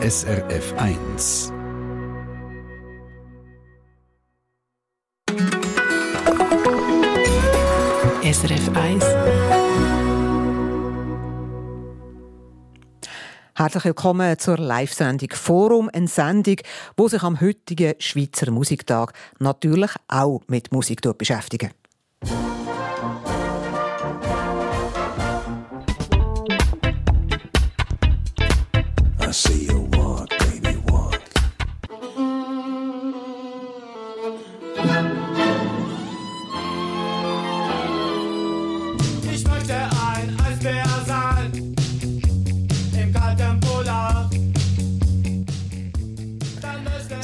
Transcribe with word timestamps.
SRF 0.00 0.74
1. 0.76 1.52
SRF 8.22 8.76
1. 8.76 9.04
Herzlich 13.56 13.84
willkommen 13.84 14.38
zur 14.38 14.58
Live-Sendung 14.58 15.30
Forum, 15.32 15.90
eine 15.92 16.06
Sendung, 16.06 16.58
die 16.96 17.08
sich 17.08 17.22
am 17.24 17.40
heutigen 17.40 17.94
Schweizer 17.98 18.52
Musiktag 18.52 19.12
natürlich 19.40 19.90
auch 20.06 20.42
mit 20.46 20.70
Musik 20.70 21.00
beschäftigt. 21.18 21.74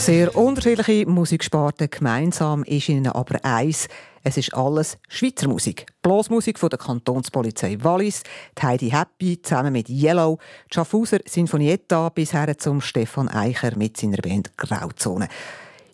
Sehr 0.05 0.37
unterschiedliche 0.37 1.09
Musiksparten, 1.09 1.89
gemeinsam 1.89 2.63
ist 2.65 2.91
ihnen 2.91 3.07
aber 3.07 3.43
eins. 3.43 3.89
Es 4.23 4.37
ist 4.37 4.53
alles 4.53 4.99
Schweizer 5.09 5.49
Musik. 5.49 5.87
Blasmusik 6.03 6.59
von 6.59 6.69
der 6.69 6.79
Kantonspolizei 6.79 7.79
Wallis, 7.81 8.23
Heidi 8.63 8.91
Happy 8.91 9.41
zusammen 9.41 9.73
mit 9.73 9.89
Yellow, 9.89 10.39
Schaffhauser 10.71 11.21
Sinfonietta 11.25 12.11
bis 12.11 12.35
her 12.35 12.59
zum 12.59 12.83
Stefan 12.83 13.31
Eicher 13.31 13.79
mit 13.79 13.97
seiner 13.97 14.19
Band 14.19 14.55
Grauzone. 14.59 15.27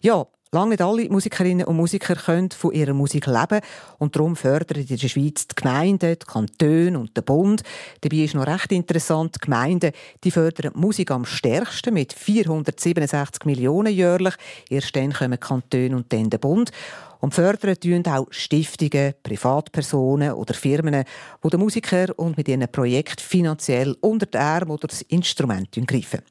Ja, 0.01 0.27
Lange 0.53 0.71
nicht 0.71 0.83
alle 0.83 1.09
Musikerinnen 1.09 1.65
und 1.65 1.77
Musiker 1.77 2.17
können 2.17 2.51
von 2.51 2.73
ihrer 2.73 2.93
Musik 2.93 3.27
leben 3.27 3.61
und 3.99 4.17
darum 4.17 4.35
fördern 4.35 4.81
in 4.81 4.97
der 4.97 5.09
Schweiz 5.09 5.47
die 5.47 5.55
Gemeinden, 5.55 6.17
die 6.19 6.27
Kantone 6.27 6.99
und 6.99 7.17
der 7.17 7.23
Bund. 7.23 7.63
Dabei 8.01 8.17
ist 8.17 8.35
noch 8.35 8.49
recht 8.49 8.73
interessant, 8.73 9.37
die 9.37 9.45
Gemeinden 9.45 9.93
die 10.25 10.33
fördern 10.33 10.73
die 10.75 10.81
Musik 10.81 11.13
am 11.13 11.25
stärksten 11.25 11.95
mit 11.95 12.13
467 12.13 13.45
Millionen 13.45 13.95
jährlich. 13.95 14.35
Erst 14.69 14.97
dann 14.97 15.13
kommen 15.13 15.31
die 15.31 15.37
Kantone 15.39 15.95
und 15.95 16.13
dann 16.13 16.31
der 16.31 16.39
Bund. 16.39 16.73
Und 17.21 17.33
fördern 17.33 17.79
tun 17.79 18.05
auch 18.07 18.27
Stiftungen, 18.31 19.15
Privatpersonen 19.23 20.33
oder 20.33 20.55
Firmen, 20.55 21.05
wo 21.43 21.49
die 21.49 21.59
Musiker 21.59 22.07
und 22.19 22.37
mit 22.37 22.49
ihren 22.49 22.67
Projekten 22.67 23.23
finanziell 23.23 23.97
unter 24.01 24.27
die 24.27 24.39
Arme 24.39 24.73
oder 24.73 24.89
das 24.89 25.03
Instrument 25.03 25.71
greifen. 25.87 26.23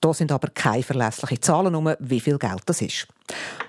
Da 0.00 0.12
sind 0.12 0.32
aber 0.32 0.48
keine 0.48 0.82
verlässlichen 0.82 1.40
Zahlen 1.40 1.96
wie 2.00 2.18
viel 2.18 2.38
Geld 2.38 2.62
das 2.66 2.82
ist. 2.82 3.06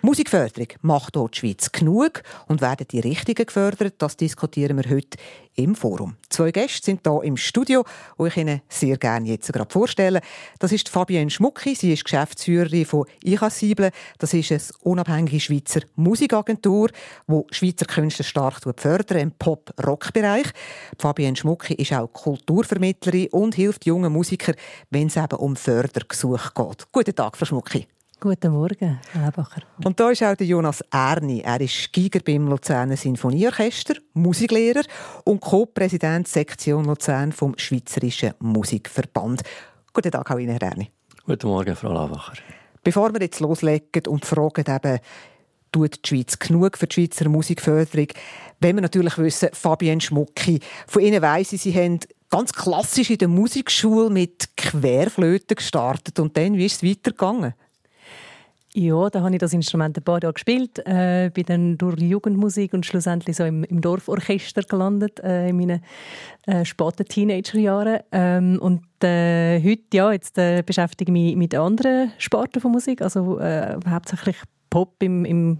Musikförderung 0.02 0.68
macht 0.82 1.16
dort 1.16 1.36
die 1.36 1.40
Schweiz 1.40 1.72
genug 1.72 2.24
und 2.48 2.60
werden 2.60 2.86
die 2.92 3.00
Richtigen 3.00 3.46
gefördert? 3.46 3.96
Das 4.00 4.18
diskutieren 4.18 4.78
wir 4.78 4.90
heute 4.90 5.18
im 5.56 5.76
Forum. 5.76 6.18
Zwei 6.30 6.52
Gäste 6.52 6.84
sind 6.84 7.02
hier 7.08 7.22
im 7.24 7.38
Studio, 7.38 7.86
die 8.20 8.28
ich 8.28 8.38
Ihnen 8.38 8.62
sehr 8.68 8.98
gerne 8.98 9.30
jetzt 9.30 9.54
gerade 9.54 9.72
vorstellen. 9.72 10.22
Das 10.60 10.72
ist 10.72 10.90
Fabienne 10.90 11.30
Schmucki, 11.30 11.76
sie 11.76 11.94
ist 11.94 12.04
Geschäftsführerin 12.04 12.86
von 12.86 13.06
Ichassible. 13.24 13.92
Das 14.18 14.34
ist 14.34 14.52
eine 14.52 14.62
unabhängige 14.82 15.40
Schweizer 15.40 15.82
Musikagentur, 15.96 16.90
die 17.28 17.42
Schweizer 17.52 17.86
Künstler 17.86 18.26
stark 18.26 18.62
fördert 18.76 19.12
im 19.12 19.32
Pop-Rock-Bereich. 19.32 20.48
Fabienne 20.98 21.38
Schmucki 21.38 21.76
ist 21.76 21.94
auch 21.94 22.12
Kulturvermittlerin 22.12 23.30
und 23.32 23.56
hilft 23.56 23.86
jungen 23.86 24.12
Musikern, 24.12 24.56
wenn 24.90 25.08
es 25.08 25.16
eben 25.16 25.38
um 25.38 25.56
Fördergesuche 25.56 26.52
geht. 26.54 26.92
Guten 26.92 27.16
Tag, 27.16 27.38
Frau 27.38 27.46
Schmucki. 27.46 27.88
Guten 28.24 28.54
Morgen, 28.54 29.02
Herr 29.12 29.26
Lebacher. 29.26 29.64
Und 29.84 30.00
da 30.00 30.10
ist 30.10 30.24
auch 30.24 30.34
der 30.34 30.48
Jonas 30.48 30.82
Erni. 30.90 31.42
Er 31.42 31.60
ist 31.60 31.92
Giger 31.92 32.22
beim 32.26 32.48
Luzerner 32.48 32.96
Sinfonieorchester, 32.96 33.96
Musiklehrer 34.14 34.84
und 35.26 35.42
Co-Präsident 35.42 36.26
Sektion 36.30 36.86
Luzern 36.86 37.34
vom 37.34 37.54
Schweizerischen 37.58 38.34
Musikverband. 38.40 39.42
Guten 39.92 40.10
Tag 40.10 40.32
auch 40.32 40.40
Ihnen, 40.40 40.58
Herr 40.58 40.70
Erni. 40.70 40.90
Guten 41.26 41.48
Morgen, 41.48 41.76
Frau 41.76 41.92
Lawacher. 41.92 42.38
Bevor 42.82 43.14
wir 43.14 43.20
jetzt 43.20 43.42
loslegen 43.42 44.08
und 44.08 44.24
fragen, 44.24 44.74
eben, 44.74 45.00
tut 45.74 46.06
die 46.06 46.08
Schweiz 46.08 46.40
genug 46.40 46.78
für 46.78 46.88
die 46.88 46.94
Schweizer 46.94 47.28
Musikförderung, 47.28 48.08
wenn 48.62 48.78
wir 48.78 48.84
natürlich 48.84 49.18
wissen, 49.18 49.50
Fabienne 49.52 50.00
Schmucki, 50.00 50.62
von 50.88 51.02
Ihnen 51.02 51.22
weiss 51.22 51.52
ich, 51.52 51.64
Sie 51.64 51.76
haben 51.76 52.00
ganz 52.30 52.54
klassisch 52.54 53.10
in 53.10 53.18
der 53.18 53.28
Musikschule 53.28 54.10
mit 54.10 54.56
Querflöten 54.56 55.56
gestartet 55.58 56.22
und 56.22 56.38
dann, 56.38 56.54
wie 56.54 56.68
ist 56.68 56.82
es 56.82 56.90
weitergegangen? 56.90 57.54
Ja, 58.76 59.08
da 59.10 59.22
habe 59.22 59.36
ich 59.36 59.40
das 59.40 59.54
Instrument 59.54 59.96
ein 59.96 60.04
paar 60.04 60.20
Jahre 60.22 60.34
gespielt, 60.34 60.80
äh, 60.88 61.30
bin 61.32 61.46
dann 61.46 61.78
durch 61.78 62.00
Jugendmusik 62.02 62.74
und 62.74 62.88
schlussendlich 62.88 63.36
so 63.36 63.44
im, 63.44 63.64
im 63.66 63.82
Dorforchester 63.82 64.64
gelandet 64.64 65.20
äh, 65.20 65.50
in 65.50 65.58
meinen 65.58 65.84
äh, 66.48 66.66
späten 66.66 67.06
Teenagerjahren. 67.06 68.00
Ähm, 68.12 68.58
und 68.60 68.82
äh, 69.04 69.62
heute, 69.62 69.84
ja, 69.94 70.12
jetzt 70.12 70.40
äh, 70.40 70.64
beschäftige 70.66 71.12
ich 71.12 71.14
mich 71.14 71.36
mit 71.36 71.54
anderen 71.54 72.14
Sparten 72.18 72.62
von 72.62 72.72
Musik, 72.72 73.04
also 73.04 73.38
äh, 73.40 73.78
hauptsächlich 73.88 74.38
Pop 74.74 75.04
im, 75.04 75.24
im, 75.24 75.60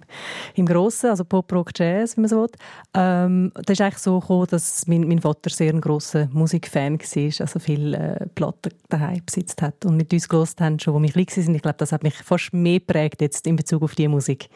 im 0.56 0.66
Grossen, 0.66 1.12
also 1.12 1.24
Pop, 1.24 1.54
Rock, 1.54 1.70
Jazz, 1.76 2.18
wie 2.18 2.22
man 2.22 2.30
so 2.32 2.42
will. 2.42 2.50
Ähm, 2.96 3.52
das 3.54 3.78
ist 3.78 3.82
eigentlich 3.82 4.00
so 4.00 4.20
gekommen, 4.20 4.48
dass 4.50 4.88
mein, 4.88 5.08
mein 5.08 5.22
Vater 5.22 5.52
sehr 5.52 5.72
ein 5.72 5.82
grosser 5.82 6.28
Musikfan 6.34 6.98
war, 7.00 7.42
also 7.42 7.60
viele 7.60 7.96
äh, 7.96 8.26
Platten 8.34 8.72
daheim 8.90 9.22
besitzt 9.24 9.62
hat 9.62 9.86
und 9.86 9.98
mit 9.98 10.12
uns 10.12 10.28
gelost 10.28 10.60
haben, 10.62 10.80
schon, 10.80 10.96
als 10.96 11.16
wir 11.16 11.26
klein 11.26 11.46
waren. 11.46 11.56
Ich 11.56 11.62
glaube, 11.62 11.78
das 11.78 11.92
hat 11.92 12.02
mich 12.02 12.16
fast 12.16 12.54
mehr 12.54 12.80
geprägt 12.80 13.22
jetzt 13.22 13.46
in 13.46 13.56
Bezug 13.56 13.84
auf 13.84 13.94
die 13.94 14.08
Musik, 14.08 14.50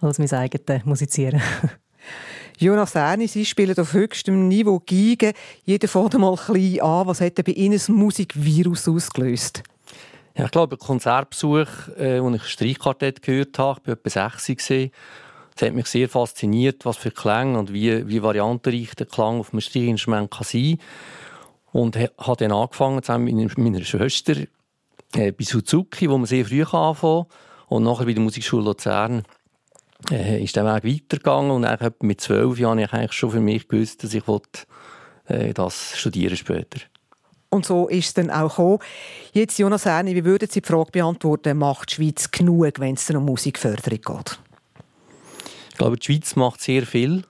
als 0.00 0.18
mein 0.18 0.32
eigenes 0.32 0.84
Musizieren. 0.84 1.40
Jonas 2.58 2.96
Erni, 2.96 3.28
Sie 3.28 3.44
spielen 3.44 3.78
auf 3.78 3.92
höchstem 3.92 4.48
Niveau 4.48 4.82
Geige. 4.84 5.34
Jeder 5.64 5.86
fängt 5.86 6.18
mal 6.18 6.34
klein 6.34 6.80
an. 6.80 7.06
Was 7.06 7.20
hat 7.20 7.36
bei 7.44 7.52
Ihnen 7.52 7.74
das 7.74 7.88
Musikvirus 7.88 8.88
ausgelöst? 8.88 9.62
Ja, 10.40 10.46
ich 10.46 10.52
glaube, 10.52 10.76
ein 10.76 10.78
Konzertbesuch, 10.78 11.88
äh, 11.98 12.22
wo 12.22 12.30
ich 12.30 12.44
Streichquartett 12.44 13.20
gehört 13.20 13.58
habe, 13.58 13.78
ich 13.82 13.88
war 13.88 13.92
etwa 13.92 14.08
60. 14.08 14.90
Das 15.54 15.68
hat 15.68 15.74
mich 15.74 15.86
sehr 15.86 16.08
fasziniert, 16.08 16.86
was 16.86 16.96
für 16.96 17.10
Klänge 17.10 17.58
und 17.58 17.74
wie, 17.74 18.08
wie 18.08 18.22
variantenreich 18.22 18.94
der 18.94 19.04
Klang 19.04 19.40
auf 19.40 19.52
einem 19.52 19.60
Streichinstrument 19.60 20.30
kann 20.30 20.44
sein 20.44 20.78
Und 21.72 21.98
habe 21.98 22.36
dann 22.38 22.52
angefangen, 22.52 23.02
zusammen 23.02 23.36
mit 23.36 23.58
meiner 23.58 23.84
Schwester, 23.84 24.34
äh, 25.12 25.32
bei 25.32 25.44
Suzuki, 25.44 26.08
wo 26.08 26.16
man 26.16 26.24
sehr 26.24 26.46
früh 26.46 26.62
anfangen 26.62 27.26
kann. 27.26 27.26
Und 27.68 27.82
nachher 27.82 28.06
bei 28.06 28.14
der 28.14 28.22
Musikschule 28.22 28.64
Luzern 28.64 29.24
äh, 30.10 30.42
ist 30.42 30.56
der 30.56 30.64
Weg 30.64 31.02
weitergegangen. 31.02 31.50
Und 31.50 31.66
eigentlich 31.66 31.92
mit 32.00 32.22
zwölf 32.22 32.58
Jahren 32.58 32.78
habe 32.78 32.86
ich 32.86 32.92
eigentlich 32.94 33.12
schon 33.12 33.32
für 33.32 33.40
mich 33.40 33.68
gewusst, 33.68 34.04
dass 34.04 34.14
ich 34.14 34.26
wollte, 34.26 34.62
äh, 35.26 35.52
das 35.52 35.98
studieren 35.98 36.38
später. 36.38 36.80
Und 37.50 37.66
so 37.66 37.88
ist 37.88 38.06
es 38.06 38.14
dann 38.14 38.30
auch 38.30 38.50
gekommen. 38.50 38.78
Jetzt, 39.32 39.58
Jonas 39.58 39.84
Erni, 39.84 40.14
wie 40.14 40.24
würden 40.24 40.48
Sie 40.48 40.60
die 40.60 40.66
Frage 40.66 40.92
beantworten, 40.92 41.58
macht 41.58 41.90
die 41.90 41.94
Schweiz 41.96 42.30
genug, 42.30 42.78
wenn 42.78 42.94
es 42.94 43.10
um 43.10 43.24
Musikförderung 43.24 44.00
geht? 44.00 44.38
Ich 45.70 45.76
glaube, 45.76 45.96
die 45.96 46.06
Schweiz 46.06 46.36
macht 46.36 46.60
sehr 46.60 46.86
viel. 46.86 47.24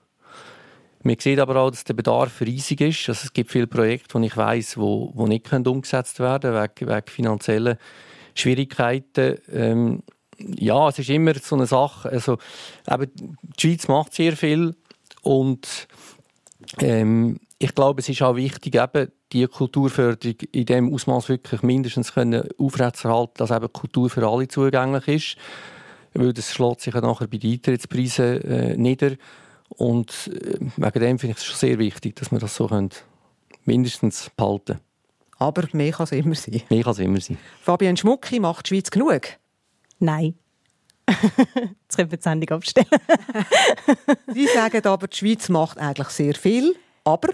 Man 1.03 1.17
sieht 1.17 1.39
aber 1.39 1.55
auch, 1.55 1.71
dass 1.71 1.83
der 1.83 1.95
Bedarf 1.95 2.41
riesig 2.41 2.81
ist. 2.81 3.09
Also 3.09 3.21
es 3.23 3.33
gibt 3.33 3.51
viele 3.51 3.65
Projekte, 3.65 4.19
die 4.19 4.27
ich 4.27 4.37
weiss, 4.37 4.77
wo, 4.77 5.11
wo 5.15 5.25
nicht 5.25 5.51
umgesetzt 5.51 6.19
werden 6.19 6.53
können, 6.53 6.69
wegen, 6.75 6.89
wegen 6.89 7.07
finanzieller 7.07 7.77
Schwierigkeiten. 8.35 9.39
Ähm, 9.51 10.03
ja, 10.37 10.89
es 10.89 10.99
ist 10.99 11.09
immer 11.09 11.33
so 11.35 11.55
eine 11.55 11.65
Sache. 11.65 12.09
Also, 12.09 12.37
eben, 12.87 13.11
die 13.57 13.61
Schweiz 13.61 13.87
macht 13.87 14.13
sehr 14.13 14.37
viel 14.37 14.75
und 15.21 15.87
ähm, 16.79 17.39
ich 17.57 17.73
glaube, 17.73 18.01
es 18.01 18.09
ist 18.09 18.21
auch 18.21 18.35
wichtig, 18.35 18.75
eben 18.75 19.11
die 19.31 19.47
Kulturförderung 19.47 20.37
in 20.51 20.65
dem 20.65 20.93
Ausmaß 20.93 21.29
wirklich 21.29 21.63
mindestens 21.63 22.13
können 22.13 22.47
aufrechtzuerhalten, 22.57 23.33
dass 23.37 23.51
eben 23.51 23.71
Kultur 23.71 24.09
für 24.09 24.27
alle 24.27 24.47
zugänglich 24.47 25.07
ist. 25.07 25.37
Weil 26.13 26.33
das 26.33 26.53
schlägt 26.53 26.81
sich 26.81 26.93
ja 26.93 27.01
nachher 27.01 27.27
bei 27.27 27.37
den 27.37 27.53
Eintrittspreisen 27.53 28.41
äh, 28.41 28.77
nieder. 28.77 29.11
Und 29.69 30.29
äh, 30.33 30.57
wegen 30.75 30.99
dem 30.99 31.19
finde 31.19 31.33
ich 31.33 31.37
es 31.37 31.45
schon 31.45 31.57
sehr 31.57 31.79
wichtig, 31.79 32.15
dass 32.17 32.31
wir 32.31 32.39
das 32.39 32.55
so 32.55 32.67
können, 32.67 32.89
mindestens 33.63 34.29
behalten 34.35 34.79
Aber 35.37 35.63
mehr 35.71 35.91
kann 35.91 36.03
es 36.03 36.11
immer 36.11 36.35
sein. 36.35 36.61
Mehr 36.69 36.83
kann 36.83 36.91
es 36.91 36.99
immer 36.99 37.21
sein. 37.21 37.37
Fabienne 37.61 37.97
Schmucki, 37.97 38.39
macht 38.39 38.65
die 38.65 38.75
Schweiz 38.75 38.91
genug? 38.91 39.21
Nein. 39.99 40.35
Jetzt 41.07 41.95
können 41.95 42.11
wir 42.11 42.17
die 42.17 42.23
Sendung 42.23 42.57
abstellen. 42.57 42.87
Sie 44.33 44.47
sagen 44.47 44.85
aber, 44.85 45.07
die 45.07 45.17
Schweiz 45.17 45.49
macht 45.49 45.77
eigentlich 45.77 46.09
sehr 46.09 46.35
viel, 46.35 46.75
aber... 47.03 47.29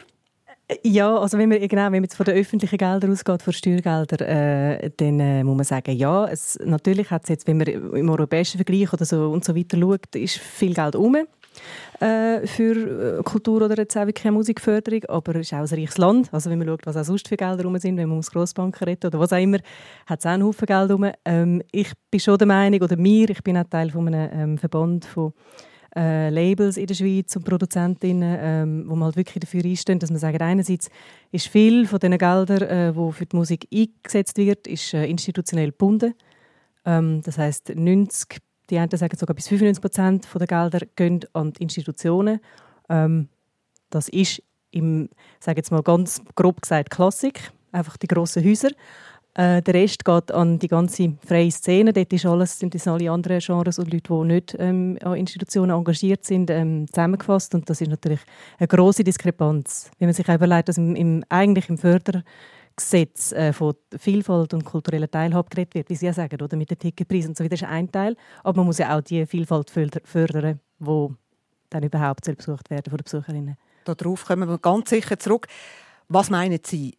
Ja, 0.83 1.17
also 1.17 1.37
wenn 1.37 1.47
man, 1.47 1.65
genau, 1.65 1.83
wenn 1.85 1.91
man 1.93 2.03
jetzt 2.03 2.17
von 2.17 2.25
den 2.25 2.35
öffentlichen 2.35 2.77
Geldern 2.77 3.11
ausgeht, 3.11 3.41
von 3.41 3.53
Steuergeldern, 3.53 4.27
äh, 4.27 4.89
dann 4.97 5.19
äh, 5.21 5.43
muss 5.43 5.55
man 5.55 5.63
sagen, 5.63 5.95
ja, 5.95 6.27
es, 6.27 6.59
natürlich 6.61 7.09
hat 7.09 7.23
es 7.23 7.29
jetzt, 7.29 7.47
wenn 7.47 7.57
man 7.57 7.67
im 7.67 8.09
europäischen 8.09 8.57
Vergleich 8.57 8.91
oder 8.91 9.05
so 9.05 9.29
und 9.29 9.45
so 9.45 9.55
weiter 9.55 9.77
schaut, 9.79 10.13
ist 10.15 10.37
viel 10.37 10.73
Geld 10.73 10.97
um 10.97 11.15
äh, 11.99 12.45
für 12.45 13.19
äh, 13.19 13.23
Kultur 13.23 13.61
oder 13.61 13.77
jetzt 13.77 13.95
auch 13.97 14.05
wirklich 14.05 14.31
Musikförderung, 14.31 15.05
aber 15.05 15.35
es 15.35 15.47
ist 15.47 15.53
auch 15.53 15.59
ein 15.59 15.67
reiches 15.67 15.97
Land. 15.97 16.33
Also 16.33 16.49
wenn 16.49 16.59
man 16.59 16.67
schaut, 16.67 16.85
was 16.85 16.97
auch 16.97 17.05
sonst 17.05 17.27
für 17.27 17.37
Gelder 17.37 17.63
rum 17.63 17.77
sind, 17.77 17.97
wenn 17.97 18.09
man 18.09 18.17
aus 18.17 18.31
Grossbanken 18.31 18.83
redet 18.85 19.05
oder 19.05 19.19
was 19.19 19.33
auch 19.33 19.41
immer, 19.41 19.59
hat 20.05 20.19
es 20.19 20.25
auch 20.25 20.31
einen 20.31 20.43
Haufen 20.43 20.65
Geld 20.65 20.91
rum. 20.91 21.09
Ähm, 21.25 21.63
ich 21.71 21.91
bin 22.11 22.19
schon 22.19 22.37
der 22.37 22.47
Meinung, 22.47 22.81
oder 22.81 22.97
mir, 22.97 23.29
ich 23.29 23.41
bin 23.41 23.57
auch 23.57 23.63
Teil 23.63 23.89
von 23.89 24.07
einem 24.07 24.29
ähm, 24.33 24.57
Verband 24.57 25.05
von 25.05 25.33
äh, 25.97 26.29
Labels 26.29 26.77
in 26.77 26.85
der 26.85 26.93
Schweiz 26.93 27.35
und 27.35 27.43
Produzentinnen, 27.43 28.37
ähm, 28.39 28.83
wo 28.87 28.95
man 28.95 29.05
halt 29.05 29.15
wirklich 29.15 29.41
dafür 29.41 29.63
einstehen, 29.65 29.97
dass 29.97 30.11
man 30.11 30.19
sagt, 30.19 30.41
einerseits 30.41 30.89
ist 31.31 31.47
viel 31.47 31.87
von 31.87 31.99
den 31.99 32.17
Geldern, 32.17 32.61
äh, 32.61 32.95
wo 32.95 33.11
für 33.11 33.25
die 33.25 33.35
Musik 33.35 33.67
eingesetzt 33.73 34.37
wird, 34.37 34.67
ist 34.67 34.93
äh, 34.93 35.05
institutionell 35.05 35.71
gebunden. 35.71 36.13
Ähm, 36.85 37.21
das 37.23 37.39
heißt 37.39 37.73
90, 37.75 38.39
die 38.69 38.77
einen 38.77 38.95
sagen 38.95 39.17
sogar 39.17 39.35
bis 39.35 39.47
95 39.47 39.81
Prozent 39.81 40.27
der 40.39 40.47
Gelder 40.47 40.85
gehen 40.95 41.21
an 41.33 41.53
die 41.53 41.63
Institutionen. 41.63 42.39
Ähm, 42.89 43.29
das 43.89 44.07
ist 44.09 44.43
im, 44.71 45.09
sage 45.39 45.57
jetzt 45.57 45.71
mal 45.71 45.81
ganz 45.81 46.21
grob 46.35 46.61
gesagt, 46.61 46.91
Klassik, 46.91 47.51
einfach 47.71 47.97
die 47.97 48.07
grossen 48.07 48.43
Häuser. 48.43 48.69
Äh, 49.37 49.61
der 49.61 49.75
Rest 49.75 50.03
geht 50.03 50.31
an 50.31 50.57
die 50.57 50.67
ganze 50.67 51.13
freie 51.23 51.51
Szene. 51.51 51.93
Dort 51.93 52.11
ist 52.11 52.25
alles, 52.25 52.57
sind 52.57 52.73
das 52.73 52.87
alle 52.87 53.11
anderen 53.11 53.39
Genres 53.39 53.77
und 53.77 53.93
Leute, 53.93 54.11
die 54.11 54.27
nicht 54.27 54.55
ähm, 54.57 54.97
an 55.03 55.13
Institutionen 55.13 55.69
engagiert 55.69 56.25
sind, 56.25 56.49
ähm, 56.49 56.87
zusammengefasst. 56.91 57.53
Und 57.53 57.69
das 57.69 57.79
ist 57.79 57.89
natürlich 57.89 58.21
eine 58.57 58.67
große 58.67 59.03
Diskrepanz. 59.03 59.91
Wenn 59.99 60.07
man 60.07 60.15
sich 60.15 60.27
überlegt, 60.27 60.69
dass 60.69 60.79
im, 60.79 60.95
im, 60.95 61.23
eigentlich 61.29 61.69
im 61.69 61.77
Fördergesetz 61.77 63.31
äh, 63.31 63.53
von 63.53 63.75
Vielfalt 63.95 64.55
und 64.55 64.65
kultureller 64.65 65.09
Teilhabe 65.09 65.49
geredet 65.51 65.75
wird, 65.75 65.89
wie 65.91 65.95
Sie 65.95 66.07
ja 66.07 66.13
sagen, 66.13 66.41
oder 66.41 66.57
mit 66.57 66.71
den 66.71 66.79
Ticketpreisen 66.79 67.29
und 67.29 67.37
so 67.37 67.43
weiter, 67.43 67.53
ist 67.53 67.63
ein 67.63 67.91
Teil. 67.91 68.15
Aber 68.43 68.57
man 68.57 68.65
muss 68.65 68.79
ja 68.79 68.97
auch 68.97 69.01
die 69.01 69.23
Vielfalt 69.27 69.69
fördern, 69.69 70.59
die 70.79 71.07
dann 71.69 71.83
überhaupt 71.83 72.25
besucht 72.35 72.71
werden 72.71 72.89
von 72.89 72.97
den 72.97 73.03
Besucherinnen. 73.03 73.57
Darauf 73.85 74.25
kommen 74.25 74.49
wir 74.49 74.57
ganz 74.57 74.89
sicher 74.89 75.19
zurück. 75.19 75.45
Was 76.09 76.31
meinen 76.31 76.59
Sie? 76.65 76.97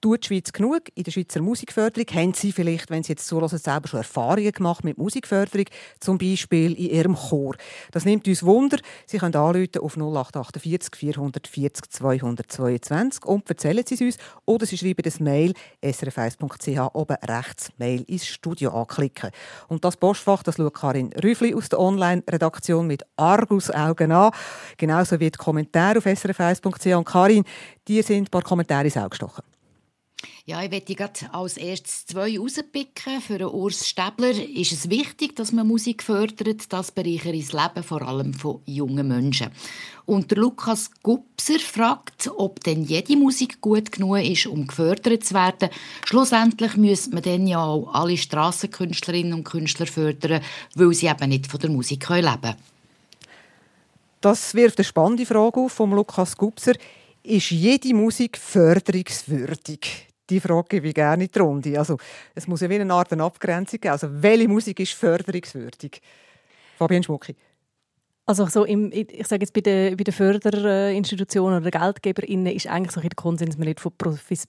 Tut 0.00 0.24
die 0.24 0.26
Schweiz 0.28 0.52
genug 0.52 0.82
in 0.94 1.04
der 1.04 1.10
Schweizer 1.10 1.40
Musikförderung? 1.40 2.06
Haben 2.12 2.34
Sie 2.34 2.52
vielleicht, 2.52 2.90
wenn 2.90 3.02
Sie 3.02 3.12
jetzt 3.12 3.26
zulassen, 3.26 3.58
selber 3.58 3.88
schon 3.88 3.98
Erfahrungen 3.98 4.52
gemacht 4.52 4.84
mit 4.84 4.98
Musikförderung, 4.98 5.66
zum 6.00 6.18
Beispiel 6.18 6.72
in 6.72 6.90
Ihrem 6.90 7.16
Chor? 7.16 7.56
Das 7.92 8.04
nimmt 8.04 8.28
uns 8.28 8.42
Wunder. 8.42 8.78
Sie 9.06 9.18
können 9.18 9.34
anrufen 9.34 9.80
auf 9.80 9.96
0848 9.96 10.94
440 10.94 11.90
222 11.90 13.24
und 13.24 13.48
erzählen 13.48 13.84
Sie 13.86 13.94
es 13.94 14.00
uns. 14.00 14.16
Oder 14.44 14.66
Sie 14.66 14.78
schreiben 14.78 15.02
das 15.02 15.20
Mail 15.20 15.54
srf1.ch 15.82 16.94
oben 16.94 17.16
rechts 17.22 17.70
Mail 17.78 18.02
ins 18.02 18.26
Studio 18.26 18.70
anklicken. 18.70 19.30
Und 19.68 19.84
das 19.84 19.96
Postfach, 19.96 20.42
das 20.42 20.56
schaut 20.56 20.74
Karin 20.74 21.12
Rüfli 21.22 21.54
aus 21.54 21.68
der 21.68 21.80
Online-Redaktion 21.80 22.86
mit 22.86 23.02
Argus-Augen 23.16 24.12
an. 24.12 24.30
Genauso 24.76 25.18
wie 25.20 25.30
die 25.30 25.38
Kommentare 25.38 25.98
auf 25.98 26.06
srf1.ch. 26.06 26.94
Und 26.94 27.04
Karin, 27.04 27.44
dir 27.88 28.02
sind 28.02 28.28
ein 28.28 28.30
paar 28.30 28.42
Kommentare 28.42 28.84
ins 28.84 28.96
Auge 28.96 29.10
gestochen. 29.10 29.55
Ja, 30.48 30.62
ich 30.62 30.70
möchte 30.70 30.94
gerade 30.94 31.28
als 31.32 31.56
erstes 31.56 32.06
zwei 32.06 32.38
rauspicken. 32.38 33.20
Für 33.20 33.52
Urs 33.52 33.84
Stäbler 33.84 34.30
ist 34.30 34.70
es 34.70 34.88
wichtig, 34.88 35.34
dass 35.34 35.50
man 35.50 35.66
Musik 35.66 36.04
fördert. 36.04 36.72
Das 36.72 36.92
bereichert 36.92 37.34
das 37.34 37.52
Leben 37.52 37.82
vor 37.82 38.02
allem 38.02 38.32
von 38.32 38.60
jungen 38.64 39.08
Menschen. 39.08 39.48
Und 40.04 40.30
Lukas 40.30 40.92
Gupser 41.02 41.58
fragt, 41.58 42.30
ob 42.36 42.62
denn 42.62 42.84
jede 42.84 43.16
Musik 43.16 43.60
gut 43.60 43.90
genug 43.90 44.18
ist, 44.18 44.46
um 44.46 44.68
gefördert 44.68 45.24
zu 45.24 45.34
werden. 45.34 45.68
Schlussendlich 46.04 46.76
müsste 46.76 47.10
man 47.10 47.24
dann 47.24 47.48
ja 47.48 47.64
auch 47.64 47.92
alle 47.92 48.16
Strassenkünstlerinnen 48.16 49.34
und 49.34 49.42
Künstler 49.42 49.86
fördern, 49.86 50.42
weil 50.76 50.94
sie 50.94 51.08
eben 51.08 51.28
nicht 51.28 51.48
von 51.48 51.58
der 51.58 51.70
Musik 51.70 52.08
leben 52.08 52.40
können. 52.40 52.54
Das 54.20 54.54
wirft 54.54 54.78
eine 54.78 54.84
spannende 54.84 55.26
Frage 55.26 55.58
auf 55.58 55.72
vom 55.72 55.92
Lukas 55.92 56.36
Gupser. 56.36 56.74
Ist 57.24 57.50
jede 57.50 57.92
Musik 57.92 58.38
förderungswürdig? 58.38 60.06
Die 60.28 60.40
Frage 60.40 60.66
gebe 60.68 60.88
ich 60.88 60.94
gerne 60.94 61.24
in 61.24 61.30
die 61.30 61.38
Runde. 61.38 61.78
Also, 61.78 61.98
es 62.34 62.46
muss 62.46 62.60
ja 62.60 62.68
wie 62.68 62.80
eine 62.80 62.92
Art 62.92 63.12
eine 63.12 63.24
Abgrenzung 63.24 63.80
geben. 63.80 63.92
Also, 63.92 64.08
welche 64.10 64.48
Musik 64.48 64.80
ist 64.80 64.92
förderungswürdig? 64.92 66.00
Fabian 66.78 67.02
Schmucki. 67.02 67.36
Also 68.28 68.44
so 68.46 68.64
im, 68.64 68.90
ich 68.92 69.24
sage 69.24 69.42
jetzt 69.42 69.52
bei 69.52 69.60
den, 69.60 69.96
bei 69.96 70.02
den 70.02 70.12
Förderinstitutionen 70.12 71.62
oder 71.62 71.70
GeldgeberInnen 71.70 72.52
ist 72.52 72.66
eigentlich 72.66 72.90
so 72.90 73.00
ein 73.00 73.08
Konsens, 73.14 73.56
man 73.56 73.68
nicht 73.68 73.78
von 73.78 73.92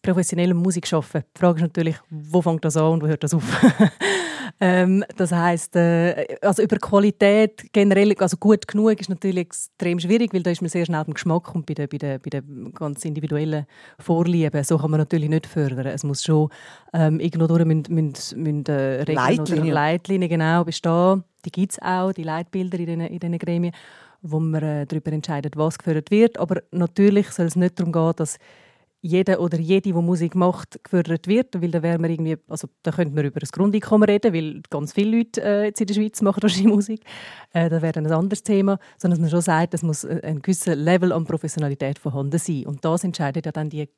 professioneller 0.01 0.55
Musik 0.55 0.91
arbeiten. 0.91 1.25
Die 1.35 1.39
Frage 1.39 1.57
ist 1.57 1.61
natürlich, 1.61 1.95
wo 2.09 2.41
fängt 2.41 2.65
das 2.65 2.75
an 2.75 2.93
und 2.93 3.03
wo 3.03 3.07
hört 3.07 3.23
das 3.23 3.35
auf? 3.35 3.43
ähm, 4.59 5.03
das 5.15 5.31
heißt, 5.31 5.75
äh, 5.75 6.37
also 6.41 6.63
über 6.63 6.77
Qualität 6.77 7.71
generell, 7.71 8.15
also 8.19 8.37
gut 8.37 8.67
genug 8.67 8.99
ist 8.99 9.09
natürlich 9.09 9.39
extrem 9.39 9.99
schwierig, 9.99 10.33
weil 10.33 10.43
da 10.43 10.51
ist 10.51 10.61
man 10.61 10.69
sehr 10.69 10.85
schnell 10.85 11.03
beim 11.03 11.13
Geschmack 11.13 11.53
und 11.53 11.65
bei 11.65 11.73
den, 11.73 11.87
bei 11.87 11.97
den, 11.97 12.19
bei 12.21 12.29
den 12.29 12.73
ganz 12.73 13.05
individuellen 13.05 13.65
Vorlieben. 13.99 14.63
So 14.63 14.77
kann 14.77 14.91
man 14.91 14.99
natürlich 14.99 15.29
nicht 15.29 15.45
fördern. 15.45 15.85
Es 15.87 16.03
muss 16.03 16.23
schon 16.23 16.49
ähm, 16.93 17.19
irgendwo 17.19 17.47
durch 17.47 17.65
müssen, 17.65 17.93
müssen, 17.93 18.43
müssen, 18.43 18.65
äh, 18.67 19.03
Leitlinien. 19.11 19.73
Leitlinien 19.73 20.29
genau 20.29 20.63
bestehen 20.63 21.23
die 21.47 21.51
gibt 21.51 21.73
es 21.73 21.81
auch, 21.81 22.11
die 22.11 22.23
Leitbilder 22.23 22.77
in 22.77 22.99
diesen, 22.99 23.31
in 23.31 23.39
Gremien, 23.39 23.73
wo 24.21 24.39
man 24.39 24.61
äh, 24.63 24.85
darüber 24.85 25.13
entscheidet, 25.13 25.55
was 25.55 25.77
gefördert 25.77 26.11
wird. 26.11 26.37
Aber 26.37 26.61
natürlich 26.71 27.29
soll 27.29 27.45
es 27.45 27.55
nicht 27.55 27.79
darum 27.79 27.93
gehen, 27.93 28.13
dass 28.17 28.37
jeder 29.07 29.39
oder 29.39 29.57
jede, 29.57 29.81
die 29.81 29.93
Musik 29.93 30.35
macht, 30.35 30.83
gefördert 30.83 31.27
wird, 31.27 31.61
weil 31.61 31.71
da 31.71 31.81
wären 31.81 32.01
wir 32.01 32.09
irgendwie, 32.09 32.37
also 32.47 32.67
da 32.83 32.91
könnte 32.91 33.15
man 33.15 33.25
über 33.25 33.39
das 33.39 33.51
Grundeinkommen 33.51 34.07
reden, 34.07 34.33
weil 34.33 34.61
ganz 34.69 34.93
viele 34.93 35.17
Leute 35.17 35.41
äh, 35.41 35.65
jetzt 35.65 35.81
in 35.81 35.87
der 35.87 35.93
Schweiz 35.93 36.21
machen 36.21 36.43
wahrscheinlich 36.43 36.73
Musik. 36.73 37.01
Äh, 37.53 37.69
das 37.69 37.81
wäre 37.81 37.99
ein 37.99 38.11
anderes 38.11 38.43
Thema, 38.43 38.77
sondern 38.97 39.17
dass 39.17 39.21
man 39.21 39.29
schon 39.29 39.41
sagt, 39.41 39.73
es 39.73 39.83
muss 39.83 40.03
äh, 40.03 40.21
ein 40.23 40.41
gewisses 40.41 40.75
Level 40.75 41.11
an 41.11 41.25
Professionalität 41.25 41.99
vorhanden 41.99 42.37
sein. 42.37 42.65
Und 42.65 42.83
das 42.83 43.03
entscheidet 43.03 43.45
ja 43.45 43.51
dann 43.51 43.69
die 43.69 43.89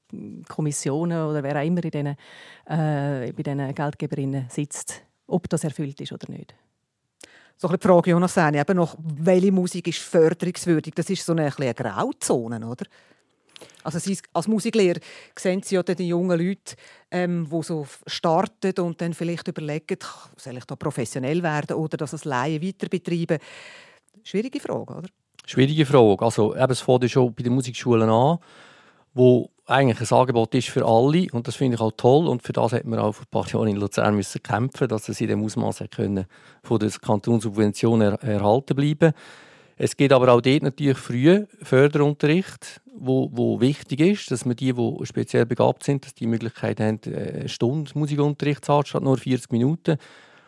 Kommissionen 0.47 1.25
oder 1.25 1.44
wer 1.44 1.57
auch 1.59 1.65
immer 1.65 1.83
in 1.83 1.91
diesen, 1.91 2.07
äh, 2.07 3.33
bei 3.33 3.44
diesen 3.44 3.73
Geldgeberinnen 3.73 4.45
sitzt, 4.50 5.03
ob 5.27 5.50
das 5.50 5.63
erfüllt 5.63 6.00
ist 6.01 6.11
oder 6.11 6.31
nicht 6.31 6.53
so 7.61 7.67
ein 7.67 7.77
die 7.77 7.85
Frage, 7.85 8.11
Jonas 8.11 8.38
eben 8.38 8.77
noch, 8.77 8.95
welche 9.00 9.51
Musik 9.51 9.89
ist 9.89 10.00
förderungswürdig? 10.00 10.94
Das 10.95 11.09
ist 11.09 11.25
so 11.25 11.33
eine, 11.33 11.53
eine 11.53 11.73
Grauzone, 11.73 12.65
oder? 12.65 12.85
Also 13.83 14.00
Sie 14.00 14.17
als 14.33 14.47
Musiklehrer 14.47 15.00
sehen 15.38 15.61
Sie 15.63 15.75
ja 15.75 15.83
die 15.83 16.07
jungen 16.07 16.39
Leute, 16.39 16.75
ähm, 17.11 17.47
die 17.51 17.63
so 17.63 17.88
starten 18.06 18.73
und 18.81 19.01
dann 19.01 19.13
vielleicht 19.13 19.47
überlegen, 19.47 19.97
soll 20.38 20.57
ich 20.57 20.65
da 20.65 20.75
professionell 20.75 21.41
werden 21.44 21.77
oder 21.77 21.97
das 21.97 22.13
als 22.13 22.25
Laie 22.25 22.61
weiter 22.61 22.88
betreiben? 22.88 23.39
Schwierige 24.23 24.59
Frage, 24.59 24.95
oder? 24.95 25.09
Schwierige 25.45 25.85
Frage. 25.85 26.23
Also 26.23 26.53
es 26.53 26.81
fängt 26.81 27.03
ja 27.03 27.09
schon 27.09 27.33
bei 27.33 27.44
den 27.44 27.53
Musikschulen 27.53 28.09
an, 28.09 28.38
wo 29.13 29.50
eigentlich 29.65 30.11
ein 30.11 30.17
Angebot 30.17 30.53
ist 30.56 30.69
für 30.69 30.85
alle 30.85 31.27
und 31.31 31.47
das 31.47 31.56
finde 31.56 31.75
ich 31.75 31.81
auch 31.81 31.91
toll 31.95 32.27
und 32.27 32.41
für 32.44 32.53
das 32.53 32.73
hat 32.73 32.85
man 32.85 33.00
auch 33.00 33.13
vor 33.13 33.25
ein 33.25 33.31
paar 33.31 33.47
Jahren 33.47 33.67
in 33.67 33.77
Luzern 33.77 34.15
müssen 34.15 34.41
kämpfen, 34.41 34.88
dass 34.88 35.09
es 35.09 35.21
in 35.21 35.28
dem 35.28 35.44
Ausmaß 35.44 35.83
können 35.92 36.25
von 36.63 36.80
der 36.80 36.89
Kantonssubvention 36.89 38.01
er 38.01 38.23
erhalten 38.23 38.75
bleiben. 38.75 39.13
Es 39.81 39.95
geht 39.95 40.12
aber 40.12 40.33
auch 40.33 40.42
dort 40.42 40.62
natürlich 40.62 40.98
früh 40.98 41.45
Förderunterricht, 41.62 42.81
wo, 42.94 43.30
wo 43.31 43.62
wichtig 43.62 44.02
ist, 44.02 44.30
dass 44.30 44.45
man 44.45 44.57
die, 44.57 44.74
die 44.74 45.06
speziell 45.06 45.45
begabt 45.45 45.83
sind, 45.83 46.06
dass 46.06 46.14
die 46.14 46.28
Möglichkeit 46.28 46.81
haben, 46.81 47.00
eine 47.06 47.48
Stunde 47.48 47.90
Musikunterricht 47.95 48.66
zu 48.66 48.74
haben, 48.74 48.86
statt 48.86 49.04
nur 49.04 49.18
40 49.18 49.52
Minuten. 49.54 49.98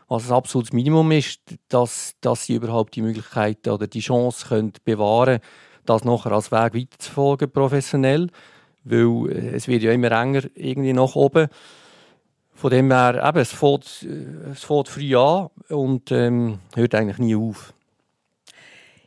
Was 0.10 0.30
ein 0.30 0.36
absolutes 0.36 0.74
Minimum 0.74 1.12
ist, 1.14 1.40
dass, 1.70 2.16
dass 2.20 2.46
sie 2.46 2.56
überhaupt 2.56 2.94
die 2.96 3.02
Möglichkeit 3.02 3.66
oder 3.70 3.88
die 3.88 4.02
Chance 4.02 4.48
können 4.50 4.74
bewahren 4.84 5.40
können, 5.40 5.86
das 5.86 6.04
nachher 6.04 6.34
als 6.34 6.52
Weg 6.52 6.76
weiterzufolgen, 6.76 7.50
professionell 7.50 8.28
weil 8.84 9.32
äh, 9.32 9.56
es 9.56 9.68
wird 9.68 9.84
ja 9.84 9.92
immer 9.92 10.12
enger 10.12 10.44
irgendwie 10.56 10.94
nach 10.94 11.16
oben. 11.16 11.48
Von 12.54 12.70
dem 12.70 12.92
her, 12.92 13.24
eben, 13.26 13.40
es 13.40 13.54
fängt, 13.54 14.04
äh, 14.04 14.52
es 14.52 14.64
fängt 14.64 14.90
früh 14.90 15.16
an 15.16 15.50
und 15.70 16.12
ähm, 16.12 16.60
hört 16.76 16.96
eigentlich 16.96 17.18
nie 17.18 17.36
auf. 17.36 17.74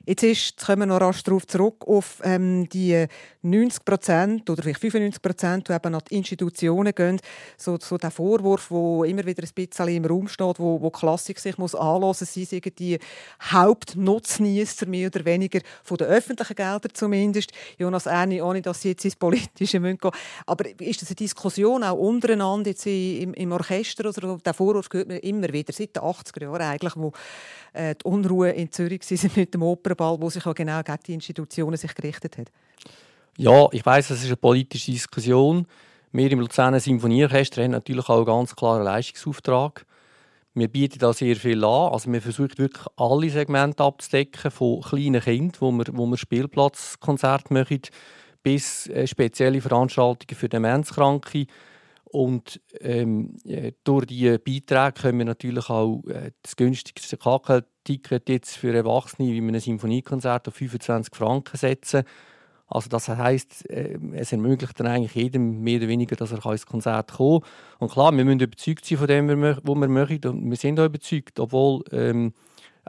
Jetzt, 0.07 0.23
ist, 0.23 0.51
jetzt 0.51 0.67
kommen 0.67 0.81
wir 0.81 0.87
noch 0.87 1.01
rasch 1.01 1.23
darauf 1.23 1.47
zurück, 1.47 1.87
auf 1.87 2.21
ähm, 2.25 2.69
die 2.69 3.07
90 3.45 3.85
Prozent 3.85 4.51
oder 4.51 4.63
vielleicht 4.63 4.81
95 4.81 5.23
Prozent, 5.23 5.69
die 5.69 5.73
eben 5.73 5.95
an 5.95 6.03
die 6.11 6.17
Institutionen 6.17 6.95
gehen. 6.95 7.21
So, 7.57 7.79
so 7.79 7.99
der 7.99 8.11
Vorwurf, 8.11 8.69
der 8.69 9.11
immer 9.11 9.25
wieder 9.27 9.43
ein 9.43 9.51
bisschen 9.55 9.89
im 9.89 10.05
Raum 10.05 10.29
steht, 10.29 10.59
wo, 10.59 10.81
wo 10.81 10.91
Klassik 10.91 11.39
sich 11.39 11.59
muss 11.59 11.75
anlassen, 11.75 12.27
sie 12.27 12.45
sind 12.45 12.79
die 12.79 12.99
Hauptnutznießer 13.43 14.87
mehr 14.87 15.09
oder 15.09 15.25
weniger 15.25 15.61
von 15.83 15.99
den 15.99 16.07
öffentlichen 16.07 16.55
Geldern 16.55 16.91
zumindest. 16.95 17.53
Jonas 17.79 18.07
Erni, 18.07 18.41
ohne 18.41 18.63
dass 18.63 18.81
sie 18.81 18.89
jetzt 18.89 19.05
ins 19.05 19.17
Politische 19.17 19.81
gehen 19.81 19.99
müssen. 20.01 20.17
Aber 20.47 20.65
ist 20.81 21.03
das 21.03 21.11
eine 21.11 21.17
Diskussion 21.17 21.85
auch 21.85 21.99
untereinander 21.99 22.71
jetzt 22.71 22.87
im, 22.87 23.35
im 23.35 23.53
Orchester? 23.53 24.09
Oder 24.09 24.39
der 24.39 24.55
Vorwurf 24.55 24.89
gehört 24.89 25.09
man 25.09 25.19
immer 25.19 25.53
wieder, 25.53 25.73
seit 25.73 25.95
den 25.95 26.03
80er 26.03 26.43
Jahren 26.43 26.63
eigentlich, 26.63 26.97
wo 26.97 27.13
äh, 27.75 27.95
die 27.95 28.05
Unruhe 28.05 28.51
in 28.51 28.73
Zürich 28.73 29.03
sind 29.03 29.37
mit 29.37 29.53
dem 29.53 29.63
Opernball, 29.63 30.21
wo 30.21 30.31
sich 30.31 30.47
auch 30.47 30.55
genau 30.55 30.83
gegen 30.83 30.99
die 31.07 31.15
Institutionen 31.15 31.77
sich 31.77 31.95
gerichtet 31.95 32.39
hat? 32.39 32.51
Ja, 33.37 33.67
ich 33.73 33.85
weiß, 33.85 34.11
es 34.11 34.21
ist 34.21 34.27
eine 34.27 34.37
politische 34.37 34.93
Diskussion. 34.93 35.67
Wir 36.13 36.31
im 36.31 36.39
Luzerner 36.39 36.79
Symphonieorchester 36.79 37.65
haben 37.65 37.73
natürlich 37.73 38.09
auch 38.09 38.19
einen 38.19 38.27
ganz 38.27 38.55
klaren 38.55 38.85
Leistungsauftrag. 38.85 39.85
Wir 40.55 40.69
bieten 40.69 41.01
da 41.01 41.13
sehr 41.13 41.35
viel 41.35 41.65
an. 41.65 41.93
Also 41.93 42.13
wir 42.13 42.23
versuchen 42.23 42.57
wirklich 42.59 42.87
alle 42.95 43.29
Segmente 43.31 43.83
abzudecken, 43.83 44.53
von 44.53 44.83
kleinen 44.83 45.21
Kindern, 45.21 45.53
wo 45.59 45.73
wir, 45.73 45.85
wo 45.93 46.07
wir 46.07 46.17
Spielplatzkonzerte 46.17 47.53
machen, 47.53 47.81
bis 48.45 48.87
äh, 48.87 49.09
spezielle 49.09 49.61
Veranstaltungen 49.61 50.39
für 50.39 50.49
Demenzkranke. 50.49 51.47
Und 52.05 52.61
ähm, 52.79 53.37
äh, 53.45 53.73
durch 53.83 54.07
diese 54.07 54.39
Beiträge 54.39 54.93
können 54.93 55.19
wir 55.19 55.25
natürlich 55.25 55.69
auch 55.69 56.05
äh, 56.07 56.31
das 56.41 56.55
günstigste 56.55 57.17
KK-Ticket 57.17 58.29
jetzt 58.29 58.57
für 58.57 58.73
Erwachsene 58.73 59.33
wie 59.33 59.41
ein 59.41 59.59
Symphoniekonzert 59.59 60.47
auf 60.47 60.55
25 60.55 61.13
Franken 61.13 61.57
setzen. 61.57 62.05
Also 62.75 62.89
das 62.89 63.09
heißt, 63.09 63.71
äh, 63.71 63.99
es 64.15 64.33
ermöglicht 64.33 64.79
dann 64.81 64.89
eigentlich 64.89 65.15
jedem 65.15 65.63
mehr 65.63 65.79
oder 65.79 65.87
weniger, 65.87 66.17
dass 66.17 66.33
er 66.33 66.45
ins 66.51 66.67
Konzert 66.67 67.13
kommen 67.13 67.41
kann. 67.41 67.51
Und 67.79 67.93
klar, 67.93 68.15
wir 68.17 68.25
müssen 68.25 68.41
überzeugt 68.41 68.85
sein 68.85 68.99
von 68.99 69.07
dem, 69.07 69.29
was 69.29 69.59
wir 69.65 69.89
möchten. 69.89 70.29
Und 70.29 70.51
wir 70.51 70.57
sind 70.57 70.81
auch 70.81 70.87
überzeugt, 70.87 71.39
obwohl 71.39 71.85
ähm, 71.93 72.33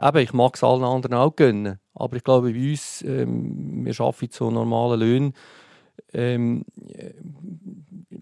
eben, 0.02 0.18
ich 0.18 0.32
mag 0.32 0.56
es 0.56 0.64
allen 0.64 0.82
anderen 0.82 1.14
auch 1.14 1.36
gönnen. 1.36 1.78
Aber 1.94 2.16
ich 2.16 2.24
glaube, 2.24 2.50
bei 2.50 2.70
uns, 2.70 3.02
ähm, 3.02 3.84
wir 3.84 4.00
arbeiten 4.00 4.30
zu 4.32 4.50
normalen 4.50 4.98
Löhnen. 4.98 5.34
Ähm, 6.12 6.64
äh, 6.88 7.12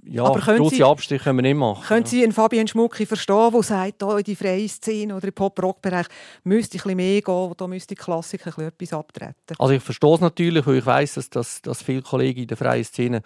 ja, 0.07 0.25
Aber 0.25 0.41
können 0.41 0.59
grosse 0.59 0.77
Sie- 0.77 0.85
Abstriche 0.85 1.25
können 1.25 1.39
wir 1.39 1.43
nicht 1.43 1.57
machen. 1.57 1.85
Können 1.87 2.07
Sie 2.07 2.23
einen 2.23 2.33
Fabian 2.33 2.69
Schmucki 2.69 3.07
verstehen, 3.07 3.51
der 3.53 3.63
sagt, 3.63 4.03
da 4.03 4.19
in 4.19 4.25
die 4.25 4.37
freie 4.37 4.69
Szene 4.69 5.17
oder 5.17 5.27
im 5.29 5.33
Pop-Rock-Bereich 5.33 6.07
müsste 6.45 6.77
ich 6.77 6.83
ein 6.85 6.97
bisschen 6.97 7.13
mehr 7.13 7.23
gehen, 7.23 7.53
da 7.57 7.67
müsste 7.67 7.95
die 7.95 8.01
Klassiker 8.01 8.47
ein 8.51 8.55
bisschen 8.55 8.69
etwas 8.69 8.93
abtreten? 8.93 9.55
Also 9.59 9.75
ich 9.75 9.83
verstehe 9.83 10.15
es 10.15 10.21
natürlich, 10.21 10.67
weil 10.67 10.77
ich 10.79 10.87
weiß, 10.87 11.15
dass, 11.15 11.31
dass, 11.31 11.63
dass 11.63 11.83
viele 11.83 12.03
Kollegen 12.03 12.41
in 12.43 12.47
der 12.49 12.57
freien 12.57 12.85
Szene 12.85 13.23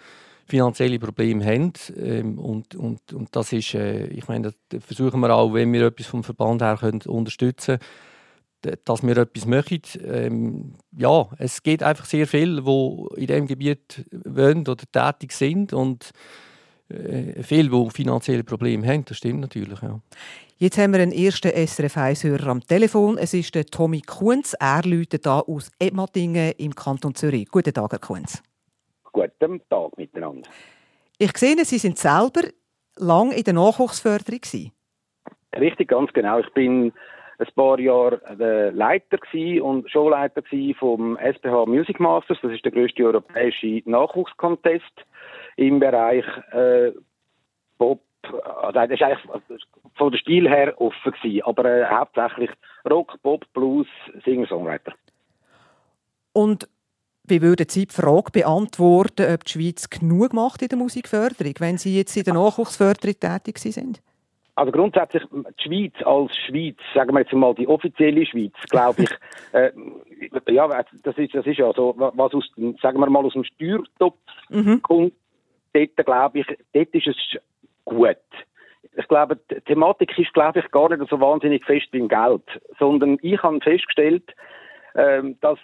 finanzielle 0.47 0.97
Probleme 0.99 1.45
haben. 1.45 1.73
Ähm, 1.97 2.39
und, 2.39 2.75
und, 2.75 3.13
und 3.13 3.35
das 3.35 3.53
ist, 3.53 3.73
äh, 3.75 4.07
ich 4.07 4.27
meine, 4.27 4.51
das 4.69 4.83
versuchen 4.83 5.19
wir 5.19 5.33
auch, 5.35 5.53
wenn 5.53 5.71
wir 5.73 5.85
etwas 5.85 6.07
vom 6.07 6.23
Verband 6.23 6.61
her 6.61 6.77
können, 6.79 7.01
unterstützen 7.05 7.77
dass 8.83 9.03
wir 9.03 9.15
etwas 9.15 9.45
machen. 9.45 9.79
Ähm, 10.05 10.73
ja, 10.97 11.29
es 11.37 11.63
geht 11.63 11.81
einfach 11.81 12.03
sehr 12.03 12.27
viel, 12.27 12.65
wo 12.65 13.07
in 13.15 13.27
diesem 13.27 13.47
Gebiet 13.47 14.03
wohnen 14.11 14.67
oder 14.67 14.83
tätig 14.91 15.31
sind 15.31 15.71
und 15.71 16.09
äh, 16.09 16.48
viele, 17.41 17.69
die 17.69 17.89
finanzielle 17.91 18.43
Probleme 18.43 18.87
haben, 18.87 19.05
das 19.05 19.17
stimmt 19.17 19.41
natürlich. 19.41 19.81
Ja. 19.81 19.99
Jetzt 20.57 20.77
haben 20.77 20.91
wir 20.91 21.01
einen 21.01 21.13
ersten 21.13 21.51
SRF 21.51 21.95
1-Hörer 21.95 22.47
am 22.47 22.61
Telefon. 22.61 23.17
Es 23.17 23.33
ist 23.33 23.55
der 23.55 23.65
Tommy 23.65 24.01
Kunz. 24.01 24.55
Er 24.59 24.81
läutet 24.83 25.25
da 25.25 25.39
aus 25.39 25.71
Edmatingen 25.79 26.53
im 26.57 26.75
Kanton 26.75 27.15
Zürich. 27.15 27.47
Guten 27.49 27.73
Tag, 27.73 27.91
Herr 27.91 27.99
Kunz. 27.99 28.43
Guten 29.11 29.61
Tag 29.69 29.97
miteinander. 29.97 30.49
Ich 31.17 31.37
sehe, 31.37 31.55
Sie 31.63 31.77
sind 31.77 31.97
selber 31.97 32.41
lang 32.97 33.31
in 33.31 33.43
der 33.43 33.53
Nachwuchsförderung. 33.53 34.41
gewesen. 34.41 34.71
Richtig, 35.57 35.87
ganz 35.87 36.11
genau. 36.13 36.39
Ich 36.39 36.53
bin 36.53 36.91
ein 37.37 37.47
paar 37.55 37.79
Jahre 37.79 38.21
der 38.37 38.71
Leiter 38.73 39.17
und 39.63 39.89
Showleiter 39.89 40.43
vom 40.77 41.17
SPH 41.17 41.65
Music 41.67 41.99
Masters. 41.99 42.37
Das 42.41 42.51
ist 42.51 42.65
der 42.65 42.71
größte 42.71 43.03
europäische 43.05 43.81
Nachwuchskontest 43.85 45.05
im 45.59 45.79
Bereich 45.79 46.25
äh, 46.51 46.91
Pop. 47.77 48.01
Also 48.23 48.71
das 48.71 48.89
ist 48.91 49.01
eigentlich 49.01 49.63
von 49.95 50.11
der 50.11 50.19
Stil 50.19 50.47
her 50.47 50.73
offen 50.79 51.11
gsi, 51.11 51.41
aber 51.45 51.65
äh, 51.65 51.85
hauptsächlich 51.85 52.49
Rock, 52.89 53.21
Pop, 53.23 53.45
Blues, 53.53 53.87
Singer-Songwriter. 54.23 54.93
Und 56.33 56.67
wie 57.25 57.41
würden 57.41 57.67
Sie 57.67 57.85
die 57.85 57.93
Frage 57.93 58.31
beantworten, 58.31 59.33
ob 59.33 59.43
die 59.45 59.51
Schweiz 59.51 59.89
genug 59.89 60.33
macht 60.33 60.61
in 60.61 60.69
der 60.69 60.77
Musikförderung, 60.77 61.53
wenn 61.59 61.77
Sie 61.77 61.97
jetzt 61.97 62.15
in 62.15 62.23
der 62.23 62.33
Nachwuchsförderung 62.33 63.19
tätig 63.19 63.55
gewesen 63.55 63.71
sind? 63.71 64.01
Also 64.55 64.71
grundsätzlich 64.71 65.23
die 65.31 65.63
Schweiz 65.63 65.93
als 66.05 66.35
Schweiz, 66.47 66.77
sagen 66.93 67.13
wir 67.13 67.21
jetzt 67.21 67.33
mal 67.33 67.55
die 67.55 67.67
offizielle 67.67 68.25
Schweiz, 68.25 68.53
glaube 68.69 69.03
ich, 69.03 69.09
äh, 69.53 69.71
ja, 70.51 70.67
das 71.03 71.17
ist, 71.17 71.33
das 71.33 71.45
ist 71.45 71.57
ja 71.57 71.71
so, 71.73 71.95
was 71.97 72.33
aus, 72.33 72.49
sagen 72.81 72.99
wir 72.99 73.09
mal 73.09 73.25
aus 73.25 73.33
dem 73.33 73.45
Steuertopf 73.45 74.17
kommt, 74.81 75.13
dort 75.73 76.05
glaube 76.05 76.39
ich, 76.39 76.47
dort 76.73 76.93
ist 76.93 77.07
es 77.07 77.41
gut. 77.85 78.17
Ich 78.97 79.07
glaube, 79.07 79.37
die 79.49 79.61
Thematik 79.61 80.17
ist, 80.17 80.33
glaube 80.33 80.59
ich, 80.59 80.71
gar 80.71 80.89
nicht 80.89 81.09
so 81.09 81.19
wahnsinnig 81.19 81.63
fest 81.65 81.87
beim 81.91 82.07
Geld, 82.07 82.43
sondern 82.79 83.17
ich 83.21 83.41
habe 83.41 83.59
festgestellt, 83.61 84.35
ähm, 84.95 85.37
dass 85.41 85.59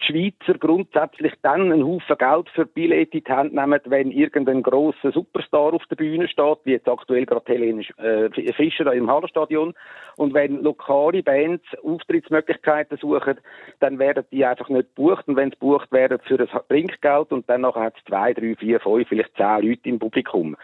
die 0.00 0.06
Schweizer 0.06 0.58
grundsätzlich 0.58 1.32
dann 1.42 1.72
einen 1.72 1.84
Haufen 1.84 2.16
Geld 2.18 2.48
für 2.50 2.66
Billette 2.66 3.18
in 3.18 3.24
die 3.24 3.32
Hand 3.32 3.54
nehmen, 3.54 3.80
wenn 3.86 4.10
irgendein 4.10 4.62
grosser 4.62 5.12
Superstar 5.12 5.74
auf 5.74 5.84
der 5.90 5.96
Bühne 5.96 6.28
steht, 6.28 6.58
wie 6.64 6.72
jetzt 6.72 6.88
aktuell 6.88 7.26
gerade 7.26 7.44
Helene 7.46 7.82
äh, 7.98 8.52
Fischer 8.52 8.92
im 8.92 9.10
Hallenstadion. 9.10 9.74
Und 10.16 10.34
wenn 10.34 10.62
lokale 10.62 11.22
Bands 11.22 11.64
Auftrittsmöglichkeiten 11.82 12.98
suchen, 12.98 13.38
dann 13.80 13.98
werden 13.98 14.24
die 14.30 14.44
einfach 14.44 14.68
nicht 14.68 14.94
gebucht. 14.94 15.28
Und 15.28 15.36
wenn 15.36 15.50
sie 15.50 15.58
gebucht 15.58 15.90
werden 15.92 16.18
für 16.24 16.40
ein 16.40 16.48
Trinkgeld 16.68 17.32
und 17.32 17.48
dann 17.48 17.62
nachher 17.62 17.82
hat 17.82 17.96
es 17.96 18.04
zwei, 18.04 18.32
drei, 18.32 18.54
vier, 18.54 18.80
fünf, 18.80 19.08
vielleicht 19.08 19.36
zehn 19.36 19.62
Leute 19.62 19.88
im 19.88 19.98
Publikum. 19.98 20.56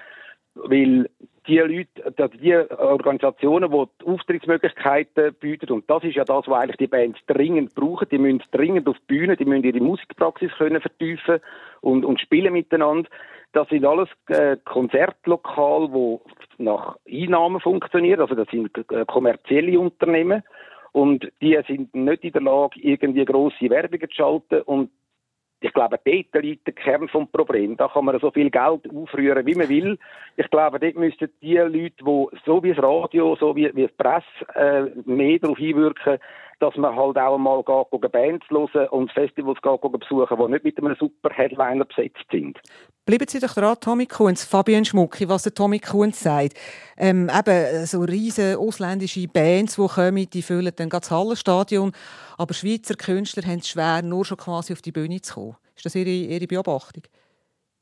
Weil 0.54 1.08
die 1.46 1.58
Leute, 1.58 2.28
die 2.40 2.54
Organisationen, 2.54 3.70
die 3.70 3.84
die 4.00 4.06
Auftrittsmöglichkeiten 4.06 5.34
bieten, 5.34 5.72
und 5.72 5.88
das 5.90 6.04
ist 6.04 6.14
ja 6.14 6.24
das, 6.24 6.46
was 6.46 6.60
eigentlich 6.60 6.76
die 6.76 6.86
Bands 6.86 7.18
dringend 7.26 7.74
brauchen, 7.74 8.08
die 8.10 8.18
müssen 8.18 8.42
dringend 8.52 8.88
auf 8.88 8.96
die 8.98 9.14
Bühne, 9.14 9.36
die 9.36 9.44
müssen 9.44 9.64
ihre 9.64 9.80
Musikpraxis 9.80 10.52
können 10.56 10.80
vertiefen 10.80 11.40
und, 11.80 12.04
und 12.04 12.20
spielen 12.20 12.52
miteinander. 12.52 13.08
Das 13.52 13.68
sind 13.68 13.84
alles 13.84 14.08
äh, 14.28 14.56
Konzertlokale, 14.64 15.88
die 15.88 16.62
nach 16.62 16.96
Einnahmen 17.10 17.60
funktionieren, 17.60 18.20
also 18.20 18.34
das 18.34 18.48
sind 18.48 18.70
äh, 18.90 19.04
kommerzielle 19.06 19.78
Unternehmen. 19.78 20.42
Und 20.92 21.32
die 21.40 21.58
sind 21.66 21.94
nicht 21.94 22.22
in 22.22 22.32
der 22.32 22.42
Lage, 22.42 22.78
irgendwie 22.80 23.24
grosse 23.24 23.70
Werbungen 23.70 24.10
zu 24.10 24.14
schalten. 24.14 24.60
Und 24.62 24.90
ich 25.62 25.72
glaube, 25.72 25.98
dort 26.04 26.44
liegt 26.44 26.66
der 26.66 26.74
Kern 26.74 27.08
vom 27.08 27.28
Problem. 27.28 27.76
Da 27.76 27.88
kann 27.88 28.04
man 28.04 28.18
so 28.18 28.30
viel 28.30 28.50
Geld 28.50 28.80
aufrühren, 28.94 29.46
wie 29.46 29.54
man 29.54 29.68
will. 29.68 29.98
Ich 30.36 30.50
glaube, 30.50 30.80
dort 30.80 30.96
müssten 30.96 31.30
die 31.40 31.56
Leute, 31.56 31.92
die 32.04 32.26
so 32.44 32.62
wie 32.62 32.74
das 32.74 32.82
Radio, 32.82 33.36
so 33.36 33.54
wie, 33.54 33.74
wie 33.74 33.86
die 33.86 33.92
Presse, 33.96 34.26
äh, 34.54 34.90
mehr 35.04 35.38
darauf 35.38 35.58
hinwirken, 35.58 36.18
dass 36.62 36.76
man 36.76 36.94
halt 36.94 37.18
auch 37.18 37.34
einmal 37.34 37.62
geht, 37.64 38.12
Bands 38.12 38.46
hören 38.48 38.88
und 38.90 39.10
Festivals 39.10 39.60
geht, 39.60 39.80
besuchen, 39.80 40.36
die 40.38 40.52
nicht 40.52 40.64
mit 40.64 40.78
einem 40.78 40.94
super 40.94 41.30
Headliner 41.30 41.84
besetzt 41.84 42.24
sind. 42.30 42.56
Bleiben 43.04 43.26
Sie 43.26 43.40
doch 43.40 43.52
dran, 43.52 43.76
Tommy 43.80 44.06
Kunz, 44.06 44.44
Fabian 44.44 44.84
Schmucki, 44.84 45.28
was 45.28 45.42
der 45.42 45.54
Tommy 45.54 45.80
Kunz 45.80 46.20
sagt. 46.20 46.54
Ähm, 46.96 47.28
eben, 47.36 47.84
so 47.86 48.02
riesige 48.02 48.56
ausländische 48.56 49.26
Bands, 49.26 49.74
die 49.74 49.86
kommen, 49.88 50.30
die 50.30 50.42
füllen 50.42 50.72
dann 50.76 50.88
das 50.88 51.10
Hallenstadion. 51.10 51.90
Aber 52.38 52.54
Schweizer 52.54 52.94
Künstler 52.94 53.42
haben 53.42 53.58
es 53.58 53.68
schwer, 53.68 54.02
nur 54.02 54.24
schon 54.24 54.36
quasi 54.36 54.72
auf 54.72 54.82
die 54.82 54.92
Bühne 54.92 55.20
zu 55.20 55.34
kommen. 55.34 55.56
Ist 55.74 55.84
das 55.84 55.96
Ihre, 55.96 56.10
Ihre 56.10 56.46
Beobachtung? 56.46 57.02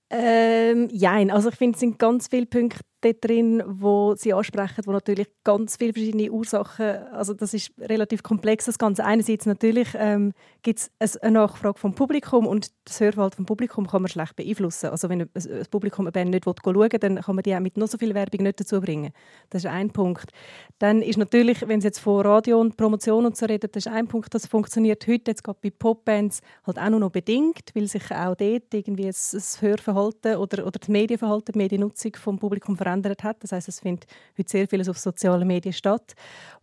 Ähm, 0.08 0.88
jein. 0.90 1.30
Also 1.30 1.50
ich 1.50 1.56
finde, 1.56 1.74
es 1.74 1.80
sind 1.80 1.98
ganz 1.98 2.28
viele 2.28 2.46
Punkte 2.46 2.80
dort 3.00 3.24
drin, 3.24 3.62
wo 3.66 4.14
Sie 4.14 4.32
ansprechen, 4.34 4.82
wo 4.86 4.92
natürlich 4.92 5.28
ganz 5.44 5.76
viele 5.76 5.92
verschiedene 5.92 6.30
Ursachen, 6.30 6.86
also 7.12 7.34
das 7.34 7.54
ist 7.54 7.72
relativ 7.78 8.22
komplex, 8.22 8.66
das 8.66 8.78
Ganze. 8.78 9.04
Einerseits 9.04 9.46
natürlich 9.46 9.88
ähm, 9.94 10.32
gibt 10.62 10.90
es 10.98 11.16
eine 11.18 11.32
Nachfrage 11.32 11.78
vom 11.78 11.94
Publikum 11.94 12.46
und 12.46 12.70
das 12.84 13.00
Hörverhalten 13.00 13.36
vom 13.36 13.46
Publikum 13.46 13.86
kann 13.86 14.02
man 14.02 14.08
schlecht 14.10 14.36
beeinflussen. 14.36 14.90
Also 14.90 15.08
wenn 15.08 15.28
das 15.32 15.48
Publikum 15.68 16.06
eine 16.06 16.12
Band 16.12 16.30
nicht 16.30 16.44
schauen 16.44 16.74
will, 16.74 16.88
dann 16.88 17.20
kann 17.20 17.34
man 17.34 17.42
die 17.42 17.54
auch 17.54 17.60
mit 17.60 17.76
noch 17.76 17.88
so 17.88 17.98
viel 17.98 18.14
Werbung 18.14 18.42
nicht 18.42 18.60
dazu 18.60 18.80
bringen. 18.80 19.12
Das 19.48 19.64
ist 19.64 19.70
ein 19.70 19.90
Punkt. 19.90 20.30
Dann 20.78 21.02
ist 21.02 21.16
natürlich, 21.16 21.66
wenn 21.66 21.80
Sie 21.80 21.88
jetzt 21.88 22.00
von 22.00 22.24
Radio 22.24 22.60
und 22.60 22.76
Promotion 22.76 23.26
und 23.26 23.36
so 23.36 23.46
reden, 23.46 23.70
das 23.72 23.86
ist 23.86 23.92
ein 23.92 24.08
Punkt, 24.08 24.34
das 24.34 24.46
funktioniert 24.46 25.06
heute 25.06 25.30
jetzt 25.30 25.44
gerade 25.44 25.58
bei 25.62 25.70
Popbands 25.70 26.40
halt 26.66 26.78
auch 26.78 26.90
nur 26.90 27.00
noch 27.00 27.10
bedingt, 27.10 27.70
weil 27.74 27.86
sich 27.86 28.10
auch 28.10 28.34
dort 28.34 28.74
irgendwie 28.74 29.06
das, 29.06 29.60
Hörverhalten 29.60 30.36
oder, 30.36 30.66
oder 30.66 30.78
das 30.78 30.88
Medienverhalten, 30.88 31.52
die 31.52 31.58
Mediennutzung 31.58 32.12
vom 32.16 32.38
Publikum 32.38 32.76
verändert 32.76 32.89
hat. 33.24 33.42
Das 33.42 33.52
heißt, 33.52 33.68
es 33.68 33.80
findet 33.80 34.06
heute 34.38 34.50
sehr 34.50 34.68
vieles 34.68 34.88
auf 34.88 34.98
sozialen 34.98 35.46
Medien 35.46 35.72
statt, 35.72 36.14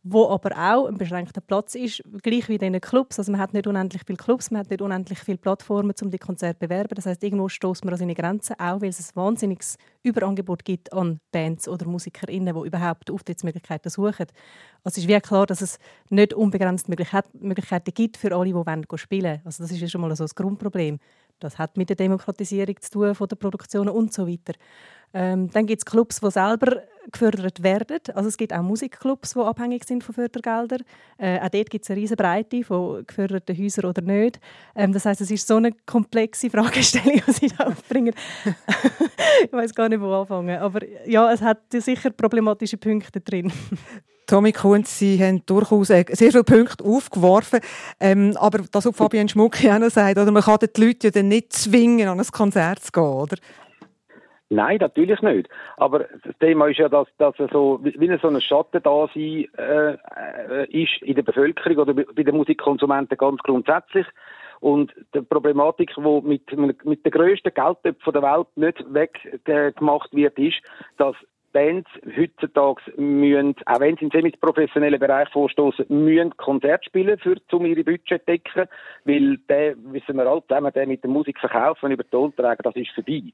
wo 0.03 0.29
aber 0.29 0.51
auch 0.51 0.87
ein 0.87 0.97
beschränkter 0.97 1.41
Platz 1.41 1.75
ist, 1.75 2.03
gleich 2.23 2.49
wie 2.49 2.55
in 2.55 2.73
den 2.73 2.81
Clubs. 2.81 3.19
Also 3.19 3.31
man 3.31 3.41
hat 3.41 3.53
nicht 3.53 3.67
unendlich 3.67 4.03
viele 4.05 4.17
Clubs, 4.17 4.51
man 4.51 4.59
hat 4.59 4.69
nicht 4.69 4.81
unendlich 4.81 5.19
viele 5.19 5.37
Plattformen, 5.37 5.93
um 6.01 6.11
die 6.11 6.17
Konzerte 6.17 6.59
zu 6.59 6.67
bewerben. 6.67 6.95
Das 6.95 7.05
heißt, 7.05 7.23
irgendwo 7.23 7.49
stoßt 7.49 7.85
man 7.85 7.93
an 7.93 7.99
seine 7.99 8.15
Grenzen, 8.15 8.55
auch 8.59 8.81
weil 8.81 8.89
es 8.89 8.99
ein 8.99 9.15
wahnsinniges 9.15 9.77
Überangebot 10.03 10.63
gibt 10.63 10.93
an 10.93 11.19
Bands 11.31 11.67
oder 11.67 11.85
MusikerInnen, 11.85 12.55
die 12.55 12.67
überhaupt 12.67 13.11
Auftrittsmöglichkeiten 13.11 13.89
suchen. 13.89 14.27
Also 14.83 14.95
es 14.95 14.97
ist 14.97 15.07
wirklich 15.07 15.23
klar, 15.23 15.45
dass 15.45 15.61
es 15.61 15.79
nicht 16.09 16.33
unbegrenzt 16.33 16.87
Möglichkeit- 16.87 17.33
Möglichkeiten 17.33 17.93
gibt 17.93 18.17
für 18.17 18.35
alle, 18.35 18.45
die 18.45 18.55
wollen 18.55 18.85
spielen 18.95 19.41
Also 19.43 19.63
das 19.63 19.71
ist 19.71 19.91
schon 19.91 20.01
mal 20.01 20.15
so 20.15 20.23
das 20.23 20.35
Grundproblem. 20.35 20.99
Das 21.39 21.57
hat 21.57 21.77
mit 21.77 21.89
der 21.89 21.95
Demokratisierung 21.95 22.75
zu 22.81 22.91
tun 22.91 23.15
von 23.15 23.27
der 23.27 23.35
Produktionen 23.35 23.89
und 23.89 24.13
so 24.13 24.27
weiter. 24.27 24.53
Ähm, 25.13 25.49
dann 25.51 25.65
gibt 25.65 25.81
es 25.81 25.85
Clubs, 25.85 26.19
die 26.19 26.31
selber 26.31 26.83
gefördert 27.11 27.63
werden. 27.63 27.99
Also 28.13 28.27
es 28.27 28.37
gibt 28.37 28.53
auch 28.53 28.61
Musikclubs, 28.61 29.33
die 29.33 29.39
abhängig 29.39 29.85
sind 29.85 30.03
von 30.03 30.13
Fördergeldern. 30.13 30.83
Äh, 31.17 31.39
auch 31.39 31.49
dort 31.49 31.69
gibt 31.69 31.85
es 31.85 31.91
eine 31.91 32.01
riesige 32.01 32.21
Breite 32.21 32.63
von 32.63 33.05
geförderten 33.05 33.57
Häusern 33.57 33.85
oder 33.85 34.01
nicht. 34.01 34.39
Ähm, 34.75 34.91
das 34.91 35.05
heißt, 35.05 35.21
es 35.21 35.31
ist 35.31 35.47
so 35.47 35.55
eine 35.55 35.71
komplexe 35.85 36.49
Fragestellung, 36.49 37.21
die 37.27 37.31
Sie 37.31 37.47
da 37.47 37.67
aufbringen. 37.67 38.13
ich 39.45 39.53
weiß 39.53 39.73
gar 39.73 39.87
nicht, 39.87 40.01
wo 40.01 40.11
anfangen. 40.13 40.59
Aber 40.59 40.81
ja, 41.07 41.31
es 41.31 41.41
hat 41.41 41.61
sicher 41.71 42.09
problematische 42.09 42.77
Punkte 42.77 43.21
drin. 43.21 43.51
Tommy 44.27 44.51
Kunz, 44.51 44.99
Sie 44.99 45.23
haben 45.23 45.45
durchaus 45.45 45.89
äh, 45.89 46.03
sehr 46.09 46.31
viele 46.31 46.43
Punkte 46.43 46.83
aufgeworfen. 46.83 47.61
Ähm, 47.99 48.35
aber 48.37 48.59
das, 48.71 48.85
was 48.85 48.95
Fabian 48.95 49.29
Schmuck 49.29 49.55
auch 49.65 49.79
noch 49.79 49.89
sagt, 49.89 50.17
oder 50.17 50.31
man 50.31 50.43
kann 50.43 50.59
die 50.61 50.81
Leute 50.81 51.07
ja 51.07 51.11
dann 51.11 51.29
nicht 51.29 51.53
zwingen, 51.53 52.09
an 52.09 52.19
ein 52.19 52.25
Konzert 52.27 52.79
zu 52.79 52.91
gehen, 52.91 53.03
oder? 53.03 53.37
Nein, 54.49 54.77
natürlich 54.79 55.21
nicht. 55.21 55.49
Aber 55.75 56.05
das 56.23 56.37
Thema 56.39 56.67
ist 56.67 56.77
ja, 56.77 56.87
dass, 56.87 57.07
dass 57.17 57.35
so, 57.51 57.79
wie 57.83 58.17
so 58.21 58.27
ein 58.29 58.39
Schatten 58.39 58.81
da 58.81 59.07
sein 59.13 59.45
äh, 59.57 59.93
äh, 59.93 60.65
ist 60.69 61.01
in 61.01 61.15
der 61.15 61.23
Bevölkerung 61.23 61.77
oder 61.77 61.93
bei 61.93 62.23
den 62.23 62.35
Musikkonsumenten 62.35 63.17
ganz 63.17 63.39
grundsätzlich. 63.43 64.05
Und 64.59 64.93
die 65.13 65.21
Problematik, 65.21 65.91
die 65.95 66.01
mit, 66.01 66.85
mit 66.85 67.05
der 67.05 67.11
grössten 67.11 67.53
Geldtöpfe 67.53 68.11
der 68.11 68.21
Welt 68.23 68.47
nicht 68.55 68.85
weggemacht 68.93 70.13
wird, 70.13 70.37
ist, 70.39 70.57
dass 70.97 71.15
Bands 71.53 71.89
heutzutage 72.15 72.81
müssen, 72.97 73.55
auch 73.65 73.79
wenn 73.79 73.97
sie 73.97 74.05
im 74.05 74.11
semi-professionellen 74.11 74.99
Bereich 74.99 75.29
vorstoßen, 75.29 75.85
müssen 75.89 76.35
Konzert 76.37 76.85
spielen, 76.85 77.17
für, 77.17 77.35
um 77.51 77.65
ihre 77.65 77.83
Budget 77.83 78.21
zu 78.21 78.25
decken, 78.25 78.67
weil 79.05 79.37
der, 79.49 79.75
wissen 79.77 80.17
wir 80.17 80.27
alle 80.27 80.43
zusammen, 80.47 80.71
der 80.73 80.87
mit 80.87 81.03
der 81.03 81.09
Musik 81.09 81.39
verkaufen 81.39 81.91
über 81.91 82.09
Tonträger, 82.09 82.63
das 82.63 82.75
ist 82.75 82.91
vorbei. 82.91 83.33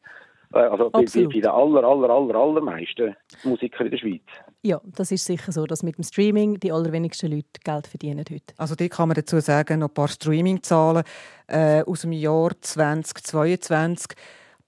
Äh, 0.53 0.59
also 0.59 0.89
bei, 0.89 1.03
bei 1.03 1.25
den 1.25 1.45
aller, 1.47 1.83
aller, 1.83 2.09
aller, 2.09 2.35
allermeisten 2.35 3.15
Musikern 3.43 3.87
in 3.87 3.91
der 3.91 3.97
Schweiz. 3.97 4.21
Ja, 4.61 4.79
das 4.85 5.11
ist 5.11 5.25
sicher 5.25 5.51
so, 5.51 5.65
dass 5.65 5.83
mit 5.83 5.97
dem 5.97 6.03
Streaming 6.03 6.59
die 6.59 6.71
allerwenigsten 6.71 7.31
Leute 7.31 7.59
Geld 7.63 7.87
verdienen 7.87 8.23
heute. 8.29 8.53
Also 8.57 8.75
die 8.75 8.89
kann 8.89 9.09
man 9.09 9.15
dazu 9.15 9.39
sagen, 9.39 9.79
noch 9.79 9.89
ein 9.89 9.93
paar 9.93 10.07
Streaming-Zahlen 10.07 11.03
äh, 11.47 11.83
aus 11.83 12.01
dem 12.01 12.13
Jahr 12.13 12.51
2022 12.61 14.15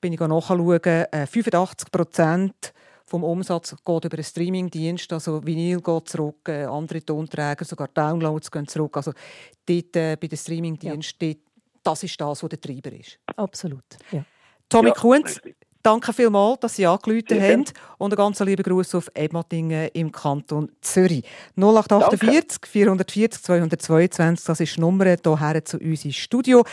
bin 0.01 0.13
ich 0.13 0.19
nachschauen, 0.19 0.83
äh, 0.83 1.25
85 1.25 1.91
Prozent 1.91 2.73
vom 3.05 3.23
Umsatz 3.23 3.71
geht 3.71 4.05
über 4.05 4.17
einen 4.17 4.23
Streamingdienst, 4.23 5.13
also 5.13 5.45
Vinyl 5.45 5.81
geht 5.81 6.09
zurück, 6.09 6.49
äh, 6.49 6.65
andere 6.65 7.05
Tonträger, 7.05 7.63
sogar 7.63 7.87
Downloads 7.89 8.49
gehen 8.49 8.67
zurück. 8.67 8.97
Also 8.97 9.13
dort 9.65 9.95
äh, 9.95 10.17
bei 10.19 10.27
den 10.27 10.37
Streamingdiensten, 10.37 11.29
ja. 11.29 11.35
das 11.83 12.03
ist 12.03 12.19
das, 12.19 12.41
was 12.41 12.49
der 12.49 12.59
Treiber 12.59 12.91
ist. 12.91 13.19
Absolut, 13.35 13.83
ja. 14.11 14.25
Tommy 14.67 14.89
ja, 14.89 14.95
Kunz, 14.95 15.39
Danke 15.85 16.13
vielmals, 16.13 16.61
dass 16.61 16.75
Sie 16.77 16.87
angerufen 16.87 17.39
haben. 17.39 17.63
Und 17.99 18.11
einen 18.11 18.17
ganz 18.17 18.39
lieben 18.39 18.63
Gruß 18.63 18.95
auf 18.95 19.07
Edmatingen 19.13 19.89
im 19.93 20.11
Kanton 20.11 20.71
Zürich. 20.81 21.23
0848 21.57 22.65
440 22.65 23.43
222, 23.43 24.45
das 24.47 24.59
ist 24.61 24.77
die 24.77 24.81
Nummer 24.81 25.05
hierher 25.05 25.63
zu 25.63 25.77
uns 25.77 26.03
ins 26.03 26.15
Studio. 26.15 26.65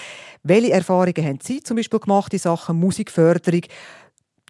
Welche 0.43 0.73
Erfahrungen 0.73 1.27
haben 1.27 1.39
Sie 1.43 1.63
zum 1.63 1.77
Beispiel 1.77 2.01
gemacht 2.01 2.33
in 2.33 2.39
Sachen 2.39 2.81
Musikförderung? 2.81 3.61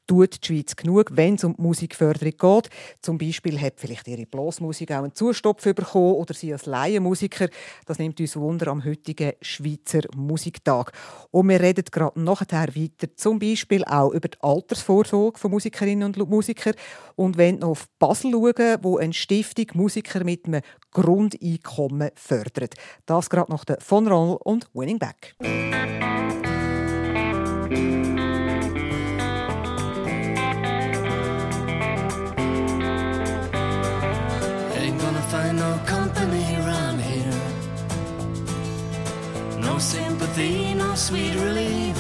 Tut 0.06 0.42
die 0.42 0.46
Schweiz 0.46 0.76
genug, 0.76 1.10
wenn 1.12 1.34
es 1.34 1.44
um 1.44 1.54
die 1.56 1.62
Musikförderung 1.62 2.32
geht. 2.32 2.70
Zum 3.00 3.18
Beispiel 3.18 3.60
hat 3.60 3.74
vielleicht 3.76 4.08
ihre 4.08 4.26
Blasmusik 4.26 4.90
auch 4.92 5.02
einen 5.02 5.14
Zustopf 5.14 5.62
bekommen 5.62 6.14
oder 6.14 6.34
sie 6.34 6.52
als 6.52 6.66
Laienmusiker. 6.66 7.48
Das 7.86 7.98
nimmt 7.98 8.20
uns 8.20 8.36
Wunder 8.36 8.68
am 8.68 8.84
heutigen 8.84 9.32
Schweizer 9.40 10.02
Musiktag. 10.16 10.92
Und 11.30 11.48
wir 11.48 11.60
reden 11.60 11.84
gerade 11.90 12.20
nachher 12.20 12.68
weiter, 12.74 13.14
zum 13.16 13.38
Beispiel 13.38 13.84
auch 13.84 14.12
über 14.12 14.28
die 14.28 14.38
Altersvorsorge 14.40 15.38
von 15.38 15.50
Musikerinnen 15.50 16.04
und 16.04 16.28
Musikern 16.28 16.74
und 17.16 17.36
wenn 17.36 17.58
noch 17.58 17.70
auf 17.70 17.88
Basel 17.98 18.32
schauen, 18.32 18.78
wo 18.82 18.98
eine 18.98 19.12
Stiftung 19.12 19.66
Musiker 19.74 20.24
mit 20.24 20.46
einem 20.46 20.62
Grundeinkommen 20.90 22.10
fördert. 22.14 22.74
Das 23.06 23.30
gerade 23.30 23.50
nach 23.50 23.64
der 23.64 23.80
Von 23.80 24.06
Roll 24.08 24.38
und 24.42 24.68
Winning 24.74 24.98
Back. 24.98 25.34
Sympathy, 40.32 40.74
no 40.74 40.94
sweet 40.94 41.34
relief. 41.34 41.96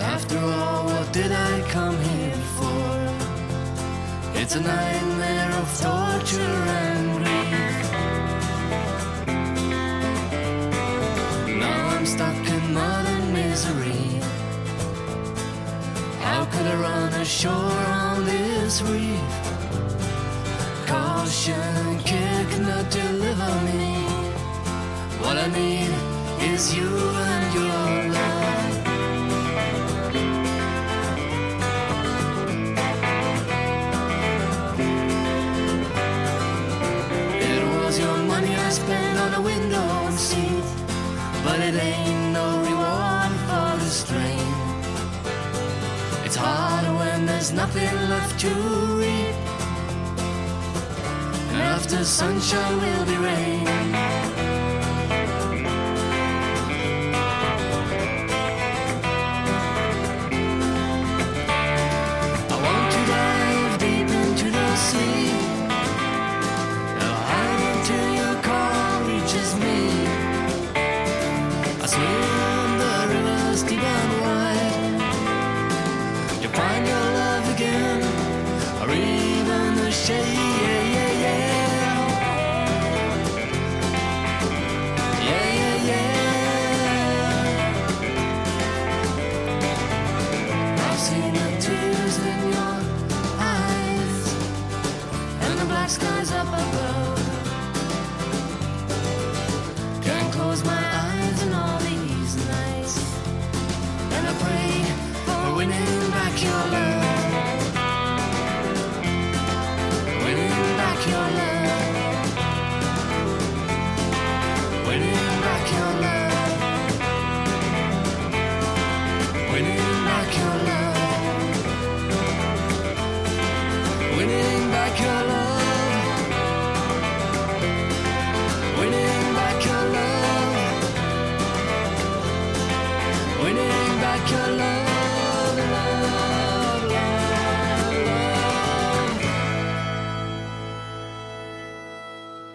After 0.00 0.38
all, 0.38 0.84
what 0.86 1.12
did 1.12 1.32
I 1.32 1.60
come 1.70 1.96
here 1.98 2.40
for? 2.56 2.80
It's 4.40 4.54
a 4.56 4.60
nightmare 4.60 5.52
of 5.60 5.80
torture 5.80 6.56
and 6.82 7.18
grief. 7.18 7.90
Now 11.58 11.88
I'm 11.94 12.06
stuck 12.06 12.48
in 12.54 12.74
modern 12.74 13.32
misery. 13.32 14.20
How 16.20 16.44
could 16.46 16.66
I 16.66 16.76
run 16.80 17.12
ashore 17.14 17.84
on 18.02 18.24
this 18.24 18.82
reef? 18.82 19.32
Caution, 20.86 21.98
care 22.00 22.44
cannot 22.50 22.90
deliver 22.90 23.52
me. 23.66 23.94
What 25.20 25.38
I 25.38 25.48
need 25.48 26.13
is 26.52 26.74
you 26.76 26.88
and 27.32 27.54
your 27.54 27.88
love. 28.16 28.74
It 37.52 37.62
was 37.76 37.98
your 37.98 38.18
money 38.32 38.54
I 38.54 38.68
spent 38.70 39.18
on 39.24 39.34
a 39.34 39.42
window 39.42 40.10
seat, 40.10 40.66
but 41.44 41.58
it 41.60 41.74
ain't 41.74 42.32
no 42.32 42.46
reward 42.68 43.32
for 43.46 43.70
the 43.82 43.90
strain. 44.02 44.48
It's 46.26 46.36
harder 46.36 46.94
when 47.00 47.26
there's 47.26 47.52
nothing 47.52 47.94
left 48.14 48.38
to 48.40 48.50
reap. 49.00 49.36
And 51.50 51.60
after 51.74 52.04
sunshine 52.04 52.76
will 52.80 53.04
be 53.06 53.16
rain. 53.16 54.13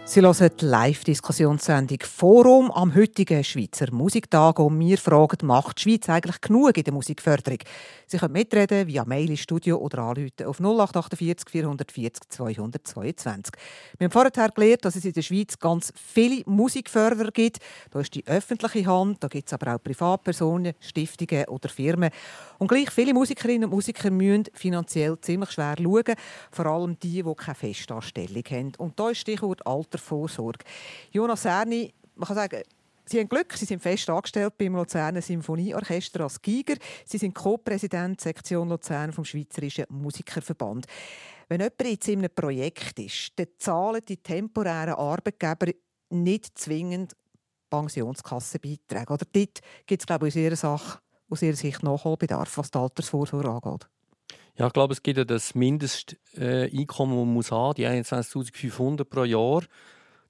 Sie 0.09 0.21
hören 0.21 0.49
die 0.59 0.65
Live-Diskussionssendung 0.65 1.99
Forum 2.01 2.71
am 2.71 2.95
heutigen 2.95 3.43
Schweizer 3.43 3.93
Musiktag 3.93 4.57
und 4.57 4.79
wir 4.79 4.97
fragen, 4.97 5.45
macht 5.45 5.77
die 5.77 5.83
Schweiz 5.83 6.09
eigentlich 6.09 6.41
genug 6.41 6.75
in 6.75 6.83
der 6.83 6.93
Musikförderung? 6.93 7.59
Sie 8.11 8.17
können 8.17 8.33
mitreden 8.33 8.87
via 8.87 9.05
Mail 9.05 9.29
ins 9.29 9.41
Studio 9.41 9.77
oder 9.77 9.99
anrufen 9.99 10.43
auf 10.43 10.59
0848 10.59 11.47
440 11.47 12.27
222. 12.27 13.53
Wir 13.99 14.05
haben 14.05 14.11
vorher 14.11 14.49
gelernt, 14.49 14.83
dass 14.83 14.95
es 14.95 15.05
in 15.05 15.13
der 15.13 15.21
Schweiz 15.21 15.59
ganz 15.59 15.93
viele 15.95 16.41
Musikförderer 16.47 17.29
gibt. 17.29 17.59
Da 17.91 17.99
ist 17.99 18.15
die 18.15 18.25
öffentliche 18.25 18.87
Hand, 18.87 19.23
da 19.23 19.27
gibt 19.27 19.47
es 19.47 19.53
aber 19.53 19.75
auch 19.75 19.83
Privatpersonen, 19.83 20.73
Stiftungen 20.79 21.45
oder 21.49 21.69
Firmen. 21.69 22.09
Und 22.57 22.69
gleich 22.69 22.89
viele 22.89 23.13
Musikerinnen 23.13 23.65
und 23.65 23.75
Musiker 23.75 24.09
müssen 24.09 24.45
finanziell 24.55 25.15
ziemlich 25.21 25.51
schwer 25.51 25.75
schauen, 25.77 26.15
vor 26.49 26.65
allem 26.65 26.99
die, 26.99 27.21
die 27.21 27.35
keine 27.35 27.53
Festanstellung 27.53 28.43
haben. 28.49 28.71
Und 28.79 28.99
da 28.99 29.11
ist 29.11 29.19
Stichwort 29.19 29.63
Altersvorsorge. 29.67 30.65
Jonas 31.11 31.45
Erni, 31.45 31.93
man 32.15 32.25
kann 32.25 32.37
sagen, 32.37 32.63
Sie 33.09 33.19
haben 33.19 33.27
Glück, 33.27 33.53
Sie 33.53 33.65
sind 33.65 33.81
fest 33.81 34.07
angestellt 34.07 34.55
beim 34.59 34.75
Luzerner 34.75 35.23
Symphonieorchester 35.23 36.21
als 36.21 36.39
Giger. 36.43 36.75
Sie 37.05 37.17
sind 37.17 37.33
Co-Präsident 37.33 38.21
Sektion 38.21 38.69
Luzern 38.69 39.11
vom 39.11 39.25
Schweizerischen 39.25 39.85
Musikerverband. 39.89 40.85
Wenn 41.47 41.61
jemand 41.61 41.83
jetzt 41.83 42.07
in 42.07 42.19
einem 42.19 42.29
Projekt 42.29 42.99
ist, 42.99 43.31
dann 43.37 43.47
zahlen 43.57 44.01
die 44.07 44.17
temporären 44.17 44.93
Arbeitgeber 44.93 45.71
nicht 46.11 46.55
zwingend 46.59 47.15
Pensionskassenbeiträge. 47.71 49.11
Oder 49.11 49.25
dort 49.33 49.59
gibt 49.87 50.01
es, 50.03 50.05
glaube 50.05 50.27
ich, 50.27 50.33
aus 50.33 50.37
Ihrer, 50.37 50.55
Sache, 50.55 50.99
aus 51.31 51.41
Ihrer 51.41 51.55
Sicht 51.55 51.81
Nachholbedarf, 51.81 52.59
was 52.59 52.69
die 52.69 52.77
Altersvorsorge 52.77 53.49
angeht. 53.49 53.89
Ja, 54.55 54.67
ich 54.67 54.73
glaube, 54.73 54.93
es 54.93 55.01
gibt 55.01 55.17
ja 55.17 55.25
das 55.25 55.55
Mindesteinkommen, 55.55 57.15
das 57.15 57.25
man 57.25 57.33
muss 57.33 57.51
haben, 57.51 57.73
die 57.73 57.87
21.500 57.87 59.05
pro 59.05 59.23
Jahr, 59.23 59.63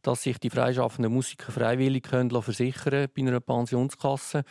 dass 0.02 0.24
sich 0.24 0.38
die 0.40 0.50
freischaffenden 0.50 1.14
Musiker 1.14 1.52
freiwillig 1.52 2.04
können 2.04 2.30
versichern 2.30 3.08
bei 3.16 3.22
einer 3.22 3.40
Pensionskasse. 3.40 4.44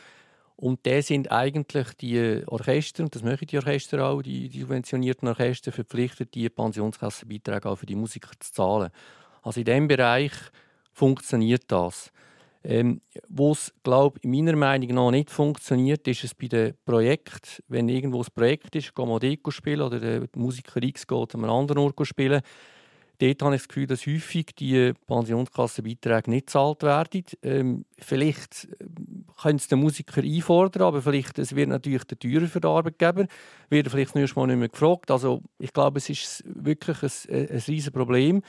Und 0.56 0.84
da 0.86 1.00
sind 1.02 1.30
eigentlich 1.30 1.94
die 1.94 2.42
Orchester, 2.46 3.04
und 3.04 3.14
das 3.14 3.22
möchten 3.22 3.46
die 3.46 3.58
Orchester 3.58 4.04
auch, 4.04 4.22
die, 4.22 4.48
die 4.48 4.60
subventionierten 4.60 5.28
Orchester, 5.28 5.70
verpflichtet, 5.70 6.34
die 6.34 6.48
Pensionskassenbeiträge 6.48 7.68
auch 7.68 7.76
für 7.76 7.86
die 7.86 7.94
Musiker 7.94 8.32
zu 8.40 8.52
zahlen. 8.52 8.90
Also 9.42 9.60
in 9.60 9.66
diesem 9.66 9.86
Bereich 9.86 10.32
funktioniert 10.92 11.62
das. 11.68 12.10
Ähm, 12.64 13.00
Wo 13.28 13.52
es, 13.52 13.72
glaube 13.84 14.18
in 14.22 14.32
meiner 14.32 14.56
Meinung 14.56 14.88
nach 14.88 15.10
nicht 15.12 15.30
funktioniert, 15.30 16.06
ist 16.08 16.24
es 16.24 16.34
bei 16.34 16.48
den 16.48 16.74
Projekten. 16.84 17.62
Wenn 17.68 17.88
irgendwo 17.88 18.20
ein 18.20 18.26
Projekt 18.34 18.74
ist, 18.74 18.94
geht 18.94 19.06
man 19.06 19.20
dort 19.20 19.54
spielen 19.54 19.82
oder 19.82 20.00
der 20.00 20.28
Musiker 20.34 20.82
X 20.82 21.06
geht 21.06 21.34
an 21.36 21.44
einem 21.44 21.52
anderen 21.52 21.78
Ort 21.78 22.04
spielen. 22.04 22.42
Dort 23.20 23.42
habe 23.42 23.56
ich 23.56 23.62
das 23.62 23.68
Gefühl, 23.68 23.86
dass 23.88 24.06
häufig 24.06 24.54
die 24.56 24.92
Pensionskassenbeiträge 25.06 26.30
nicht 26.30 26.46
gezahlt 26.46 26.84
werden. 26.84 27.24
Ähm, 27.42 27.84
vielleicht 27.98 28.68
äh, 28.78 28.84
können 29.42 29.56
es 29.56 29.66
den 29.66 29.80
Musiker 29.80 30.22
einfordern, 30.22 30.84
aber 30.84 31.02
vielleicht 31.02 31.38
es 31.38 31.56
wird 31.56 31.68
natürlich 31.68 32.04
der 32.04 32.18
teurer 32.18 32.46
für 32.46 32.60
den 32.60 32.70
Arbeitgeber. 32.70 33.26
Wird 33.70 33.88
vielleicht 33.88 34.14
noch 34.14 34.36
mal 34.36 34.46
nicht 34.46 34.58
mehr 34.58 34.68
gefragt. 34.68 35.10
Also 35.10 35.42
ich 35.58 35.72
glaube, 35.72 35.98
es 35.98 36.08
ist 36.08 36.44
wirklich 36.46 37.02
ein, 37.02 37.34
ein, 37.34 37.50
ein 37.50 37.62
riesiges 37.66 37.90
Problem. 37.90 38.42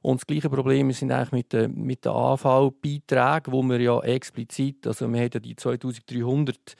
Und 0.00 0.20
das 0.20 0.26
gleiche 0.26 0.50
Problem 0.50 0.90
sind 0.92 1.12
eigentlich 1.12 1.32
mit 1.32 1.52
den, 1.52 1.82
mit 1.82 2.04
den 2.04 2.12
AV-Beiträgen, 2.12 3.52
wo 3.52 3.62
wir 3.62 3.80
ja 3.80 4.00
explizit, 4.00 4.86
also 4.86 5.10
wir 5.10 5.18
haben 5.18 5.30
ja 5.32 5.40
die 5.40 5.56
2300 5.56 6.76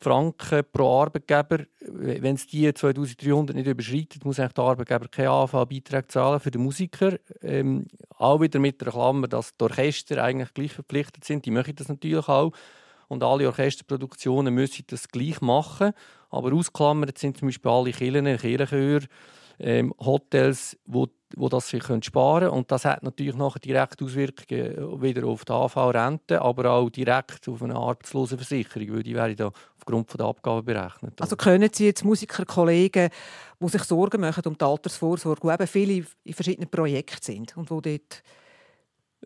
Franken 0.00 0.62
pro 0.72 1.02
Arbeitgeber. 1.02 1.64
Wenn 1.80 2.34
es 2.34 2.46
die 2.46 2.72
2300 2.72 3.56
nicht 3.56 3.66
überschreitet, 3.66 4.24
muss 4.24 4.36
der 4.36 4.50
Arbeitgeber 4.56 5.08
keine 5.08 5.30
AV-Beiträge 5.30 6.08
zahlen 6.08 6.40
für 6.40 6.50
den 6.50 6.62
Musiker. 6.62 7.18
Ähm, 7.42 7.86
auch 8.16 8.40
wieder 8.40 8.58
mit 8.58 8.80
der 8.80 8.92
Klammer, 8.92 9.28
dass 9.28 9.56
die 9.56 9.64
Orchester 9.64 10.22
eigentlich 10.22 10.54
gleich 10.54 10.72
verpflichtet 10.72 11.24
sind. 11.24 11.46
Die 11.46 11.50
möchten 11.50 11.76
das 11.76 11.88
natürlich 11.88 12.28
auch. 12.28 12.52
Und 13.08 13.22
alle 13.22 13.46
Orchesterproduktionen 13.46 14.52
müssen 14.52 14.84
das 14.88 15.08
gleich 15.08 15.40
machen. 15.40 15.92
Aber 16.30 16.52
ausklammert 16.52 17.18
sind 17.18 17.38
zum 17.38 17.48
Beispiel 17.48 17.70
alle 17.70 17.92
Kirchen, 17.92 18.24
Kirchenchöre, 18.24 19.06
ähm, 19.58 19.94
Hotels, 19.98 20.76
wo, 20.84 21.06
wo 21.36 21.48
das 21.50 21.68
sich 21.68 21.84
sparen 21.84 22.40
können. 22.40 22.50
Und 22.50 22.72
das 22.72 22.84
hat 22.84 23.02
natürlich 23.02 23.36
nachher 23.36 23.60
direkt 23.60 24.02
Auswirkungen 24.02 25.02
wieder 25.02 25.26
auf 25.26 25.44
die 25.44 25.52
AV-Rente, 25.52 26.40
aber 26.40 26.70
auch 26.70 26.90
direkt 26.90 27.46
auf 27.48 27.62
eine 27.62 27.76
Arbeitslosenversicherung, 27.76 28.94
weil 28.94 29.02
die 29.02 29.14
wäre 29.14 29.36
da 29.36 29.52
aufgrund 29.76 30.18
der 30.18 30.26
Abgaben 30.26 30.64
berechnet. 30.64 31.20
Also 31.20 31.36
können 31.36 31.68
Sie 31.72 31.84
jetzt 31.84 32.04
Musikerkollegen, 32.04 33.10
die 33.60 33.68
sich 33.68 33.84
Sorgen 33.84 34.22
machen 34.22 34.42
um 34.46 34.56
die 34.56 34.64
Altersvorsorge, 34.64 35.46
die 35.46 35.54
eben 35.54 35.66
viele 35.66 36.06
in 36.24 36.34
verschiedenen 36.34 36.70
Projekten 36.70 37.22
sind 37.22 37.56
und 37.56 37.70
wo 37.70 37.80
dort 37.80 38.22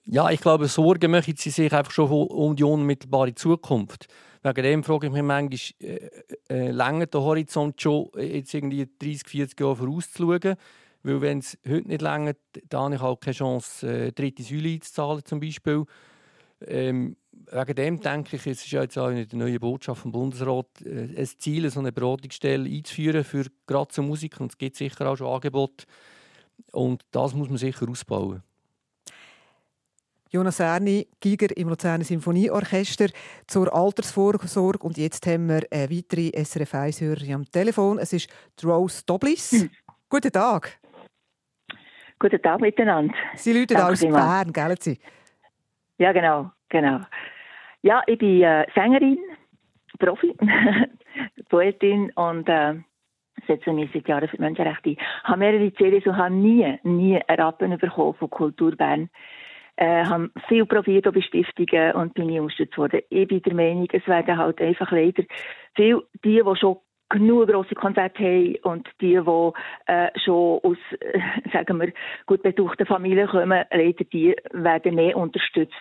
ja, 0.04 0.30
ich 0.30 0.40
glaube, 0.40 0.66
Sorgen 0.66 1.10
machen 1.10 1.34
sie 1.36 1.50
sich 1.50 1.72
einfach 1.72 1.92
schon 1.92 2.10
um 2.10 2.56
die 2.56 2.64
unmittelbare 2.64 3.34
Zukunft. 3.34 4.06
Wegen 4.42 4.62
dem 4.62 4.84
frage 4.84 5.06
ich 5.06 5.12
mich 5.12 5.22
manchmal, 5.22 5.70
äh, 5.80 6.10
äh, 6.48 6.70
länger 6.70 7.06
der 7.06 7.20
Horizont 7.20 7.80
schon, 7.80 8.08
jetzt 8.16 8.54
irgendwie 8.54 8.88
30, 8.98 9.28
40 9.28 9.60
Jahre 9.60 9.76
vorauszuschauen? 9.76 10.56
Weil 11.02 11.20
wenn 11.20 11.38
es 11.38 11.58
heute 11.66 11.88
nicht 11.88 12.02
länger, 12.02 12.34
dann 12.68 12.82
habe 12.82 12.94
ich 12.94 13.00
auch 13.00 13.20
keine 13.20 13.34
Chance, 13.34 13.86
äh, 13.86 14.12
dritte 14.12 14.42
Säule 14.42 14.70
einzuzahlen 14.70 15.24
zum 15.24 15.40
Beispiel. 15.40 15.84
Ähm, 16.66 17.16
wegen 17.52 17.74
dem 17.74 18.00
denke 18.00 18.36
ich, 18.36 18.46
es 18.46 18.64
ist 18.64 18.70
ja 18.70 18.82
jetzt 18.82 18.98
auch 18.98 19.08
in 19.08 19.26
der 19.26 19.38
neuen 19.38 19.58
Botschaft 19.58 20.02
vom 20.02 20.12
Bundesrat 20.12 20.66
äh, 20.84 21.08
ein 21.16 21.28
Ziel, 21.38 21.70
so 21.70 21.80
eine 21.80 21.92
Beratungsstelle 21.92 22.68
einzuführen 22.68 23.24
für 23.24 23.46
gerade 23.66 23.92
so 23.92 24.02
Musik. 24.02 24.38
Und 24.40 24.52
es 24.52 24.58
gibt 24.58 24.76
sicher 24.76 25.08
auch 25.08 25.16
schon 25.16 25.28
Angebote. 25.28 25.86
Und 26.72 27.02
das 27.10 27.34
muss 27.34 27.48
man 27.48 27.58
sicher 27.58 27.88
ausbauen. 27.88 28.42
Jonas 30.32 30.60
Erni, 30.60 31.08
Giger 31.18 31.56
im 31.56 31.70
Luzerner 31.70 32.04
Symphonieorchester 32.04 33.08
zur 33.48 33.74
Altersvorsorge. 33.74 34.86
Und 34.86 34.96
jetzt 34.96 35.26
haben 35.26 35.48
wir 35.48 35.62
eine 35.70 35.90
weitere 35.90 36.30
SRF 36.44 36.74
1-Hörerin 36.74 37.34
am 37.34 37.50
Telefon. 37.50 37.98
Es 37.98 38.12
ist 38.12 38.28
Rose 38.62 39.02
Doblis. 39.04 39.50
Hm. 39.52 39.70
Guten 40.08 40.30
Tag. 40.30 40.79
Guten 42.20 42.42
Tag 42.42 42.60
miteinander. 42.60 43.14
Sie 43.34 43.58
läuten 43.58 43.78
aus 43.78 44.00
Bern, 44.00 44.52
gell 44.52 44.76
Sie? 44.78 44.98
Ja, 45.96 46.12
genau, 46.12 46.50
genau. 46.68 47.00
Ja, 47.80 48.02
ich 48.06 48.18
bin 48.18 48.42
äh, 48.42 48.66
Sängerin, 48.74 49.18
Profi, 49.98 50.36
Poetin 51.48 52.12
und 52.16 52.46
äh, 52.46 52.74
setze 53.46 53.72
mich 53.72 53.90
seit 53.94 54.06
Jahren 54.06 54.28
für 54.28 54.36
die 54.36 54.42
Menschenrechte 54.42 54.90
ein. 54.90 54.96
Ich 54.96 55.24
habe 55.24 55.38
mehrere 55.38 55.72
CDs 55.72 56.06
und 56.06 56.18
habe 56.18 56.34
nie, 56.34 56.78
nie 56.82 57.18
einen 57.26 57.40
Rappen 57.40 57.78
bekommen 57.78 58.14
von 58.14 58.28
Kultur 58.28 58.76
Bern 58.76 59.08
äh, 59.76 60.04
haben 60.04 60.30
viel 60.46 60.66
probiert 60.66 61.12
bei 61.12 61.20
Stiftungen 61.22 61.94
und 61.94 62.12
bin 62.12 62.26
nie 62.26 62.38
unterstützt 62.38 62.76
worden. 62.76 63.00
Ich 63.08 63.28
bin 63.28 63.40
der 63.40 63.54
Meinung, 63.54 63.88
es 63.90 64.06
werden 64.06 64.36
halt 64.36 64.60
einfach 64.60 64.92
leider 64.92 65.24
viel, 65.74 66.02
die, 66.22 66.42
die 66.42 66.42
schon 66.56 66.76
genug 67.10 67.48
grosse 67.48 67.74
Konzerte 67.74 68.22
haben 68.22 68.56
und 68.62 68.88
die, 69.00 69.20
die 69.20 69.52
äh, 69.86 70.08
schon 70.24 70.60
aus, 70.62 70.78
äh, 71.00 71.20
sagen 71.52 71.78
wir, 71.78 71.92
gut 72.26 72.42
betuchten 72.42 72.86
Familien 72.86 73.28
kommen, 73.28 73.64
leider 73.70 74.04
die 74.04 74.34
werden 74.52 74.94
mehr 74.94 75.16
unterstützt. 75.16 75.74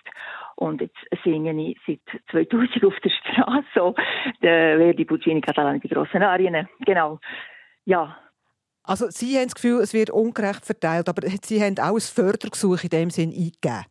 Und 0.56 0.82
jetzt 0.82 0.98
singe 1.24 1.54
ich 1.62 1.78
seit 1.88 2.22
2000 2.32 2.84
auf 2.84 3.00
der 3.02 3.10
Straße, 3.10 3.66
so, 3.74 3.96
der 4.42 4.78
Verdi, 4.78 5.06
Puccini, 5.06 5.40
Catalani, 5.40 5.80
die 5.80 5.88
grossen 5.88 6.22
Arien. 6.22 6.68
Genau. 6.86 7.20
Ja. 7.86 8.18
Also 8.84 9.08
Sie 9.10 9.38
haben 9.38 9.46
das 9.46 9.56
Gefühl, 9.56 9.82
es 9.82 9.94
wird 9.94 10.10
ungerecht 10.10 10.66
verteilt, 10.66 11.08
aber 11.08 11.22
Sie 11.44 11.64
haben 11.64 11.78
auch 11.80 11.96
ein 11.96 12.02
Fördergesuch 12.02 12.84
in 12.84 12.90
dem 12.90 13.10
Sinn 13.10 13.30
eingegeben. 13.30 13.86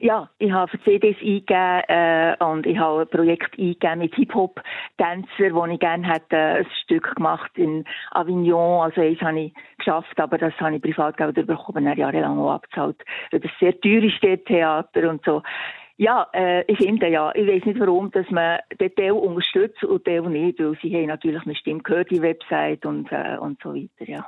Ja, 0.00 0.28
ich 0.38 0.52
habe 0.52 0.70
CDs 0.84 1.16
eingegeben 1.20 1.82
äh, 1.88 2.36
und 2.44 2.66
ich 2.66 2.78
habe 2.78 3.02
ein 3.02 3.08
Projekt 3.08 3.58
eingegeben 3.58 3.98
mit 4.00 4.14
Hip-Hop-Tänzer, 4.14 5.54
wo 5.54 5.64
ich 5.66 5.80
gerne 5.80 6.06
hätte 6.06 6.36
ein 6.36 6.66
Stück 6.84 7.14
gemacht 7.16 7.50
in 7.54 7.84
Avignon. 8.10 8.82
Also 8.82 9.00
eins 9.00 9.20
habe 9.20 9.40
ich 9.40 9.54
geschafft, 9.78 10.18
aber 10.20 10.38
das 10.38 10.52
habe 10.60 10.76
ich 10.76 10.82
Privatgelder 10.82 11.42
bekommen, 11.42 11.86
ein 11.86 11.98
jahrelang 11.98 12.38
auch 12.38 12.52
abgezahlt. 12.52 13.02
Weil 13.30 13.40
das 13.40 13.50
sehr 13.58 13.78
teuer 13.80 14.02
ist, 14.02 14.22
das 14.22 14.44
Theater 14.44 15.08
und 15.08 15.24
so. 15.24 15.42
Ja, 15.96 16.28
äh, 16.32 16.64
ich 16.66 16.78
finde 16.78 17.08
ja, 17.08 17.30
ich 17.34 17.46
weiß 17.46 17.64
nicht 17.66 17.78
warum, 17.78 18.10
dass 18.10 18.30
man 18.30 18.58
den 18.80 18.94
Teil 18.94 19.12
unterstützt 19.12 19.84
und 19.84 20.06
den 20.06 20.22
Teil 20.22 20.30
nicht, 20.30 20.58
weil 20.58 20.78
sie 20.80 20.94
haben 20.94 21.06
natürlich 21.06 21.42
eine 21.44 21.54
Stimme 21.54 21.82
gehört, 21.82 22.10
die 22.10 22.22
Website 22.22 22.86
und, 22.86 23.12
äh, 23.12 23.36
und 23.38 23.60
so 23.62 23.74
weiter, 23.74 24.10
ja. 24.10 24.26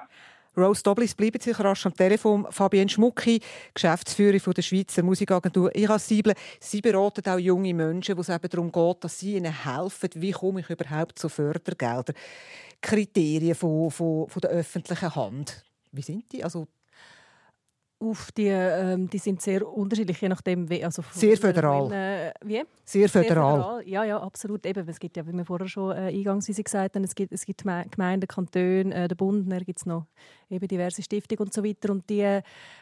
Rose 0.56 0.82
Doblis, 0.82 1.14
bleiben 1.14 1.40
Sie 1.40 1.50
rasch 1.50 1.86
am 1.86 1.94
Telefon. 1.94 2.46
Fabienne 2.50 2.88
Schmucki, 2.90 3.40
Geschäftsführerin 3.72 4.40
von 4.40 4.52
der 4.52 4.62
Schweizer 4.62 5.02
Musikagentur 5.02 5.74
Irascible. 5.74 6.34
Sie 6.60 6.82
beraten 6.82 7.26
auch 7.26 7.38
junge 7.38 7.72
Menschen, 7.72 8.16
wo 8.16 8.20
es 8.20 8.28
eben 8.28 8.48
darum 8.48 8.70
geht, 8.70 9.04
dass 9.04 9.18
sie 9.18 9.36
ihnen 9.36 9.64
helfen, 9.64 10.10
wie 10.14 10.32
komme 10.32 10.60
ich 10.60 10.68
überhaupt 10.68 11.18
zu 11.18 11.28
Fördergeldern. 11.28 12.14
Kriterien 12.82 13.54
von, 13.54 13.90
von, 13.90 14.28
von 14.28 14.40
der 14.40 14.50
öffentlichen 14.50 15.14
Hand. 15.14 15.64
Wie 15.90 16.02
sind 16.02 16.30
die? 16.32 16.44
Also 16.44 16.66
Uff, 18.02 18.32
die, 18.32 18.48
ähm, 18.48 19.08
die 19.08 19.18
sind 19.18 19.40
sehr 19.40 19.64
unterschiedlich, 19.64 20.20
je 20.20 20.28
nachdem, 20.28 20.68
wie, 20.68 20.84
also 20.84 21.04
Sehr 21.12 21.36
föderal. 21.36 21.88
Wenn, 21.88 21.92
äh, 21.92 22.32
wie? 22.44 22.62
Sehr 22.84 23.08
föderal. 23.08 23.80
Ja, 23.86 24.02
ja, 24.02 24.20
absolut. 24.20 24.66
Eben, 24.66 24.88
es 24.88 24.98
gibt 24.98 25.16
ja, 25.16 25.24
wie 25.24 25.32
wir 25.32 25.44
vorher 25.44 25.68
schon 25.68 25.92
äh, 25.92 26.08
eingangs 26.08 26.46
gesagt 26.46 26.96
haben, 26.96 27.04
es 27.04 27.14
gibt, 27.14 27.32
es 27.32 27.46
gibt 27.46 27.62
Geme- 27.62 27.88
Gemeinden, 27.88 28.26
Kantone, 28.26 28.92
äh, 28.92 29.06
den 29.06 29.16
Bund, 29.16 29.52
dann 29.52 29.62
gibt 29.62 29.78
es 29.78 29.86
noch 29.86 30.06
eben 30.52 30.68
diverse 30.68 31.02
Stiftungen 31.02 31.44
und 31.44 31.52
so 31.52 31.64
weiter. 31.64 31.90
Und 31.90 32.08
die 32.08 32.40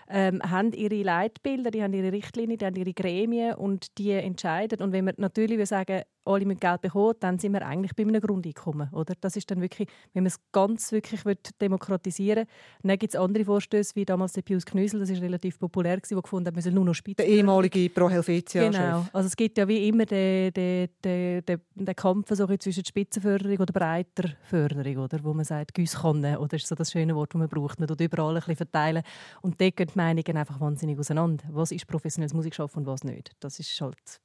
ähm, 0.08 0.42
haben 0.42 0.72
ihre 0.72 1.02
Leitbilder, 1.02 1.70
die 1.70 1.82
haben 1.82 1.92
ihre 1.92 2.12
Richtlinien, 2.12 2.58
die 2.58 2.66
haben 2.66 2.76
ihre 2.76 2.92
Gremien 2.92 3.54
und 3.54 3.98
die 3.98 4.12
entscheiden. 4.12 4.80
Und 4.80 4.92
wenn 4.92 5.06
wir 5.06 5.14
natürlich 5.16 5.68
sagen, 5.68 6.02
alle 6.24 6.44
müssen 6.44 6.60
Geld 6.60 6.80
bekommen, 6.82 7.14
dann 7.20 7.38
sind 7.38 7.52
wir 7.52 7.66
eigentlich 7.66 7.94
bei 7.94 8.02
einem 8.02 8.20
Grundeinkommen. 8.20 8.90
Oder? 8.92 9.14
Das 9.20 9.36
ist 9.36 9.50
dann 9.50 9.60
wirklich, 9.60 9.88
wenn 10.12 10.24
man 10.24 10.28
es 10.28 10.38
ganz 10.52 10.92
wirklich 10.92 11.22
demokratisieren 11.60 12.46
will. 12.46 12.90
Dann 12.90 12.98
gibt 12.98 13.14
es 13.14 13.20
andere 13.20 13.44
Vorstöße, 13.44 13.96
wie 13.96 14.04
damals 14.04 14.32
der 14.32 14.42
Pius 14.42 14.66
Knüsel, 14.66 15.00
das 15.00 15.10
ist 15.10 15.22
relativ 15.22 15.58
populär, 15.58 15.96
gewesen, 15.96 16.14
der 16.14 16.22
gefunden 16.22 16.46
hat, 16.48 16.54
wir 16.54 16.62
sollen 16.62 16.74
nur 16.74 16.84
noch 16.84 16.94
Spitze. 16.94 17.22
Der 17.22 17.26
ehemalige 17.26 17.88
Pro 17.90 18.10
Helvetia-Chef. 18.10 18.72
Genau. 18.72 19.06
Also 19.12 19.26
es 19.26 19.36
gibt 19.36 19.58
ja 19.58 19.66
wie 19.66 19.88
immer 19.88 20.04
den, 20.04 20.52
den, 20.52 20.88
den, 21.02 21.44
den, 21.44 21.60
den 21.74 21.96
Kampf 21.96 22.28
so 22.30 22.46
zwischen 22.56 22.84
Spitzenförderung 22.84 23.58
oder 23.58 23.72
breiter 23.72 24.30
Förderung, 24.42 24.98
oder? 24.98 25.22
wo 25.22 25.32
man 25.32 25.44
sagt, 25.44 25.74
Gießkanne, 25.74 26.38
oder 26.38 26.48
das 26.48 26.62
ist 26.62 26.68
so 26.68 26.74
das 26.74 26.92
schöne 26.92 27.14
Wort, 27.14 27.34
das 27.34 27.38
man 27.38 27.48
braucht. 27.48 27.59
Man 27.60 27.88
tut 27.88 28.00
überall 28.00 28.30
ein 28.30 28.34
bisschen 28.36 28.56
verteilen. 28.56 29.02
Und 29.42 29.60
dort 29.60 29.76
gehen 29.76 29.88
die 29.88 29.96
Meinungen 29.96 30.36
einfach 30.36 30.60
wahnsinnig 30.60 30.98
auseinander. 30.98 31.44
Was 31.50 31.72
ist 31.72 31.86
professionelles 31.86 32.34
Musikschaffen 32.34 32.80
und 32.80 32.86
was 32.86 33.04
nicht? 33.04 33.32
Das 33.40 33.58
ist 33.58 33.80
halt 33.80 34.20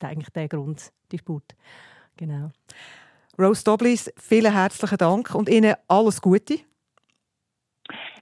eigentlich 0.00 0.30
der 0.30 0.48
Grunddisput. 0.48 1.54
Genau. 2.16 2.50
Rose 3.38 3.64
Doblis, 3.64 4.10
vielen 4.16 4.52
herzlichen 4.52 4.98
Dank 4.98 5.34
und 5.34 5.48
Ihnen 5.48 5.74
alles 5.88 6.20
Gute. 6.20 6.60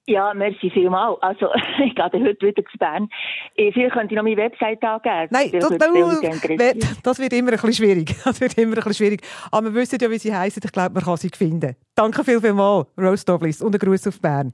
Ja, 0.07 0.35
merci 0.35 0.71
vielmals. 0.71 1.21
Also, 1.23 1.49
ich 1.85 1.95
gehe 1.95 2.05
heute 2.05 2.19
wieder 2.19 2.63
zu 2.71 2.79
Bern. 2.79 3.09
Vielleicht 3.57 3.95
könnte 3.95 4.13
ich 4.13 4.17
noch 4.17 4.23
meine 4.23 4.37
Website 4.37 4.83
angeben. 4.83 5.29
Nein, 5.31 5.51
das, 5.53 5.71
interessieren. 5.71 6.99
das 7.03 7.19
wird 7.19 7.33
immer 7.33 7.53
ein 7.53 7.57
bisschen 7.57 7.73
schwierig. 7.73 8.15
Das 8.25 8.41
wird 8.41 8.59
immer 8.59 8.73
ein 8.73 8.75
bisschen 8.75 8.95
schwierig. 8.95 9.23
Aber 9.51 9.73
wir 9.73 9.81
wissen 9.81 9.99
ja, 10.01 10.11
wie 10.11 10.19
sie 10.19 10.35
heißen. 10.35 10.63
Ich 10.65 10.73
glaube, 10.73 10.95
man 10.95 11.05
kann 11.05 11.17
sie 11.17 11.31
finden. 11.31 11.77
Danke 11.95 12.23
viel, 12.25 12.41
viel 12.41 12.53
mal, 12.53 12.87
Rose 12.99 13.25
Doblis, 13.25 13.63
und 13.63 13.75
ein 13.75 13.79
Gruß 13.79 14.09
auf 14.09 14.21
Bern. 14.21 14.53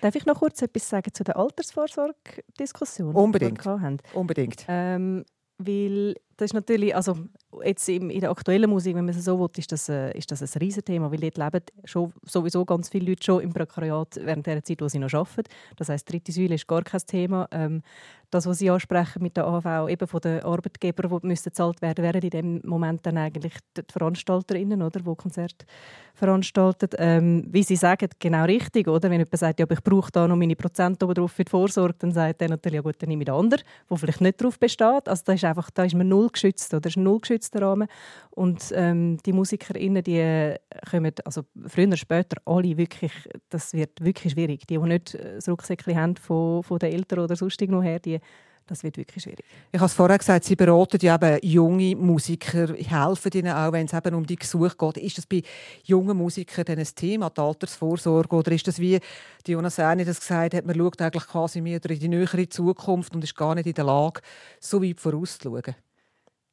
Darf 0.00 0.14
ich 0.14 0.26
noch 0.26 0.38
kurz 0.38 0.60
etwas 0.62 0.88
sagen 0.88 1.12
zu 1.12 1.22
der 1.22 1.36
Altersvorsorge-Diskussion? 1.36 3.14
Unbedingt. 3.14 3.60
die 3.60 3.64
wir 3.66 3.80
hatten? 3.80 3.98
Unbedingt. 4.14 4.64
Ähm, 4.68 5.24
weil 5.58 6.16
das 6.36 6.46
ist 6.46 6.54
natürlich, 6.54 6.94
also 6.94 7.16
jetzt 7.64 7.88
in 7.88 8.08
der 8.08 8.30
aktuellen 8.30 8.70
Musik, 8.70 8.94
wenn 8.96 9.04
man 9.04 9.14
es 9.14 9.24
so 9.24 9.38
will, 9.38 9.48
ist 9.56 9.72
das, 9.72 9.88
äh, 9.88 10.16
ist 10.16 10.30
das 10.30 10.42
ein 10.42 10.60
Riesenthema, 10.60 11.10
weil 11.10 11.20
dort 11.20 11.38
leben 11.38 11.64
schon, 11.84 12.12
sowieso 12.24 12.64
ganz 12.64 12.88
viele 12.88 13.10
Leute 13.10 13.24
schon 13.24 13.42
im 13.42 13.52
Prekariat 13.52 14.18
während 14.22 14.46
der 14.46 14.64
Zeit, 14.64 14.80
wo 14.80 14.88
sie 14.88 14.98
noch 14.98 15.12
arbeiten. 15.12 15.50
Das 15.76 15.88
heißt, 15.88 16.10
dritte 16.10 16.32
Säule 16.32 16.54
ist 16.54 16.66
gar 16.66 16.82
kein 16.82 17.00
Thema. 17.06 17.48
Ähm, 17.50 17.82
das, 18.32 18.46
was 18.46 18.58
Sie 18.58 18.70
ansprechen 18.70 19.22
mit 19.22 19.36
der 19.36 19.46
AV, 19.46 19.90
eben 19.90 20.06
von 20.08 20.20
den 20.20 20.40
Arbeitgebern, 20.40 21.20
die 21.20 21.26
müssen 21.26 21.44
bezahlt 21.44 21.82
werden, 21.82 22.02
wären 22.02 22.22
in 22.22 22.30
dem 22.30 22.60
Moment 22.64 23.04
dann 23.04 23.18
eigentlich 23.18 23.52
die 23.76 23.82
VeranstalterInnen, 23.92 24.80
oder, 24.80 25.00
die 25.00 25.14
Konzerte 25.14 25.66
veranstalten. 26.14 26.88
Ähm, 26.96 27.44
wie 27.50 27.62
Sie 27.62 27.76
sagen, 27.76 28.08
genau 28.18 28.44
richtig, 28.44 28.88
oder? 28.88 29.10
Wenn 29.10 29.20
jemand 29.20 29.36
sagt, 29.36 29.60
ja, 29.60 29.66
ich 29.68 29.82
brauche 29.82 30.10
da 30.10 30.26
noch 30.26 30.36
meine 30.36 30.56
Prozente 30.56 31.04
oben 31.04 31.14
drauf 31.14 31.32
für 31.32 31.44
die 31.44 31.50
Vorsorge, 31.50 31.94
dann 31.98 32.12
sagt 32.12 32.40
er 32.40 32.48
natürlich, 32.48 32.76
ja 32.76 32.80
gut, 32.80 32.96
dann 33.00 33.10
nehme 33.10 33.22
ich 33.22 33.26
den 33.26 33.34
anderen, 33.34 33.62
der 33.90 33.96
vielleicht 33.98 34.20
nicht 34.22 34.40
darauf 34.40 34.58
besteht. 34.58 35.08
Also 35.08 35.22
da 35.26 35.32
ist 35.34 35.44
einfach, 35.44 35.70
da 35.70 35.84
ist 35.84 35.94
man 35.94 36.08
null 36.08 36.21
geschützt, 36.30 36.72
oder? 36.72 36.80
Das 36.80 36.92
ist 36.92 36.96
ein 36.96 37.04
null 37.04 37.20
geschützter 37.20 37.62
Rahmen. 37.62 37.88
Und 38.30 38.72
ähm, 38.74 39.18
die 39.24 39.32
MusikerInnen, 39.32 40.02
die 40.02 40.54
kommen, 40.90 41.12
also 41.24 41.42
früher 41.66 41.86
oder 41.86 41.96
später, 41.96 42.36
alle 42.44 42.76
wirklich, 42.76 43.12
das 43.48 43.72
wird 43.72 44.00
wirklich 44.00 44.32
schwierig. 44.32 44.66
Die, 44.66 44.78
die 44.78 44.88
nicht 44.88 45.14
das 45.14 45.48
Rucksäckchen 45.48 45.96
haben 45.96 46.16
von, 46.16 46.62
von 46.62 46.78
den 46.78 46.92
Eltern 46.92 47.20
oder 47.20 47.36
sonst 47.36 47.60
irgendwo 47.60 47.82
her, 47.82 47.98
die, 47.98 48.20
das 48.66 48.82
wird 48.84 48.96
wirklich 48.96 49.22
schwierig. 49.22 49.44
Ich 49.70 49.78
habe 49.78 49.86
es 49.86 49.94
vorher 49.94 50.18
gesagt, 50.18 50.44
Sie 50.44 50.56
beraten 50.56 50.98
ja 51.02 51.16
eben 51.16 51.38
junge 51.42 51.96
Musiker, 51.96 52.74
helfen 52.74 53.30
ihnen 53.34 53.52
auch, 53.52 53.72
wenn 53.72 53.86
es 53.86 53.92
eben 53.92 54.14
um 54.14 54.26
die 54.26 54.36
Gesuche 54.36 54.76
geht. 54.76 54.96
Ist 54.98 55.18
das 55.18 55.26
bei 55.26 55.42
jungen 55.84 56.16
Musikern 56.16 56.64
dann 56.64 56.78
ein 56.78 56.88
Thema, 56.94 57.30
die 57.30 57.40
Altersvorsorge, 57.40 58.34
oder 58.34 58.52
ist 58.52 58.66
das 58.66 58.78
wie 58.78 59.00
die 59.46 59.52
Jonas 59.52 59.78
Erni 59.78 60.04
das 60.04 60.20
gesagt 60.20 60.54
hat, 60.54 60.64
man 60.64 60.76
schaut 60.76 61.00
eigentlich 61.00 61.26
quasi 61.26 61.60
mehr 61.60 61.84
in 61.84 61.98
die 61.98 62.08
nähere 62.08 62.48
Zukunft 62.48 63.14
und 63.14 63.24
ist 63.24 63.36
gar 63.36 63.54
nicht 63.54 63.66
in 63.66 63.74
der 63.74 63.84
Lage, 63.84 64.20
so 64.60 64.82
weit 64.82 65.00
vorauszuschauen? 65.00 65.74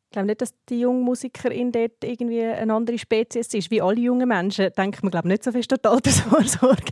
Ich 0.10 0.14
glaube 0.14 0.26
nicht, 0.26 0.42
dass 0.42 0.56
die 0.68 0.80
junge 0.80 1.04
Musikerin 1.04 1.72
dort 1.72 2.04
irgendwie 2.04 2.42
eine 2.44 2.74
andere 2.74 2.98
Spezies 2.98 3.54
ist. 3.54 3.70
Wie 3.70 3.80
alle 3.80 4.00
jungen 4.00 4.28
Menschen 4.28 4.72
denkt 4.76 5.04
man 5.04 5.14
nicht 5.26 5.44
so 5.44 5.52
fest 5.52 5.72
an 5.72 5.80
die 5.86 5.88
Altersvorsorge. 5.88 6.84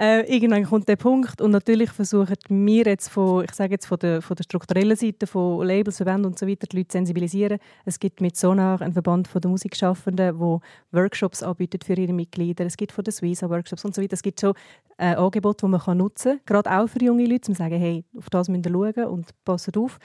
Äh, 0.00 0.32
irgendwann 0.32 0.62
kommt 0.62 0.86
der 0.86 0.94
Punkt 0.94 1.40
und 1.40 1.50
natürlich 1.50 1.90
versuchen 1.90 2.36
wir 2.48 2.84
jetzt 2.84 3.08
von, 3.08 3.42
ich 3.42 3.52
sage 3.52 3.72
jetzt 3.72 3.86
von 3.86 3.98
der, 3.98 4.22
von 4.22 4.36
der 4.36 4.44
strukturellen 4.44 4.96
Seite, 4.96 5.26
von 5.26 5.66
Labels, 5.66 5.96
Verbänden 5.96 6.26
und 6.26 6.38
so 6.38 6.46
weiter, 6.46 6.68
die 6.68 6.76
Leute 6.76 6.92
sensibilisieren. 6.92 7.58
Es 7.84 7.98
gibt 7.98 8.20
mit 8.20 8.36
Sonar 8.36 8.80
einen 8.80 8.92
Verband 8.92 9.26
von 9.26 9.40
der 9.40 9.50
Musikschaffenden, 9.50 10.38
wo 10.38 10.60
Workshops 10.92 11.42
anbietet 11.42 11.82
für 11.82 11.94
ihre 11.94 12.12
Mitglieder. 12.12 12.64
Es 12.64 12.76
gibt 12.76 12.92
von 12.92 13.02
der 13.02 13.12
Suiza 13.12 13.50
Workshops 13.50 13.84
und 13.84 13.92
so 13.92 14.00
weiter. 14.00 14.12
Es 14.12 14.22
gibt 14.22 14.38
so 14.38 14.54
äh, 14.98 15.16
Angebote, 15.16 15.66
die 15.66 15.70
man 15.70 15.98
nutzen 15.98 16.32
kann, 16.32 16.40
gerade 16.46 16.70
auch 16.70 16.88
für 16.88 17.02
junge 17.02 17.26
Leute, 17.26 17.50
um 17.50 17.54
zu 17.56 17.58
sagen, 17.58 17.76
hey, 17.76 18.04
auf 18.16 18.30
das 18.30 18.48
müsst 18.48 18.66
ihr 18.66 18.72
schauen 18.72 19.04
und 19.06 19.30
passt 19.44 19.76
auf. 19.76 19.98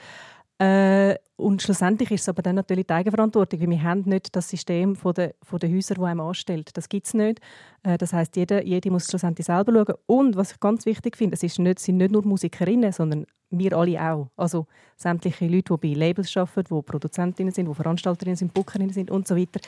Äh, 0.58 1.16
und 1.36 1.62
schlussendlich 1.62 2.12
ist 2.12 2.22
es 2.22 2.28
aber 2.28 2.42
dann 2.42 2.54
natürlich 2.54 2.86
die 2.86 2.92
Eigenverantwortung, 2.92 3.60
weil 3.60 3.70
wir 3.70 3.82
haben 3.82 4.02
nicht 4.06 4.34
das 4.36 4.48
System 4.48 4.94
von 4.94 5.12
den, 5.14 5.32
von 5.42 5.58
den 5.58 5.74
Häusern, 5.74 5.96
das 5.98 6.06
einem 6.06 6.20
anstellt. 6.20 6.70
Das 6.76 6.88
gibt 6.88 7.06
es 7.06 7.14
nicht. 7.14 7.40
Äh, 7.82 7.98
das 7.98 8.12
heißt, 8.12 8.36
jeder, 8.36 8.64
jede 8.64 8.90
muss 8.90 9.06
schlussendlich 9.06 9.46
selber 9.46 9.72
schauen. 9.72 9.96
Und 10.06 10.36
was 10.36 10.52
ich 10.52 10.60
ganz 10.60 10.86
wichtig 10.86 11.16
finde, 11.16 11.34
es 11.34 11.42
ist 11.42 11.58
nicht, 11.58 11.80
sind 11.80 11.96
nicht 11.96 12.12
nur 12.12 12.24
Musikerinnen, 12.24 12.92
sondern 12.92 13.26
wir 13.50 13.76
alle 13.76 14.00
auch. 14.00 14.28
Also 14.36 14.66
sämtliche 14.96 15.46
Leute, 15.46 15.76
die 15.76 15.88
bei 15.88 15.98
Labels 15.98 16.36
arbeiten, 16.36 16.74
die 16.76 16.82
Produzentinnen 16.82 17.52
sind, 17.52 17.68
die 17.68 17.74
Veranstalterinnen 17.74 18.36
sind, 18.36 18.54
Bookerinnen 18.54 18.92
sind 18.92 19.10
und 19.10 19.26
so 19.26 19.36
weiter, 19.36 19.60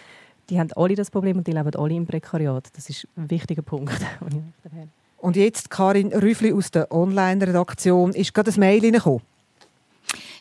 die 0.49 0.61
haben 0.61 0.73
alle 0.77 0.95
das 0.95 1.11
Problem 1.11 1.39
und 1.39 1.47
die 1.47 1.53
leben 1.53 1.75
alle 1.75 1.95
im 1.95 2.07
Prekariat. 2.07 2.69
Das 2.77 2.89
ist 2.89 3.09
ein 3.17 3.29
wichtiger 3.29 3.63
Punkt. 3.63 4.01
Und 5.19 5.35
jetzt 5.35 5.71
Karin 5.71 6.13
Rüffli 6.13 6.53
aus 6.53 6.71
der 6.71 6.93
Online-Redaktion. 6.93 8.13
Ist 8.13 8.33
gerade 8.33 8.53
ein 8.53 8.61
Mail 8.61 8.81
reingekommen. 8.81 9.23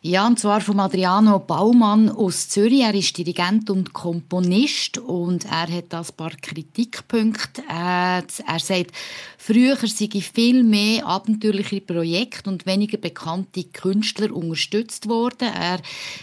Ja, 0.08 0.28
und 0.28 0.38
zwar 0.40 0.62
von 0.62 0.80
Adriano 0.80 1.40
Baumann 1.40 2.12
aus 2.12 2.48
Zürich. 2.48 2.82
Er 2.82 2.94
ist 2.94 3.18
Dirigent 3.18 3.72
und 3.72 3.92
Komponist 3.92 5.00
und 5.00 5.46
er 5.46 5.68
hat 5.68 5.96
ein 5.96 6.06
paar 6.16 6.30
Kritikpunkte. 6.30 7.64
Er 7.68 8.24
sagt, 8.60 8.92
früher 9.40 9.76
sei 9.78 10.08
viel 10.22 10.64
mehr 10.64 11.08
abenteuerliche 11.08 11.82
Projekte 11.82 12.52
und 12.52 12.68
weniger 12.68 13.00
bekannte 13.00 13.64
Künstler 13.64 14.32
unterstützt 14.32 15.10
worden. 15.10 15.48
Er 15.52 15.80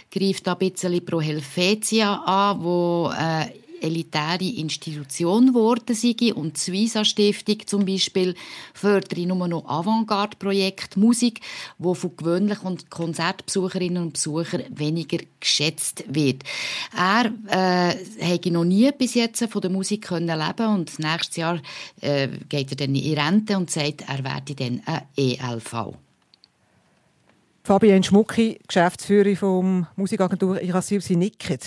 greift 0.09 0.47
da 0.47 0.53
ein 0.53 0.59
bisschen 0.59 1.03
Pro 1.05 1.19
Helvetia 1.19 2.23
an, 2.23 2.63
wo 2.63 3.11
äh, 3.11 3.47
elitäre 3.83 4.43
Institution 4.43 5.47
geworden 5.47 5.93
sei 5.95 6.33
und 6.33 6.55
die 6.55 6.59
Suiza-Stiftung 6.59 7.67
zum 7.67 7.85
Beispiel 7.85 8.33
fördere 8.73 9.25
nur 9.27 9.47
noch 9.47 9.65
Avantgarde-Projekte, 9.67 10.99
Musik, 10.99 11.41
wo 11.77 11.93
von 11.93 12.15
gewöhnlichen 12.15 12.65
und 12.65 12.89
Konzertbesucherinnen 12.89 14.01
und 14.03 14.13
Besuchern 14.13 14.63
weniger 14.69 15.17
geschätzt 15.39 16.03
wird. 16.07 16.43
Er 16.97 17.31
äh, 17.49 17.95
hätte 18.23 18.51
noch 18.51 18.63
nie 18.65 18.89
bis 18.91 19.13
jetzt 19.15 19.43
von 19.49 19.61
der 19.61 19.71
Musik 19.71 20.03
können 20.07 20.39
leben 20.39 20.67
und 20.73 20.97
nächstes 20.99 21.35
Jahr 21.37 21.61
äh, 22.01 22.29
geht 22.49 22.71
er 22.71 22.77
dann 22.77 22.95
in 22.95 23.17
Rente 23.19 23.57
und 23.57 23.69
sagt, 23.69 24.05
er 24.07 24.23
werde 24.23 24.55
dann 24.55 24.81
eine 24.85 25.03
ELV. 25.17 25.93
Fabienne 27.63 28.03
Schmucki, 28.03 28.59
Geschäftsführerin 28.67 29.37
vom 29.37 29.87
Musikagentur 29.95 30.61
Irassil, 30.61 31.01
Sie 31.01 31.15
nicken. 31.15 31.59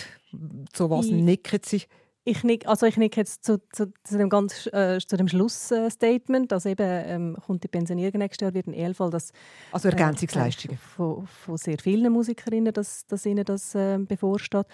Zu 0.72 0.90
was 0.90 1.06
Ich- 1.06 1.12
nicken 1.12 1.60
Sie? 1.64 1.82
Ich 2.28 2.42
nick, 2.42 2.66
also 2.66 2.86
ich 2.86 2.96
nick 2.96 3.16
jetzt 3.16 3.44
zu, 3.44 3.60
zu, 3.70 3.92
zu 4.02 4.18
dem 4.18 4.28
ganz 4.28 4.66
äh, 4.72 4.98
zu 4.98 5.16
dem 5.16 5.28
Schlussstatement, 5.28 6.50
dass 6.50 6.66
eben 6.66 6.82
ähm, 6.82 7.36
kommt 7.46 7.62
die 7.62 7.68
Pensionierung 7.68 8.18
nächstes 8.18 8.44
Jahr 8.44 8.52
wird 8.52 8.66
ein 8.66 8.74
EL-Fall, 8.74 9.10
dass 9.10 9.32
Also 9.70 9.88
Ergänzungsleistungen. 9.90 10.76
äh, 10.76 10.96
von, 10.96 11.24
von 11.28 11.56
sehr 11.56 11.78
vielen 11.78 12.12
Musikerinnen, 12.12 12.74
dass, 12.74 13.06
dass 13.06 13.26
ihnen 13.26 13.44
das 13.44 13.76
ähm, 13.76 14.06
bevorsteht. 14.06 14.66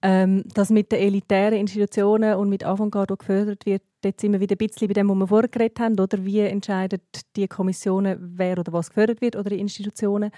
Ähm, 0.00 0.44
dass 0.54 0.70
mit 0.70 0.92
den 0.92 1.00
elitären 1.00 1.58
Institutionen 1.58 2.36
und 2.36 2.48
mit 2.48 2.64
Avantgarde 2.64 3.16
gefördert 3.16 3.66
wird, 3.66 3.82
dort 4.02 4.20
sind 4.20 4.32
wir 4.32 4.38
wieder 4.38 4.54
ein 4.54 4.64
bisschen 4.66 4.86
bei 4.86 4.94
dem, 4.94 5.08
was 5.08 5.16
wir 5.16 5.26
vorher 5.26 5.48
geredet 5.48 5.80
haben, 5.80 5.98
oder 5.98 6.24
wie 6.24 6.38
entscheiden 6.40 7.00
die 7.34 7.48
Kommissionen, 7.48 8.16
wer 8.20 8.58
oder 8.58 8.72
was 8.72 8.90
gefördert 8.90 9.20
wird 9.20 9.34
oder 9.34 9.50
die 9.50 9.58
Institutionen. 9.58 10.30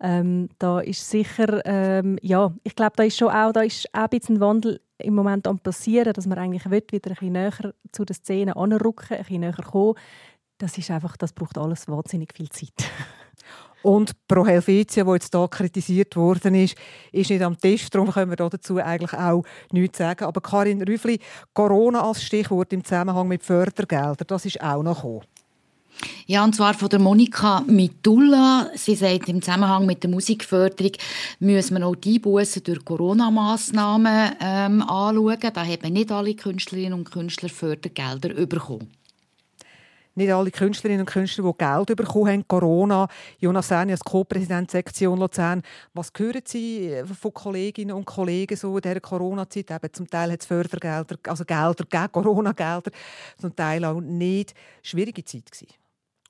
Ähm, 0.00 0.50
da 0.58 0.80
ist 0.80 1.08
sicher, 1.08 1.62
ähm, 1.64 2.18
ja, 2.20 2.52
ich 2.62 2.76
glaube, 2.76 2.92
da 2.96 3.04
ist 3.04 3.16
schon 3.16 3.28
auch, 3.28 3.52
da 3.52 3.62
ist 3.62 3.88
auch 3.94 4.00
ein 4.00 4.08
bisschen 4.10 4.40
Wandel 4.40 4.80
im 4.98 5.14
Moment 5.14 5.46
am 5.46 5.58
passieren, 5.58 6.12
dass 6.12 6.26
man 6.26 6.38
eigentlich 6.38 6.70
will, 6.70 6.84
wieder 6.90 7.10
ein 7.10 7.14
bisschen 7.14 7.32
näher 7.32 7.74
zu 7.92 8.04
den 8.04 8.14
Szenen 8.14 8.54
anrücken, 8.54 9.14
ein 9.14 9.18
bisschen 9.18 9.40
näher 9.40 9.52
kommen. 9.52 9.94
Das 10.58 10.76
ist 10.76 10.90
einfach, 10.90 11.16
das 11.16 11.32
braucht 11.32 11.56
alles 11.58 11.88
wahnsinnig 11.88 12.34
viel 12.34 12.48
Zeit. 12.50 12.90
Und 13.86 14.26
Pro 14.26 14.44
Helvetia, 14.44 15.06
wo 15.06 15.14
jetzt 15.14 15.32
hier 15.32 15.46
kritisiert 15.46 16.16
worden 16.16 16.56
ist, 16.56 16.74
ist 17.12 17.30
nicht 17.30 17.40
am 17.40 17.56
Tisch. 17.56 17.88
Darum 17.88 18.10
können 18.10 18.32
wir 18.32 18.36
dazu 18.36 18.78
eigentlich 18.78 19.12
auch 19.12 19.44
nichts 19.70 19.98
sagen. 19.98 20.24
Aber 20.24 20.40
Karin 20.40 20.82
Rüffli, 20.82 21.20
Corona 21.54 22.02
als 22.02 22.24
Stichwort 22.24 22.72
im 22.72 22.82
Zusammenhang 22.82 23.28
mit 23.28 23.44
Fördergeldern, 23.44 24.26
das 24.26 24.44
ist 24.44 24.60
auch 24.60 24.82
noch 24.82 24.96
gekommen. 24.96 25.22
Ja, 26.26 26.42
und 26.42 26.56
zwar 26.56 26.74
von 26.74 26.88
der 26.88 26.98
Monika 26.98 27.60
Mitulla. 27.60 28.70
Sie 28.74 28.96
sagt, 28.96 29.28
im 29.28 29.40
Zusammenhang 29.40 29.86
mit 29.86 30.02
der 30.02 30.10
Musikförderung 30.10 30.92
müssen 31.38 31.78
wir 31.78 31.86
auch 31.86 31.94
die 31.94 32.16
Einbußen 32.16 32.64
durch 32.64 32.84
Corona-Massnahmen 32.84 34.32
ähm, 34.40 34.82
anschauen. 34.82 35.38
Da 35.40 35.64
haben 35.64 35.92
nicht 35.92 36.10
alle 36.10 36.34
Künstlerinnen 36.34 36.92
und 36.92 37.12
Künstler 37.12 37.50
Fördergelder 37.50 38.30
bekommen. 38.46 38.90
Nicht 40.16 40.32
alle 40.32 40.50
Künstlerinnen 40.50 41.02
und 41.02 41.10
Künstler, 41.10 41.44
die 41.44 41.58
Geld 41.58 41.94
bekommen 41.94 42.28
haben, 42.28 42.48
Corona. 42.48 43.06
Jonas 43.38 43.68
Serni 43.68 43.92
als 43.92 44.00
Co-Präsident 44.00 44.70
Sektion 44.70 45.18
Luzern. 45.18 45.62
Was 45.92 46.10
hören 46.16 46.40
Sie 46.42 47.02
von 47.20 47.34
Kolleginnen 47.34 47.94
und 47.94 48.06
Kollegen 48.06 48.56
so 48.56 48.76
in 48.76 48.80
dieser 48.80 49.00
Corona-Zeit? 49.00 49.70
Eben, 49.70 49.92
zum 49.92 50.08
Teil 50.08 50.32
hat 50.32 50.40
es 50.40 50.46
Fördergelder, 50.46 51.16
also 51.28 51.44
Gelder 51.44 51.84
gegen 51.84 52.12
Corona-Gelder, 52.12 52.90
zum 53.38 53.54
Teil 53.54 53.84
auch 53.84 54.00
nicht. 54.00 54.54
Schwierige 54.82 55.22
Zeit 55.22 55.52
gewesen. 55.52 55.74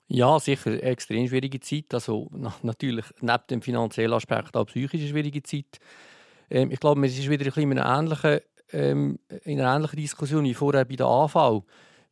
Ja, 0.09 0.37
sicher 0.37 0.71
eine 0.71 0.81
extrem 0.81 1.25
schwierige 1.25 1.61
Zeit. 1.61 1.93
Also 1.93 2.29
natürlich 2.63 3.05
neben 3.21 3.43
dem 3.49 3.61
finanziellen 3.61 4.13
Aspekt 4.13 4.57
auch 4.57 4.65
psychisch 4.65 4.99
eine 4.99 5.09
schwierige 5.09 5.43
Zeit. 5.43 5.79
Ähm, 6.49 6.71
ich 6.71 6.79
glaube, 6.81 7.05
es 7.05 7.17
ist 7.17 7.29
wieder 7.29 7.45
ein 7.45 7.51
bisschen 7.53 7.71
in 7.71 7.79
einer 7.79 7.99
ähnlichen, 7.99 8.39
ähm, 8.73 9.19
in 9.45 9.61
einer 9.61 9.73
ähnlichen 9.73 9.97
Diskussion 9.97 10.43
wie 10.43 10.53
vorher 10.53 10.83
bei 10.83 10.97
der 10.97 11.05
AV. 11.05 11.63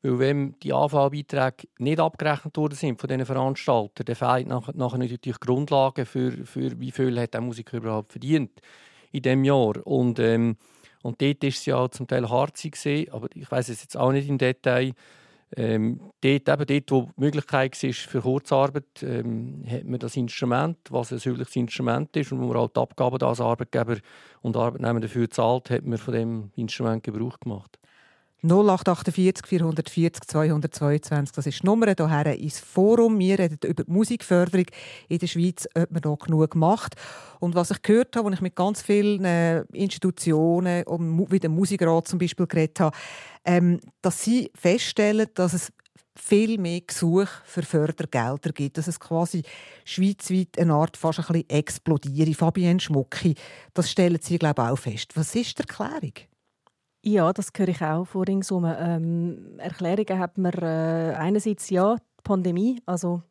Weil 0.06 0.20
wenn 0.20 0.56
die 0.60 0.72
AV-Beiträge 0.72 1.68
nicht 1.80 2.00
abgerechnet 2.00 2.56
worden 2.58 2.76
sind 2.76 3.02
von 3.02 3.08
diesen 3.08 3.26
Veranstaltern, 3.26 4.06
dann 4.06 4.16
fehlen 4.16 4.48
nachher, 4.48 4.74
natürlich 4.76 5.40
Grundlagen 5.40 6.06
für, 6.06 6.32
für 6.46 6.80
wie 6.80 6.92
viel 6.92 7.20
hat 7.20 7.34
der 7.34 7.42
Musiker 7.42 7.78
überhaupt 7.78 8.12
verdient 8.12 8.52
in 9.12 9.24
diesem 9.24 9.44
Jahr. 9.44 9.74
Und, 9.88 10.20
ähm, 10.20 10.58
und 11.02 11.20
dort 11.20 11.42
war 11.42 11.50
es 11.50 11.66
ja 11.66 11.90
zum 11.90 12.06
Teil 12.06 12.30
hart 12.30 12.62
gesehen, 12.62 13.12
aber 13.12 13.30
ich 13.34 13.50
weiß 13.50 13.70
es 13.70 13.82
jetzt 13.82 13.98
auch 13.98 14.12
nicht 14.12 14.30
im 14.30 14.38
Detail. 14.38 14.94
Ähm, 15.58 16.00
dort, 16.22 16.50
eben 16.50 16.66
dort, 16.68 16.92
wo 16.92 17.02
die 17.18 17.22
Möglichkeit 17.22 17.82
war 17.82 17.94
für 17.94 18.22
Kurzarbeit, 18.22 19.02
ähm, 19.02 19.64
hat 19.68 19.86
man 19.86 20.00
das 20.00 20.18
Instrument, 20.18 20.78
was 20.92 21.14
ein 21.14 21.20
säuliches 21.20 21.56
Instrument 21.56 22.16
ist 22.16 22.32
und 22.32 22.42
wo 22.42 22.54
man 22.54 22.70
die 22.72 22.80
Abgaben 22.80 23.24
als 23.24 23.42
Arbeitgeber 23.42 23.98
und 24.44 24.56
Arbeitnehmer 24.56 25.00
dafür 25.00 25.30
zahlt, 25.32 25.72
hat 25.72 25.84
man 25.84 25.98
von 25.98 26.14
dem 26.14 26.52
Instrument 26.56 27.04
Gebrauch 27.04 27.40
gemacht. 27.40 27.80
0848 28.44 29.46
440 29.46 30.28
222, 30.28 31.36
das 31.36 31.48
ist 31.48 31.62
die 31.62 31.66
Nummer 31.66 31.88
hierher 31.88 32.38
ins 32.38 32.60
Forum. 32.60 33.18
Wir 33.18 33.40
reden 33.40 33.58
über 33.64 33.84
die 33.84 33.92
Musikförderung 33.92 34.66
in 35.08 35.20
der 35.20 35.28
Schweiz, 35.28 35.68
ob 35.74 35.92
man 35.92 36.02
da 36.02 36.16
genug 36.16 36.56
macht. 36.56 36.96
Und 37.40 37.56
was 37.56 37.72
ich 37.72 37.82
gehört 37.82 38.16
habe, 38.16 38.28
als 38.28 38.36
ich 38.36 38.42
mit 38.42 38.56
ganz 38.56 38.82
vielen 38.82 39.26
äh, 39.26 39.62
Institutionen, 39.74 40.84
wie 40.86 41.40
dem 41.40 41.56
Musikrat 41.56 42.08
zum 42.08 42.20
Beispiel, 42.20 42.46
geredet 42.46 42.80
habe, 42.80 42.96
ähm, 43.46 43.80
dass 44.02 44.24
sie 44.24 44.52
feststellen, 44.54 45.28
dass 45.34 45.54
es 45.54 45.72
viel 46.18 46.58
mehr 46.58 46.82
Gesuche 46.82 47.28
für 47.44 47.64
Fördergelder 47.64 48.52
gibt, 48.52 48.78
dass 48.78 48.88
es 48.88 49.00
quasi 49.00 49.44
schweizweit 49.84 50.58
eine 50.58 50.74
Art 50.74 50.98
fast 50.98 51.20
ein 51.20 51.26
bisschen 51.26 51.50
explodiert. 51.50 52.36
Fabienne 52.36 52.80
Schmucki, 52.80 53.36
das 53.74 53.92
stellen 53.92 54.20
Sie, 54.22 54.38
glaube 54.38 54.62
ich, 54.62 54.70
auch 54.70 54.78
fest. 54.78 55.12
Was 55.16 55.36
ist 55.36 55.58
die 55.58 55.64
Erklärung? 55.64 56.14
Ja, 57.08 57.32
das 57.34 57.50
höre 57.56 57.68
ich 57.68 57.84
auch 57.84 58.06
vor 58.06 58.28
ringsum. 58.28 58.66
Ähm, 58.66 59.60
Erklärungen 59.60 60.20
hat 60.20 60.40
man 60.40 60.54
äh, 60.54 61.14
einerseits 61.16 61.70
ja 61.70 61.98
die 61.98 62.02
Pandemie, 62.24 62.82
also 62.88 63.22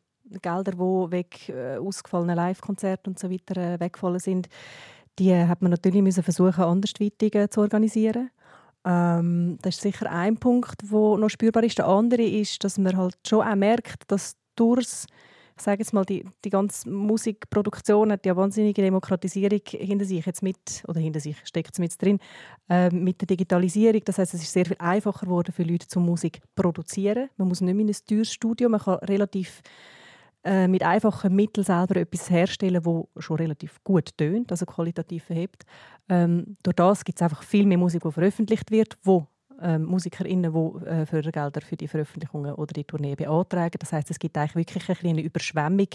Gelder, 0.41 0.71
die 0.71 1.11
weg 1.11 1.49
äh, 1.49 1.75
ausgefallene 1.75 2.35
Live-Konzerte 2.35 3.09
und 3.09 3.19
so 3.19 3.29
weiter 3.29 3.57
äh, 3.57 3.79
weggefallen 3.79 4.19
sind, 4.19 4.47
die 5.19 5.31
äh, 5.31 5.47
hat 5.47 5.61
man 5.61 5.71
natürlich 5.71 6.01
müssen 6.01 6.23
versuchen 6.23 6.63
andersweitig 6.63 7.35
äh, 7.35 7.49
zu 7.49 7.59
organisieren. 7.59 8.31
Ähm, 8.85 9.57
das 9.61 9.75
ist 9.75 9.81
sicher 9.81 10.09
ein 10.09 10.37
Punkt, 10.37 10.81
wo 10.85 11.17
noch 11.17 11.29
spürbar 11.29 11.63
ist. 11.63 11.77
Der 11.77 11.87
andere 11.87 12.23
ist, 12.23 12.63
dass 12.63 12.77
man 12.77 12.95
halt 12.95 13.17
schon 13.27 13.45
auch 13.45 13.55
merkt, 13.55 14.03
dass 14.09 14.37
durchs 14.55 15.05
ich 15.57 15.63
sage 15.63 15.81
jetzt 15.81 15.93
mal, 15.93 16.03
die, 16.03 16.25
die 16.43 16.49
ganze 16.49 16.89
Musikproduktion 16.89 18.11
hat 18.11 18.25
ja 18.25 18.35
wahnsinnige 18.35 18.81
Demokratisierung 18.81 19.61
hinter 19.65 20.05
sich 20.05 20.25
jetzt 20.25 20.43
mit, 20.43 20.83
oder 20.87 20.99
hinter 20.99 21.21
sich 21.21 21.37
steckt 21.45 21.73
es 21.73 21.79
mit 21.79 22.01
drin, 22.01 22.19
äh, 22.69 22.89
mit 22.89 23.21
der 23.21 23.27
Digitalisierung. 23.27 24.01
Das 24.03 24.17
heißt, 24.17 24.33
es 24.33 24.41
ist 24.41 24.51
sehr 24.51 24.65
viel 24.65 24.75
einfacher 24.79 25.25
geworden 25.25 25.53
für 25.53 25.63
Leute, 25.63 25.87
zum 25.87 26.05
Musik 26.05 26.41
produzieren. 26.55 27.29
Man 27.37 27.47
muss 27.47 27.61
nicht 27.61 27.73
mehr 27.73 27.85
in 27.85 27.89
ein 27.89 27.97
teures 28.05 28.33
Studio, 28.33 28.67
man 28.67 28.81
kann 28.81 28.95
relativ 28.95 29.61
äh, 30.43 30.67
mit 30.67 30.83
einfachen 30.83 31.33
Mitteln 31.33 31.63
selber 31.63 31.95
etwas 31.95 32.29
herstellen, 32.29 32.83
das 32.83 33.23
schon 33.23 33.37
relativ 33.37 33.81
gut 33.83 34.17
tönt, 34.17 34.51
also 34.51 34.65
qualitativ 34.65 35.23
verhebt. 35.23 35.63
Ähm, 36.09 36.57
durch 36.63 36.75
das 36.75 37.05
gibt 37.05 37.17
es 37.19 37.23
einfach 37.23 37.43
viel 37.43 37.65
mehr 37.65 37.77
Musik, 37.77 38.03
die 38.03 38.11
veröffentlicht 38.11 38.71
wird, 38.71 38.97
wo 39.03 39.27
ähm, 39.61 39.85
MusikerInnen, 39.85 40.51
die 40.53 40.85
äh, 40.85 41.05
Fördergelder 41.05 41.61
für 41.61 41.77
die 41.77 41.87
Veröffentlichungen 41.87 42.53
oder 42.53 42.73
die 42.73 42.83
Tournee 42.83 43.15
beantragen. 43.15 43.77
Das 43.79 43.93
heißt, 43.93 44.09
es 44.11 44.19
gibt 44.19 44.37
eigentlich 44.37 44.55
wirklich 44.55 44.89
eine 44.89 44.95
kleine 44.95 45.21
Überschwemmung 45.21 45.87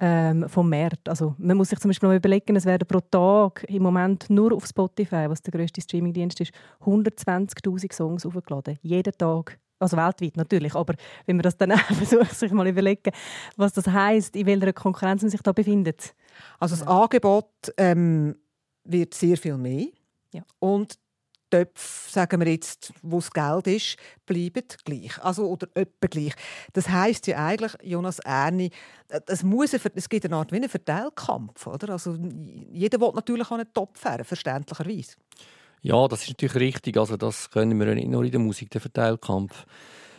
ähm, 0.00 0.48
vom 0.48 0.68
Markt. 0.68 1.08
Also 1.08 1.34
man 1.38 1.56
muss 1.56 1.68
sich 1.68 1.78
zum 1.78 1.90
Beispiel 1.90 2.08
mal 2.08 2.16
überlegen, 2.16 2.56
es 2.56 2.64
werden 2.64 2.88
pro 2.88 3.00
Tag 3.00 3.64
im 3.68 3.82
Moment 3.82 4.30
nur 4.30 4.52
auf 4.52 4.66
Spotify, 4.66 5.26
was 5.28 5.42
der 5.42 5.52
grösste 5.52 5.80
Streamingdienst 5.80 6.40
ist, 6.40 6.52
120'000 6.84 7.92
Songs 7.92 8.26
aufgeladen. 8.26 8.78
Jeden 8.82 9.12
Tag. 9.16 9.58
Also 9.78 9.96
weltweit 9.96 10.36
natürlich, 10.36 10.74
aber 10.74 10.94
wenn 11.24 11.36
man 11.36 11.42
das 11.42 11.56
dann 11.56 11.70
versucht, 11.78 12.34
sich 12.34 12.52
mal 12.52 12.68
überlegen, 12.68 13.12
was 13.56 13.72
das 13.72 13.86
heißt, 13.86 14.36
in 14.36 14.44
welcher 14.44 14.74
Konkurrenz 14.74 15.22
man 15.22 15.30
sich 15.30 15.40
da 15.40 15.52
befindet. 15.52 16.14
Also 16.58 16.76
das 16.76 16.86
Angebot 16.86 17.48
ähm, 17.78 18.36
wird 18.84 19.14
sehr 19.14 19.38
viel 19.38 19.56
mehr. 19.56 19.86
Ja. 20.34 20.42
Und 20.58 20.98
Töpfe, 21.50 22.10
sagen 22.10 22.40
wir 22.40 22.50
jetzt, 22.50 22.92
wo 23.02 23.16
das 23.16 23.30
Geld 23.30 23.66
ist, 23.66 23.96
bleiben 24.24 24.64
gleich. 24.84 25.22
Also, 25.22 25.48
oder 25.48 25.68
etwa 25.74 26.06
gleich. 26.08 26.32
Das 26.72 26.88
heisst 26.88 27.26
ja 27.26 27.44
eigentlich, 27.44 27.72
Jonas 27.82 28.20
Erni, 28.20 28.70
es, 29.26 29.42
muss 29.42 29.74
eine, 29.74 29.82
es 29.94 30.08
gibt 30.08 30.24
eine 30.24 30.36
Art 30.36 30.52
wie 30.52 30.56
einen 30.56 30.68
Verteilkampf. 30.68 31.66
Oder? 31.66 31.90
Also, 31.90 32.16
jeder 32.72 33.00
will 33.00 33.12
natürlich 33.14 33.46
auch 33.46 33.58
einen 33.58 33.72
Topf 33.72 34.04
haben, 34.04 34.24
verständlicherweise. 34.24 35.16
Ja, 35.82 36.06
das 36.08 36.22
ist 36.22 36.28
natürlich 36.28 36.54
richtig. 36.56 36.96
Also, 36.96 37.16
das 37.16 37.50
können 37.50 37.78
wir 37.78 37.94
nicht 37.94 38.08
nur 38.08 38.24
in 38.24 38.30
der 38.30 38.40
Musik, 38.40 38.70
den 38.70 38.80
Verteilkampf. 38.80 39.66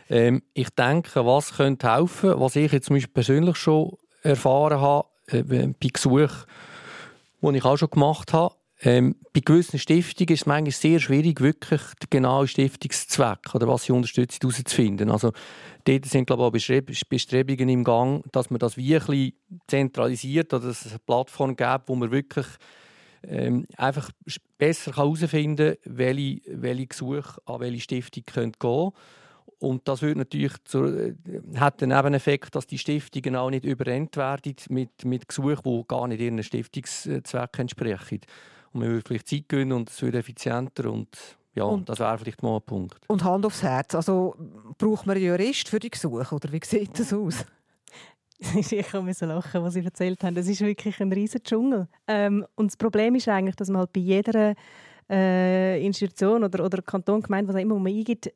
Ähm, 0.08 0.42
ich 0.52 0.70
denke, 0.70 1.24
was 1.24 1.54
könnte 1.56 1.90
helfen, 1.90 2.38
was 2.38 2.56
ich 2.56 2.70
jetzt 2.70 2.86
zum 2.86 2.96
Beispiel 2.96 3.14
persönlich 3.14 3.56
schon 3.56 3.96
erfahren 4.22 4.80
habe, 4.80 5.08
äh, 5.28 5.42
bei 5.42 5.74
Gesuchen, 5.80 6.44
die 7.40 7.56
ich 7.56 7.64
auch 7.64 7.76
schon 7.76 7.90
gemacht 7.90 8.32
habe, 8.32 8.54
ähm, 8.84 9.14
bei 9.32 9.40
gewissen 9.40 9.78
Stiftungen 9.78 10.34
ist 10.34 10.40
es 10.40 10.46
manchmal 10.46 10.72
sehr 10.72 10.98
schwierig, 10.98 11.40
wirklich 11.40 11.80
den 12.02 12.10
genauen 12.10 12.48
Stiftungszweck 12.48 13.54
oder 13.54 13.68
was 13.68 13.84
sie 13.84 13.92
unterstützt, 13.92 14.42
herauszufinden. 14.42 15.08
Also, 15.10 15.32
dort 15.84 16.04
sind 16.06 16.26
glaube 16.26 16.58
ich, 16.58 16.72
auch 16.72 17.04
Bestrebungen 17.08 17.68
im 17.68 17.84
Gang, 17.84 18.24
dass 18.32 18.50
man 18.50 18.58
das 18.58 18.76
wie 18.76 18.94
ein 18.96 19.06
bisschen 19.06 19.32
zentralisiert 19.68 20.52
oder 20.52 20.66
dass 20.66 20.84
es 20.84 20.92
eine 20.92 20.98
Plattform 20.98 21.54
gibt, 21.54 21.82
wo 21.86 21.94
man 21.94 22.10
wirklich 22.10 22.46
ähm, 23.24 23.66
einfach 23.76 24.10
besser 24.58 24.96
herausfinden 24.96 25.76
kann, 25.82 25.96
welche, 25.96 26.40
welche 26.48 26.86
Gesuche 26.88 27.40
an 27.46 27.60
welche 27.60 27.80
Stiftung 27.80 28.24
gehen 28.24 28.52
können. 28.58 28.92
Und 29.60 29.86
das 29.86 30.02
wird 30.02 30.16
natürlich 30.16 30.54
zu, 30.64 30.86
äh, 30.86 31.14
hat 31.54 31.80
den 31.80 31.90
Nebeneffekt, 31.90 32.56
dass 32.56 32.66
die 32.66 32.78
Stiftungen 32.78 33.36
auch 33.36 33.50
nicht 33.50 33.64
überrennt 33.64 34.16
werden 34.16 34.56
mit, 34.70 35.04
mit 35.04 35.28
Gesuchen, 35.28 35.62
die 35.64 35.84
gar 35.86 36.08
nicht 36.08 36.20
ihren 36.20 36.42
Stiftungszweck 36.42 37.58
entsprechen. 37.60 38.22
Und 38.72 38.80
man 38.80 38.88
würde 38.88 39.04
vielleicht 39.06 39.28
Zeit 39.28 39.48
gewinnen 39.48 39.72
und 39.72 39.90
es 39.90 40.00
wird 40.02 40.14
effizienter 40.14 40.90
und 40.90 41.08
ja, 41.54 41.64
und, 41.64 41.88
das 41.88 41.98
wäre 41.98 42.16
vielleicht 42.16 42.42
mal 42.42 42.56
ein 42.56 42.62
Punkt. 42.62 42.98
Und 43.08 43.22
Hand 43.24 43.44
aufs 43.44 43.62
Herz, 43.62 43.94
also 43.94 44.34
braucht 44.78 45.06
man 45.06 45.16
einen 45.16 45.26
Jurist 45.26 45.68
für 45.68 45.78
die 45.78 45.90
Gesuche 45.90 46.34
oder 46.34 46.50
wie 46.50 46.60
sieht 46.64 46.98
das 46.98 47.12
aus? 47.12 47.44
ich 48.70 48.86
kann 48.88 49.04
mir 49.04 49.14
so 49.14 49.26
lachen, 49.26 49.62
was 49.62 49.74
Sie 49.74 49.84
erzählt 49.84 50.24
haben. 50.24 50.34
Das 50.34 50.48
ist 50.48 50.60
wirklich 50.62 51.00
ein 51.00 51.12
riesiger 51.12 51.44
Dschungel. 51.44 51.88
Ähm, 52.06 52.46
und 52.54 52.70
das 52.70 52.76
Problem 52.76 53.14
ist 53.14 53.28
eigentlich, 53.28 53.56
dass 53.56 53.68
man 53.68 53.80
halt 53.80 53.92
bei 53.92 54.00
jeder 54.00 54.54
äh, 55.10 55.84
Institution 55.84 56.42
oder, 56.44 56.64
oder 56.64 56.80
Kanton, 56.82 57.20
Gemeinde, 57.20 57.48
was 57.48 57.56
auch 57.56 57.60
immer 57.60 57.78
man 57.78 57.92
eingibt, 57.92 58.32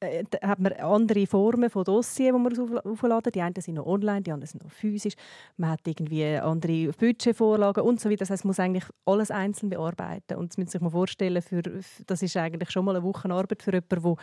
äh, 0.00 0.24
hat 0.42 0.60
man 0.60 0.72
andere 0.74 1.26
Formen 1.26 1.70
von 1.70 1.84
Dossiers, 1.84 2.32
die 2.34 2.38
man 2.38 2.78
aufladen 2.78 3.32
Die 3.32 3.42
einen 3.42 3.54
sind 3.60 3.74
noch 3.74 3.86
online, 3.86 4.22
die 4.22 4.30
anderen 4.30 4.48
sind 4.48 4.62
noch 4.62 4.70
physisch. 4.70 5.14
Man 5.56 5.70
hat 5.70 5.80
irgendwie 5.86 6.24
andere 6.36 6.92
Budgetvorlagen 6.92 7.82
und 7.82 8.00
so 8.00 8.08
weiter. 8.08 8.20
Das 8.20 8.30
heißt, 8.30 8.44
man 8.44 8.50
muss 8.50 8.60
eigentlich 8.60 8.84
alles 9.04 9.30
einzeln 9.30 9.70
bearbeiten. 9.70 10.36
Und 10.36 10.52
das 10.52 10.56
Sie 10.66 10.72
sich 10.72 10.80
mal 10.80 10.90
vorstellen, 10.90 11.42
für, 11.42 11.62
das 12.06 12.22
ist 12.22 12.36
eigentlich 12.36 12.70
schon 12.70 12.84
mal 12.84 12.94
eine 12.94 13.04
Wochenarbeit 13.04 13.62
für 13.62 13.72
jemanden, 13.72 13.88
der 13.88 14.16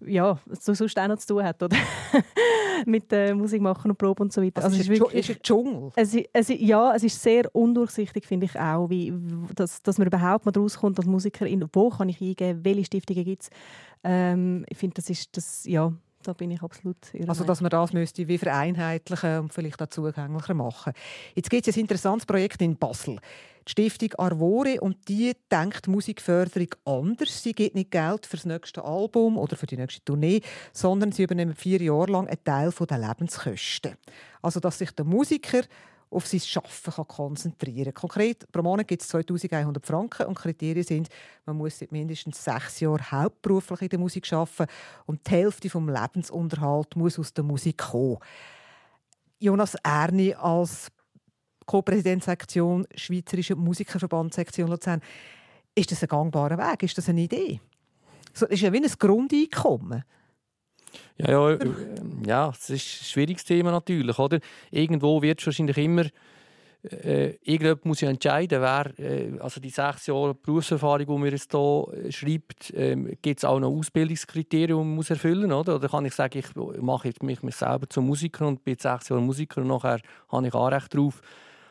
ja, 0.00 0.38
so 0.60 0.74
sonst 0.74 0.98
auch 0.98 1.08
noch 1.08 1.18
zu 1.18 1.34
tun 1.34 1.44
hat, 1.44 1.62
oder? 1.62 1.76
mit 2.86 3.12
äh, 3.12 3.34
Musik 3.34 3.62
machen 3.62 3.90
und 3.90 3.96
Proben 3.96 4.22
und 4.22 4.32
so 4.32 4.42
weiter. 4.42 4.62
Also, 4.62 4.76
also 4.76 4.80
es 4.80 4.88
ist, 4.88 5.00
wirklich, 5.00 5.28
ist 5.28 5.36
ein 5.36 5.42
Dschungel? 5.42 5.92
Es, 5.96 6.16
es, 6.32 6.48
ja, 6.48 6.94
es 6.94 7.04
ist 7.04 7.22
sehr 7.22 7.54
undurchsichtig, 7.54 8.26
finde 8.26 8.46
ich 8.46 8.58
auch, 8.58 8.90
wie, 8.90 9.12
dass, 9.54 9.82
dass 9.82 9.98
man 9.98 10.06
überhaupt 10.06 10.44
mal 10.44 10.52
rauskommt 10.54 10.98
als 10.98 11.06
Musikerin, 11.06 11.64
wo 11.72 11.90
kann 11.90 12.08
ich 12.08 12.20
eingeben, 12.20 12.64
welche 12.64 12.84
Stiftungen 12.84 13.24
gibt 13.24 13.42
es. 13.42 13.50
Ähm, 14.02 14.64
ich 14.68 14.76
finde, 14.76 14.94
das 14.94 15.10
ist, 15.10 15.36
das, 15.36 15.64
ja, 15.64 15.92
da 16.26 16.32
bin 16.32 16.50
ich 16.50 16.62
absolut 16.62 16.96
ihrer 17.12 17.28
Also, 17.28 17.44
dass 17.44 17.60
man 17.60 17.70
das 17.70 17.92
müsste 17.92 18.26
wie 18.26 18.38
vereinheitlichen 18.38 19.40
und 19.40 19.52
vielleicht 19.52 19.80
auch 19.80 19.88
zugänglicher 19.88 20.54
machen. 20.54 20.92
Jetzt 21.34 21.50
gibt 21.50 21.68
es 21.68 21.76
ein 21.76 21.80
interessantes 21.80 22.26
Projekt 22.26 22.60
in 22.62 22.76
Basel. 22.76 23.18
Die 23.66 23.70
Stiftung 23.70 24.12
Arvore 24.18 24.80
und 24.80 25.08
die 25.08 25.32
denkt 25.50 25.88
Musikförderung 25.88 26.68
anders. 26.84 27.42
Sie 27.42 27.52
gibt 27.52 27.74
nicht 27.74 27.90
Geld 27.90 28.26
für 28.26 28.36
das 28.36 28.44
nächste 28.44 28.84
Album 28.84 29.38
oder 29.38 29.56
für 29.56 29.66
die 29.66 29.76
nächste 29.76 30.04
Tournee, 30.04 30.42
sondern 30.72 31.12
sie 31.12 31.22
übernehmen 31.22 31.54
vier 31.54 31.80
Jahre 31.80 32.12
lang 32.12 32.26
einen 32.26 32.44
Teil 32.44 32.70
der 32.70 32.98
Lebenskosten. 32.98 33.96
Also, 34.42 34.60
dass 34.60 34.78
sich 34.78 34.90
der 34.90 35.04
Musiker 35.06 35.62
auf 36.14 36.26
sein 36.26 36.40
Schaffen 36.40 36.92
kann 36.92 37.08
konzentrieren 37.08 37.92
kann. 37.92 38.08
Konkret, 38.08 38.50
pro 38.50 38.62
Monat 38.62 38.88
gibt 38.88 39.02
es 39.02 39.08
2100 39.08 39.84
Franken 39.84 40.26
und 40.26 40.34
Kriterien 40.34 40.84
sind, 40.84 41.08
man 41.44 41.56
muss 41.56 41.78
seit 41.78 41.92
mindestens 41.92 42.42
sechs 42.42 42.80
Jahren 42.80 43.10
hauptberuflich 43.10 43.82
in 43.82 43.88
der 43.88 43.98
Musik 43.98 44.32
arbeiten 44.32 44.66
und 45.06 45.26
die 45.26 45.30
Hälfte 45.30 45.68
vom 45.68 45.88
Lebensunterhalt 45.88 46.96
muss 46.96 47.18
aus 47.18 47.34
der 47.34 47.44
Musik 47.44 47.78
kommen. 47.78 48.18
Jonas 49.38 49.74
Erni 49.82 50.34
als 50.34 50.90
Co-Präsidentsektion 51.66 52.86
Schweizerische 52.94 53.56
Musikerverband-Sektion 53.56 54.68
Luzern. 54.68 55.00
Ist 55.74 55.90
das 55.90 56.02
ein 56.02 56.08
gangbarer 56.08 56.58
Weg? 56.58 56.82
Ist 56.84 56.96
das 56.96 57.08
eine 57.08 57.22
Idee? 57.22 57.60
So, 58.32 58.46
das 58.46 58.54
ist 58.54 58.62
ja 58.62 58.72
wie 58.72 58.82
ein 58.82 58.92
Grundeinkommen. 58.98 60.04
Ja, 61.18 61.30
ja, 61.30 61.50
äh, 61.50 61.70
ja, 62.26 62.50
es 62.50 62.70
ist 62.70 63.02
ein 63.02 63.04
schwieriges 63.04 63.44
Thema 63.44 63.70
natürlich, 63.70 64.18
oder? 64.18 64.40
Irgendwo 64.70 65.22
wird 65.22 65.40
es 65.40 65.46
wahrscheinlich 65.46 65.78
immer 65.78 66.04
äh, 66.90 67.36
irgendjemand 67.42 67.84
muss 67.86 68.00
ja 68.02 68.10
entscheiden, 68.10 68.60
wer, 68.60 68.98
äh, 68.98 69.38
also 69.40 69.60
die 69.60 69.70
sechs 69.70 70.06
Jahre 70.06 70.34
Berufserfahrung, 70.34 71.06
die 71.06 71.12
man 71.12 71.30
jetzt 71.30 71.52
hier 71.52 71.86
äh, 71.92 72.12
schreibt, 72.12 72.70
äh, 72.74 73.16
gibt 73.22 73.38
es 73.38 73.44
auch 73.44 73.58
noch 73.58 73.70
Ausbildungskriterien, 73.70 74.68
die 74.68 74.74
man 74.84 74.94
muss 74.94 75.10
erfüllen 75.10 75.48
muss, 75.48 75.60
oder? 75.60 75.76
Oder 75.76 75.88
kann 75.88 76.04
ich 76.04 76.14
sagen, 76.14 76.38
ich 76.38 76.82
mache 76.82 77.12
mich, 77.22 77.54
selber 77.54 77.88
zum 77.88 78.06
Musiker 78.06 78.46
und 78.46 78.64
bin 78.64 78.76
sechs 78.78 79.08
Jahre 79.08 79.22
Musiker 79.22 79.62
und 79.62 79.68
nachher 79.68 80.00
habe 80.28 80.46
ich 80.46 80.54
Anrecht 80.54 80.94
drauf. 80.94 81.22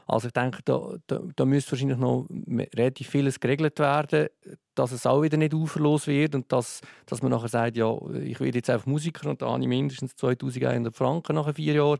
Also 0.06 0.28
ich 0.28 0.34
denke, 0.34 0.60
da, 0.66 0.96
da, 1.08 1.22
da 1.36 1.46
müsste 1.46 1.72
wahrscheinlich 1.72 1.98
noch 1.98 2.28
relativ 2.76 3.10
vieles 3.10 3.40
geregelt 3.40 3.80
werden, 3.80 4.28
dass 4.76 4.92
es 4.92 5.06
auch 5.06 5.22
wieder 5.22 5.38
nicht 5.38 5.54
uferlos 5.54 6.08
wird 6.08 6.36
und 6.36 6.52
dass, 6.52 6.82
dass 7.06 7.22
man 7.22 7.32
nachher 7.32 7.48
sagt, 7.48 7.78
ja, 7.78 7.96
ich 8.22 8.40
werde 8.40 8.58
jetzt 8.58 8.70
einfach 8.70 8.86
Musiker 8.86 9.30
und 9.30 9.42
da 9.42 9.58
mindestens 9.58 10.16
2100 10.16 10.96
Franken 10.96 11.36
nach 11.36 11.54
vier 11.56 11.74
Jahren, 11.74 12.00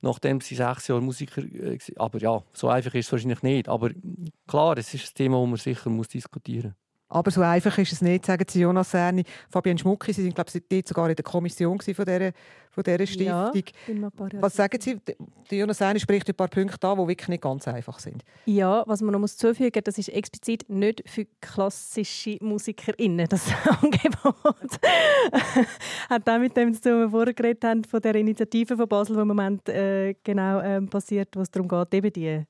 nachdem 0.00 0.40
sie 0.40 0.54
sechs 0.54 0.88
Jahre 0.88 1.02
Musiker 1.02 1.42
äh, 1.42 1.78
Aber 1.96 2.18
ja, 2.18 2.42
so 2.52 2.68
einfach 2.68 2.94
ist 2.94 3.06
es 3.06 3.12
wahrscheinlich 3.12 3.42
nicht. 3.42 3.68
Aber 3.68 3.90
klar, 4.48 4.76
es 4.78 4.92
ist 4.94 5.12
ein 5.12 5.14
Thema, 5.14 5.40
das 5.40 5.48
man 5.48 5.56
sicher 5.56 5.90
muss 5.90 6.08
diskutieren 6.08 6.70
muss. 6.70 6.90
Aber 7.12 7.32
so 7.32 7.42
einfach 7.42 7.76
ist 7.78 7.92
es 7.92 8.02
nicht, 8.02 8.24
sagen 8.24 8.44
Sie 8.48 8.60
Jonas 8.60 8.92
Serni. 8.92 9.24
Fabian 9.50 9.76
Schmucki, 9.76 10.12
Sie 10.12 10.22
sind, 10.22 10.34
glaube 10.34 10.48
ich, 10.54 10.86
sogar 10.86 11.10
in 11.10 11.16
der 11.16 11.24
Kommission 11.24 11.80
von 11.80 12.04
dieser, 12.04 12.30
von 12.70 12.84
dieser 12.84 13.06
Stiftung. 13.06 13.26
Ja, 13.26 14.10
Was 14.40 14.54
sagen 14.54 14.80
Sie? 14.80 14.98
Der 15.50 15.58
Jonas 15.58 15.78
Serni 15.78 15.98
spricht 15.98 16.28
ein 16.28 16.34
paar 16.34 16.48
Punkte 16.48 16.86
an, 16.86 16.98
die 16.98 17.08
wirklich 17.08 17.28
nicht 17.28 17.42
ganz 17.42 17.66
einfach 17.66 17.98
sind. 17.98 18.22
Ja, 18.46 18.84
was 18.86 19.02
man 19.02 19.12
noch 19.12 19.18
muss 19.18 19.36
zufügen 19.36 19.72
muss, 19.74 19.84
das 19.84 19.98
ist 19.98 20.08
explizit 20.08 20.68
nicht 20.68 21.02
für 21.06 21.26
klassische 21.40 22.38
MusikerInnen, 22.40 23.26
das 23.28 23.46
Angebot. 23.82 24.80
Hat 26.08 26.28
auch 26.28 26.38
mit 26.38 26.56
dem 26.56 26.72
zu 26.74 26.80
tun, 26.80 26.92
was 26.92 27.00
wir 27.00 27.10
vorher 27.10 27.34
geredet 27.34 27.64
haben, 27.64 27.84
von 27.84 28.00
der 28.00 28.14
Initiative 28.14 28.76
von 28.76 28.88
Basel, 28.88 29.16
die 29.16 29.22
im 29.22 29.28
Moment 29.28 29.68
äh, 29.68 30.14
genau 30.22 30.60
ähm, 30.60 30.88
passiert, 30.88 31.36
wo 31.36 31.40
es 31.40 31.50
darum 31.50 31.68
geht, 31.68 31.94
eben 31.94 32.12
die, 32.12 32.44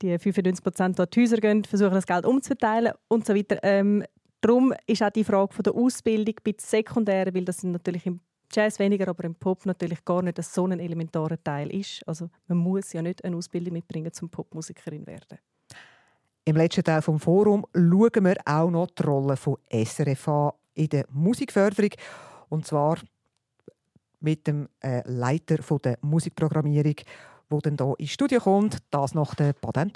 die 0.00 0.18
95 0.18 0.62
Prozent, 0.62 0.98
die 0.98 1.06
die 1.10 1.20
Häuser 1.20 1.36
gehen, 1.38 1.64
versuchen, 1.64 1.94
das 1.94 2.06
Geld 2.06 2.24
umzuverteilen 2.26 2.92
und 3.08 3.26
so 3.26 3.34
weiter. 3.34 3.58
Ähm, 3.62 4.04
darum 4.40 4.72
ist 4.86 5.02
auch 5.02 5.10
die 5.10 5.24
Frage 5.24 5.52
von 5.52 5.62
der 5.64 5.74
Ausbildung 5.74 6.34
ein 6.38 6.52
bisschen 6.52 6.84
sekundär, 6.84 7.34
weil 7.34 7.44
das 7.44 7.58
sind 7.58 7.72
natürlich 7.72 8.06
im 8.06 8.20
Jazz 8.54 8.78
weniger, 8.78 9.08
aber 9.08 9.24
im 9.24 9.34
Pop 9.34 9.66
natürlich 9.66 10.04
gar 10.04 10.22
nicht 10.22 10.42
so 10.42 10.66
ein 10.66 10.78
elementarer 10.78 11.42
Teil 11.42 11.74
ist. 11.74 12.06
Also 12.06 12.30
man 12.46 12.58
muss 12.58 12.92
ja 12.92 13.02
nicht 13.02 13.24
eine 13.24 13.36
Ausbildung 13.36 13.72
mitbringen, 13.72 14.12
zum 14.12 14.28
Popmusikerin 14.28 15.06
werden. 15.06 15.38
Im 16.44 16.56
letzten 16.56 16.84
Teil 16.84 17.02
vom 17.02 17.18
Forum 17.18 17.66
schauen 17.74 18.24
wir 18.24 18.36
auch 18.44 18.70
noch 18.70 18.90
die 18.90 19.02
Rolle 19.02 19.36
von 19.36 19.56
SRF 19.72 20.52
in 20.74 20.88
der 20.88 21.06
Musikförderung. 21.10 21.90
Und 22.48 22.66
zwar 22.66 22.98
mit 24.20 24.46
dem 24.46 24.68
äh, 24.80 25.02
Leiter 25.10 25.56
der 25.78 25.98
Musikprogrammierung, 26.02 26.96
der 27.50 27.60
dann 27.60 27.76
hier 27.76 27.94
ins 27.98 28.10
Studio 28.10 28.40
kommt, 28.40 28.78
das 28.90 29.14
nach 29.14 29.34
der 29.34 29.54
Baden 29.54 29.92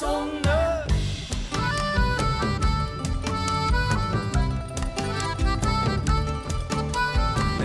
Sonne. 0.00 0.84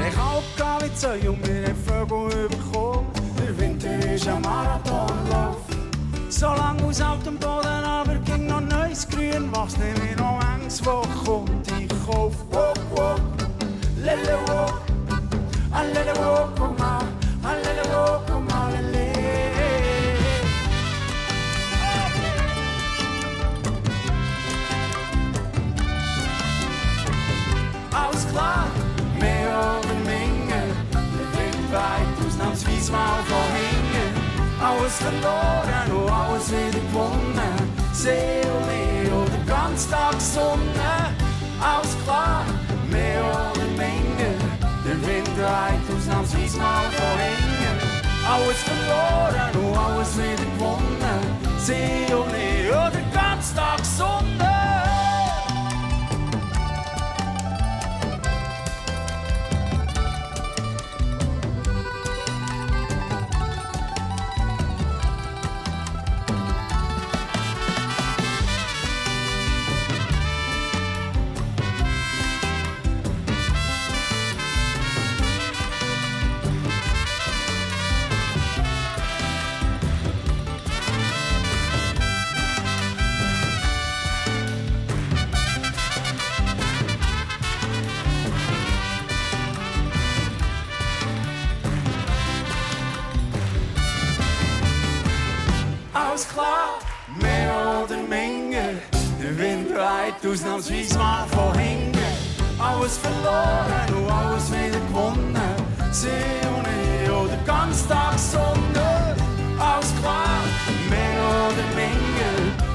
Ich 0.08 0.18
hab 0.18 0.96
Zeug 0.96 1.30
und 1.30 1.48
den 1.48 1.76
Vögel 1.76 2.46
überkommen. 2.46 3.08
Der 3.40 3.58
Winter 3.58 4.14
ist 4.14 4.28
ein 4.28 4.42
Marathonlauf. 4.42 5.58
So 6.30 6.48
lang 6.48 6.80
aus 6.84 7.02
altem 7.02 7.38
Boden, 7.38 7.84
aber 7.84 8.16
ging 8.26 8.46
noch 8.46 8.62
neues 8.62 9.08
Grün. 9.08 9.50
Was 9.52 9.78
nehme 9.78 10.12
ich 10.12 10.18
noch 10.18 10.40
Angst, 10.54 10.86
wo 10.86 11.02
kommt 11.26 11.68
ich 11.80 11.90
kauf? 12.06 12.36
Wow, 12.52 12.74
wow, 12.92 13.20
lele 13.98 14.38
wow, 14.48 14.74
ah 15.72 15.82
lele 15.82 16.14
wow, 16.16 16.59
Alles 34.90 35.02
verloren 35.02 35.92
und 35.92 36.12
alles 36.12 36.50
wieder 36.50 36.80
gewonnen. 36.80 37.94
Seele 37.94 39.14
oder 39.14 39.38
ganz 39.46 39.88
Tag 39.88 40.20
Sonne. 40.20 41.14
Alles 41.62 41.96
klar, 42.04 42.44
mehr 42.90 43.22
oder 43.22 43.68
minder. 43.78 44.34
Der 44.84 45.00
Wind 45.08 45.28
dreht 45.38 45.96
ausnahmsweise 45.96 46.58
mal 46.58 46.86
von 46.90 47.20
hinten. 47.20 48.02
Alles 48.28 48.64
verloren 48.64 49.64
und 49.64 49.78
alles 49.78 50.18
wieder 50.18 50.50
gewonnen. 50.56 51.22
Seele 51.60 52.72
oder 52.72 53.02
ganz 53.14 53.54
Tag 53.54 53.86
Sonne. 53.86 54.40
oder 54.40 54.49
Wind 100.10 100.24
weht 100.24 100.32
ausnahmsweise 100.32 100.97
mal 100.97 101.28
von 101.28 101.57
hinten. 101.57 101.99
Alles 102.57 102.97
verloren 102.97 103.93
und 103.95 104.12
alles 104.12 104.51
wieder 104.51 104.80
gewonnen. 104.88 105.36
See 105.91 106.10
und 106.55 106.68
ich 106.68 107.10
oder 107.10 107.38
ganz 107.45 107.88
Tag 107.88 108.18
Sonne. 108.18 109.16
Alles 109.60 109.93
klar, 110.01 110.41
mehr 110.89 111.22
oder 111.45 111.68
Menge. 111.76 112.32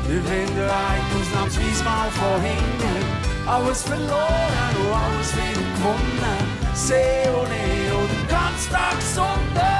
Der 0.06 0.22
Wind 0.30 0.56
weht 0.56 1.08
ausnahmsweise 1.20 1.84
mal 1.84 2.10
von 2.10 2.40
hinten. 2.40 3.48
Alles 3.48 3.82
verloren 3.82 4.74
und 4.80 4.94
alles 4.94 5.32
wieder 5.34 5.66
gewonnen. 5.76 6.38
See 6.74 7.28
und 7.28 7.50
ich 7.50 7.92
oder 7.92 8.28
ganz 8.28 8.68
Tag 8.68 9.00
Sonne. 9.14 9.73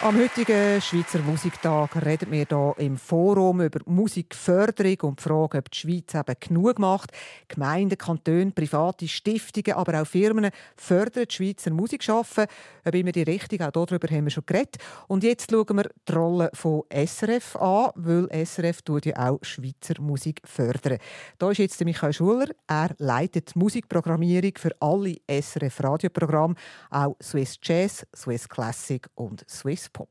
Am 0.00 0.16
heutigen 0.16 0.80
Schweizer 0.80 1.18
Musiktag 1.18 1.96
reden 2.06 2.30
wir 2.30 2.46
hier 2.48 2.74
im 2.78 2.96
Forum 2.96 3.62
über 3.62 3.80
Musikförderung 3.84 4.96
und 5.00 5.18
die 5.18 5.24
Frage, 5.24 5.58
ob 5.58 5.70
die 5.72 5.76
Schweiz 5.76 6.14
eben 6.14 6.36
genug 6.38 6.78
macht. 6.78 7.10
Gemeinden, 7.48 7.98
Kantone, 7.98 8.52
private 8.52 9.08
Stiftungen, 9.08 9.76
aber 9.76 10.00
auch 10.00 10.06
Firmen 10.06 10.52
fördern 10.76 11.24
die 11.28 11.34
Schweizer 11.34 11.72
Musikschaffen. 11.72 12.46
Ob 12.84 12.94
immer 12.94 13.10
die 13.10 13.24
Richtung, 13.24 13.60
auch 13.60 13.72
darüber 13.72 14.06
haben 14.08 14.26
wir 14.26 14.30
schon 14.30 14.46
geredet. 14.46 14.76
Und 15.08 15.24
jetzt 15.24 15.50
schauen 15.50 15.76
wir 15.76 15.90
die 16.08 16.12
Rolle 16.12 16.50
von 16.54 16.84
SRF 16.90 17.56
an, 17.56 17.90
weil 17.96 18.28
SRF 18.46 18.82
tut 18.82 19.04
ja 19.04 19.30
auch 19.30 19.40
Schweizer 19.42 20.00
Musik 20.00 20.40
fördern. 20.44 20.98
Da 21.38 21.50
ist 21.50 21.58
jetzt 21.58 21.84
Michael 21.84 22.12
Schuler. 22.12 22.46
Er 22.68 22.94
leitet 22.98 23.56
Musikprogrammierung 23.56 24.52
für 24.58 24.70
alle 24.78 25.16
SRF-Radioprogramme, 25.26 26.54
auch 26.90 27.16
Swiss 27.20 27.58
Jazz, 27.60 28.06
Swiss 28.14 28.48
Classic 28.48 29.04
und 29.16 29.44
Swiss 29.50 29.87
Pop. 29.92 30.10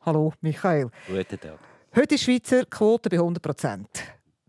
Hallo 0.00 0.32
Michael. 0.40 0.90
Guten 1.06 1.40
Tag. 1.40 1.58
Heute 1.94 2.14
ist 2.14 2.26
die 2.26 2.32
Schweizer 2.32 2.64
Quote 2.66 3.08
bei 3.08 3.16
100 3.16 3.42
Prozent. 3.42 3.88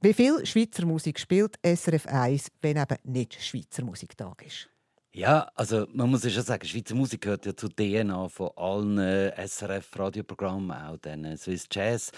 Wie 0.01 0.13
viel 0.13 0.45
Schweizer 0.45 0.85
Musik 0.85 1.19
spielt 1.19 1.57
SRF 1.65 2.05
1, 2.05 2.49
wenn 2.61 2.77
eben 2.77 2.97
nicht 3.03 3.41
Schweizer 3.41 3.83
Musiktag 3.83 4.45
ist? 4.45 4.69
Ja, 5.17 5.49
also 5.55 5.87
man 5.93 6.11
muss 6.11 6.23
ja 6.23 6.29
schon 6.29 6.43
sagen, 6.43 6.67
Schweizer 6.67 6.93
Musik 6.93 7.21
gehört 7.21 7.47
ja 7.47 7.55
zur 7.55 7.75
DNA 7.75 8.29
von 8.29 8.51
allen 8.55 8.99
SRF-Radioprogrammen, 9.35 10.71
auch 10.71 10.97
den 10.97 11.35
Swiss 11.37 11.67
Jazz. 11.71 12.11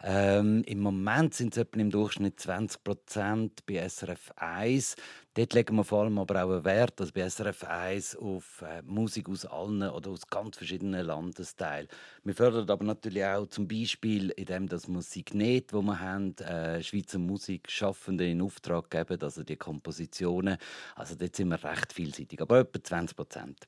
Ähm, 0.00 0.62
Im 0.64 0.78
Moment 0.78 1.34
sind 1.34 1.56
es 1.56 1.62
etwa 1.62 1.80
im 1.80 1.90
Durchschnitt 1.90 2.38
20 2.38 2.84
Prozent 2.84 3.66
bei 3.66 3.88
SRF 3.88 4.30
1. 4.36 4.94
Dort 5.34 5.52
legen 5.52 5.74
wir 5.74 5.82
vor 5.82 6.02
allem 6.02 6.18
aber 6.18 6.44
auch 6.44 6.50
einen 6.50 6.64
Wert, 6.64 7.00
also 7.00 7.12
bei 7.12 7.28
SRF 7.28 7.64
1 7.64 8.16
auf 8.16 8.62
äh, 8.62 8.82
Musik 8.82 9.28
aus 9.28 9.44
allen 9.44 9.82
oder 9.82 10.10
aus 10.10 10.28
ganz 10.28 10.56
verschiedenen 10.56 11.04
Landesteilen. 11.04 11.88
Wir 12.22 12.34
fördern 12.34 12.70
aber 12.70 12.84
natürlich 12.84 13.24
auch 13.24 13.48
zum 13.48 13.66
Beispiel, 13.66 14.30
indem 14.30 14.68
dass 14.68 14.86
wir 14.86 15.02
Signet, 15.02 15.72
wo 15.72 15.82
wir 15.82 15.98
haben, 15.98 16.36
äh, 16.38 16.80
Schweizer 16.84 17.18
Musikschaffende 17.18 18.30
in 18.30 18.42
Auftrag 18.42 18.90
geben, 18.90 19.20
also 19.22 19.42
die 19.42 19.56
Kompositionen. 19.56 20.56
Also 20.94 21.16
dort 21.16 21.34
sind 21.34 21.48
wir 21.48 21.62
recht 21.64 21.92
vielseitig, 21.92 22.40
aber 22.40 22.60
etwa 22.60 22.80
20 22.80 23.16
Prozent 23.16 23.66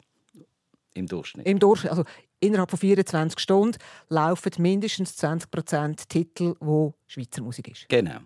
im 0.95 1.09
Durchschnitt. 1.09 1.49
Im 1.49 1.59
Durchschnitt, 1.59 1.91
also 1.91 2.05
innerhalb 2.39 2.71
von 2.71 2.79
24 2.79 3.41
Stunden 3.41 3.79
laufen 4.09 4.53
mindestens 4.59 5.17
20 5.17 5.51
Prozent 5.51 6.09
Titel, 6.09 6.55
wo 6.61 6.95
Schweizer 7.09 7.43
Musik 7.43 7.69
ist. 7.69 7.89
Genau. 7.89 8.21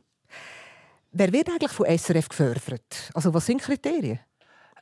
Wer 1.12 1.32
wird 1.32 1.48
eigentlich 1.48 1.72
von 1.72 1.86
SRF 1.86 2.28
gefördert? 2.28 3.10
Also 3.14 3.34
was 3.34 3.46
sind 3.46 3.60
Kriterien? 3.60 4.20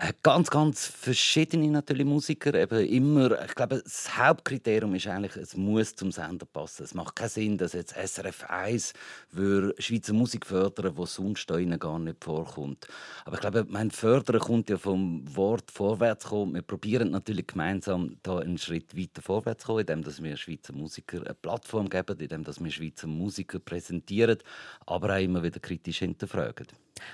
Äh, 0.00 0.12
Ganz, 0.22 0.48
ganz 0.48 0.86
verschiedene 0.86 1.68
natürlich 1.68 2.06
Musiker. 2.06 2.54
Eben 2.54 2.86
immer, 2.86 3.44
ich 3.44 3.54
glaube, 3.56 3.82
das 3.82 4.16
Hauptkriterium 4.16 4.94
ist 4.94 5.08
eigentlich, 5.08 5.34
es 5.36 5.56
muss 5.56 5.96
zum 5.96 6.12
Sender 6.12 6.46
passen. 6.46 6.84
Es 6.84 6.94
macht 6.94 7.16
keinen 7.16 7.28
Sinn, 7.30 7.58
dass 7.58 7.72
jetzt 7.72 7.96
SRF 7.96 8.44
1 8.48 8.92
würde 9.32 9.74
Schweizer 9.82 10.12
Musik 10.12 10.46
fördern, 10.46 10.96
wo 10.96 11.04
sonst 11.04 11.48
gar 11.48 11.98
nicht 11.98 12.22
vorkommt. 12.22 12.86
Aber 13.24 13.34
ich 13.34 13.40
glaube, 13.40 13.66
mein 13.68 13.90
Fördern 13.90 14.38
kommt 14.38 14.70
ja 14.70 14.76
vom 14.78 15.24
Wort 15.34 15.68
vorwärts 15.72 16.26
kommen. 16.26 16.54
Wir 16.54 16.62
probieren 16.62 17.10
natürlich 17.10 17.48
gemeinsam 17.48 18.18
da 18.22 18.38
einen 18.38 18.58
Schritt 18.58 18.96
weiter 18.96 19.20
vorwärts 19.20 19.64
kommen, 19.64 19.80
indem 19.80 20.04
dass 20.04 20.22
wir 20.22 20.36
Schweizer 20.36 20.74
Musiker 20.74 21.24
eine 21.24 21.34
Plattform 21.34 21.88
geben, 21.88 22.20
indem 22.20 22.44
dass 22.44 22.62
wir 22.62 22.70
Schweizer 22.70 23.08
Musiker 23.08 23.58
präsentieren, 23.58 24.38
aber 24.86 25.14
auch 25.16 25.20
immer 25.20 25.42
wieder 25.42 25.58
kritisch 25.58 25.98
hinterfragen. 25.98 26.68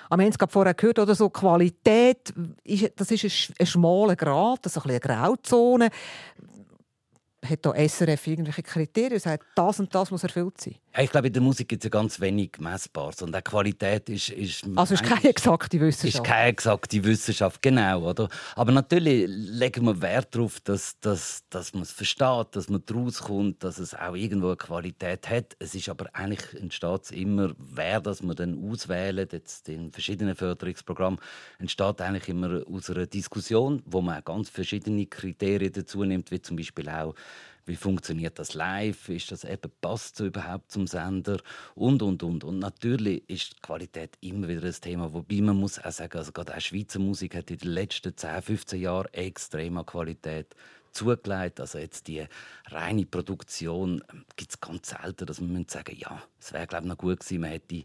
Aber 0.09 0.21
Wir 0.21 0.25
haben 0.27 0.33
es 0.33 0.39
gerade 0.39 0.53
vorher 0.53 0.75
gehört, 0.75 0.99
oder 0.99 1.15
so 1.15 1.31
Qualität, 1.31 2.33
ist, 2.63 2.93
das 2.97 3.11
ist 3.11 3.25
ein, 3.25 3.55
ein 3.61 3.67
schmaler 3.67 4.17
Grad, 4.17 4.65
das 4.65 4.77
ist 4.77 4.83
ein 4.83 4.91
eine 4.91 5.01
Grauzone. 5.01 5.91
Hat 7.45 7.59
da 7.63 7.75
SRF 7.75 8.27
irgendwelche 8.27 8.63
Kriterien? 8.63 9.21
Sagt, 9.21 9.47
das 9.55 9.81
und 9.81 9.95
das 9.95 10.11
muss 10.11 10.23
erfüllt 10.23 10.61
sein? 10.61 10.77
Ja, 10.97 11.03
Ich 11.03 11.11
glaube, 11.11 11.27
in 11.27 11.33
der 11.33 11.43
Musik 11.43 11.69
gibt 11.69 11.83
es 11.83 11.85
ja 11.85 11.91
ganz 11.91 12.21
wenig 12.21 12.53
Messbares 12.59 13.21
und 13.23 13.35
auch 13.35 13.43
Qualität 13.43 14.09
ist... 14.09 14.29
ist 14.31 14.65
Also 14.77 14.95
ist 14.95 15.03
keine 15.03 15.25
exakte 15.25 15.81
Wissenschaft. 15.81 16.25
ist 16.25 16.25
keine 16.25 16.49
exakte 16.49 17.05
Wissenschaft, 17.05 17.61
genau. 17.63 18.09
Oder? 18.09 18.29
Aber 18.55 18.73
natürlich 18.73 19.27
legen 19.29 19.85
wir 19.87 20.01
Wert 20.01 20.35
darauf, 20.35 20.61
dass, 20.61 20.99
dass, 21.01 21.45
dass 21.51 21.75
man 21.75 21.83
es 21.83 21.91
versteht, 21.91 22.47
dass 22.53 22.69
man 22.69 22.83
daraus 22.87 23.23
kommt, 23.23 23.65
dass 23.65 23.79
es 23.79 23.95
auch 23.95 24.15
irgendwo 24.15 24.49
eine 24.49 24.57
Qualität 24.57 25.29
hat. 25.29 25.57
Es 25.59 25.75
ist 25.75 25.89
aber 25.89 26.07
eigentlich 26.13 26.61
entsteht 26.61 27.03
es 27.03 27.11
immer, 27.11 27.55
wer 27.59 28.01
das 28.01 28.23
man 28.23 28.37
dann 28.37 28.71
auswählen, 28.71 29.29
jetzt 29.33 29.69
in 29.69 29.91
verschiedenen 29.91 30.37
Förderungsprogrammen, 30.37 31.19
entsteht 31.59 32.01
eigentlich 32.01 32.29
immer 32.29 32.63
aus 32.71 32.89
einer 32.91 33.07
Diskussion, 33.07 33.83
wo 33.87 34.01
man 34.01 34.21
auch 34.21 34.25
ganz 34.25 34.49
verschiedene 34.49 35.07
Kriterien 35.07 35.73
dazu 35.73 36.05
nimmt, 36.05 36.31
wie 36.31 36.41
zum 36.41 36.57
Beispiel 36.57 36.89
auch 36.89 37.15
wie 37.67 37.77
funktioniert 37.77 38.39
das 38.39 38.55
live? 38.55 39.09
Ist 39.09 39.33
das 39.33 39.45
eben 39.45 39.71
passt 39.81 40.21
überhaupt 40.21 40.71
zum 40.71 40.87
Sender? 40.87 41.41
Und 41.75 42.03
und 42.03 42.23
und 42.23 42.45
und 42.45 42.59
natürlich 42.59 43.29
ist 43.29 43.57
die 43.57 43.61
Qualität 43.61 44.17
immer 44.21 44.49
wieder 44.49 44.67
ein 44.67 44.73
Thema, 44.73 45.13
wobei 45.13 45.41
man 45.41 45.57
muss 45.57 45.79
auch 45.79 45.93
sagen, 45.93 46.19
also 46.19 46.33
gerade 46.33 46.57
auch 46.57 46.61
Schweizer 46.61 46.99
Musik 46.99 47.35
hat 47.37 47.51
in 47.51 47.59
den 47.59 47.71
letzten 47.71 48.17
10, 48.17 48.43
15 48.43 48.81
Jahren 48.81 49.13
extrem 49.13 49.85
Qualität 49.87 50.55
zugelegt. 50.93 51.61
Also 51.61 51.79
jetzt 51.79 52.07
die 52.07 52.25
reine 52.67 53.07
Produktion 53.07 54.03
gibt 54.37 54.51
es 54.51 54.61
ganz 54.61 54.91
selten, 54.91 55.27
dass 55.27 55.41
man 55.41 55.67
sagen, 55.69 55.97
ja, 55.99 56.23
es 56.41 56.53
wäre 56.53 56.67
glaube 56.67 56.85
ich 56.85 56.89
noch 56.91 56.99
gut 56.99 57.21
gewesen, 57.21 57.41
man 57.41 57.51
hätte 57.51 57.85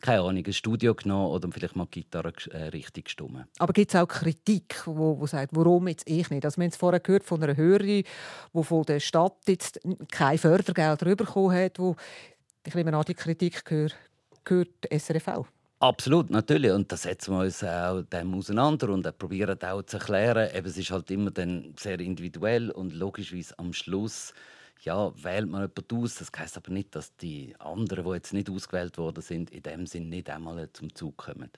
keine 0.00 0.22
Ahnung, 0.22 0.44
ein 0.44 0.52
Studio 0.52 0.94
genommen 0.94 1.30
oder 1.30 1.48
vielleicht 1.52 1.76
mal 1.76 1.86
die 1.86 2.00
Gitarre 2.02 2.32
äh, 2.50 2.64
richtig 2.68 3.06
gestimmt. 3.06 3.46
Aber 3.58 3.72
gibt 3.72 3.92
es 3.92 4.00
auch 4.00 4.06
Kritik, 4.06 4.82
wo, 4.86 5.18
wo 5.18 5.26
sagt, 5.26 5.54
warum 5.54 5.88
jetzt 5.88 6.08
ich 6.08 6.30
nicht? 6.30 6.44
Also 6.44 6.58
wir 6.58 6.64
haben 6.64 6.70
es 6.70 6.76
vorher 6.76 7.00
gehört 7.00 7.24
von 7.24 7.42
einer 7.42 7.56
Hörerin, 7.56 8.04
die 8.54 8.64
von 8.64 8.82
der 8.84 9.00
Stadt 9.00 9.36
jetzt 9.46 9.80
kein 10.10 10.38
Fördergelder 10.38 11.16
bekommen 11.16 11.54
hat, 11.54 11.78
wo 11.78 11.96
ich 12.66 12.74
nehme 12.74 12.96
an, 12.96 13.04
die 13.06 13.14
Kritik 13.14 13.64
gehört, 13.64 13.96
gehört 14.44 14.68
SRF 14.90 15.28
auch. 15.28 15.46
Absolut, 15.80 16.28
natürlich. 16.28 16.72
Und 16.72 16.92
da 16.92 16.96
setzen 16.96 17.32
wir 17.32 17.40
uns 17.40 17.64
auch 17.64 18.02
dem 18.02 18.34
auseinander 18.34 18.90
und 18.90 19.18
probieren 19.18 19.58
auch 19.62 19.82
zu 19.82 19.96
erklären. 19.96 20.50
Eben, 20.54 20.66
es 20.66 20.76
ist 20.76 20.90
halt 20.90 21.10
immer 21.10 21.30
dann 21.30 21.74
sehr 21.78 21.98
individuell 22.00 22.70
und 22.70 22.92
logischerweise 22.92 23.58
am 23.58 23.72
Schluss 23.72 24.34
ja, 24.82 25.12
wählt 25.22 25.48
man 25.48 25.62
jemanden 25.62 25.96
aus. 25.96 26.16
Das 26.16 26.30
heisst 26.36 26.56
aber 26.56 26.72
nicht, 26.72 26.94
dass 26.94 27.16
die 27.16 27.54
anderen, 27.58 28.04
die 28.04 28.10
jetzt 28.12 28.32
nicht 28.32 28.50
ausgewählt 28.50 28.98
worden 28.98 29.22
sind, 29.22 29.50
in 29.50 29.62
dem 29.62 29.86
Sinn 29.86 30.08
nicht 30.08 30.30
einmal 30.30 30.68
zum 30.72 30.94
Zug 30.94 31.16
kommen. 31.16 31.50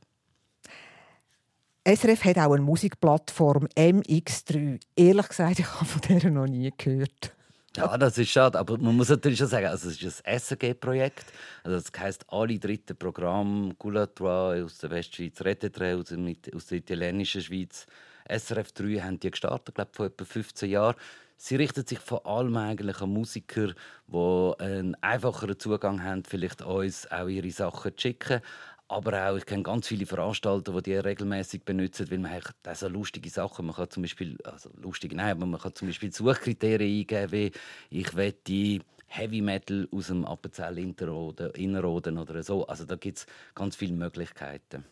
SRF 1.85 2.25
hat 2.25 2.39
auch 2.39 2.53
eine 2.53 2.63
Musikplattform 2.63 3.67
MX3. 3.77 4.81
Ehrlich 4.95 5.29
gesagt, 5.29 5.59
ich 5.59 5.67
habe 5.67 5.85
von 5.85 6.01
der 6.03 6.31
noch 6.31 6.47
nie 6.47 6.73
gehört. 6.77 7.33
Ja, 7.75 7.97
das 7.97 8.19
ist 8.19 8.29
schade, 8.29 8.59
aber 8.59 8.77
man 8.77 8.95
muss 8.95 9.09
natürlich 9.09 9.39
schon 9.39 9.49
sagen, 9.49 9.67
also 9.67 9.89
es 9.89 10.03
ist 10.03 10.27
ein 10.27 10.39
SRG-Projekt. 10.39 11.25
Also 11.65 11.81
das 11.81 12.01
heisst, 12.01 12.27
alle 12.29 12.59
dritten 12.59 12.97
Programme, 12.97 13.75
Gulatoire 13.79 14.63
aus 14.63 14.77
der 14.79 14.91
Westschweiz, 14.91 15.41
Retetre 15.41 15.97
aus, 15.97 16.13
aus 16.55 16.67
der 16.67 16.79
italienischen 16.79 17.41
Schweiz, 17.41 17.87
SRF 18.29 18.73
3 18.73 19.01
haben 19.01 19.21
die 19.21 19.31
gestartet, 19.31 19.75
glaube 19.75 19.91
vor 19.95 20.07
etwa 20.07 20.25
15 20.25 20.71
Jahren. 20.71 20.97
Sie 21.45 21.57
richtet 21.57 21.89
sich 21.89 21.99
vor 21.99 22.25
allem 22.25 22.57
eigentlich 22.57 23.01
an 23.01 23.13
Musiker, 23.13 23.75
die 24.07 24.53
einen 24.61 24.95
einfacheren 25.01 25.59
Zugang 25.59 26.01
haben, 26.05 26.23
vielleicht 26.23 26.63
uns 26.63 27.11
auch 27.11 27.27
ihre 27.27 27.51
Sachen 27.51 27.97
zu 27.97 28.01
schicken. 28.01 28.41
Aber 28.87 29.29
auch, 29.29 29.37
ich 29.37 29.45
kenne 29.45 29.65
ganz 29.65 29.89
viele 29.89 30.07
Veranstalter, 30.07 30.73
die 30.73 30.83
die 30.83 30.95
regelmäßig 30.95 31.65
benutzen, 31.65 32.09
weil 32.13 32.19
man 32.19 32.31
hat 32.31 32.55
auch 32.65 32.77
so 32.77 32.87
lustige 32.87 33.29
Sachen. 33.29 33.67
Man 33.67 33.75
kann 33.75 33.91
zum 33.91 34.05
Beispiel, 34.05 34.39
also 34.45 34.71
lustige, 34.81 35.17
nein, 35.17 35.33
aber 35.33 35.47
man 35.47 35.61
kann 35.61 35.75
zum 35.75 35.89
Beispiel 35.89 36.13
Suchkriterien 36.13 37.01
eingeben, 37.01 37.33
wie 37.33 37.51
ich 37.91 38.15
wette 38.15 38.79
Heavy 39.09 39.41
Metal 39.41 39.89
aus 39.91 40.07
dem 40.07 40.25
Appenzell 40.25 40.79
Innerrhoden 40.79 42.19
oder 42.19 42.41
so. 42.45 42.65
Also 42.69 42.85
da 42.85 42.95
gibt 42.95 43.19
es 43.19 43.27
ganz 43.57 43.75
viele 43.75 43.95
Möglichkeiten. 43.95 44.85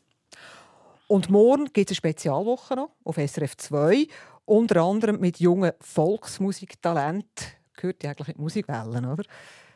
Und 1.07 1.29
morgen 1.29 1.65
gibt 1.73 1.91
es 1.91 1.95
eine 1.95 1.97
Spezialwoche 1.97 2.75
noch 2.75 2.91
auf 3.03 3.17
SRF 3.17 3.57
2, 3.57 4.07
unter 4.51 4.83
anderem 4.83 5.21
mit 5.21 5.39
jungen 5.39 5.73
Volksmusiktalenten. 5.81 7.47
gehört 7.77 8.03
ja 8.03 8.11
eigentlich 8.11 8.29
in 8.29 8.35
die 8.35 8.41
Musikwellen, 8.41 9.07
oder? 9.07 9.23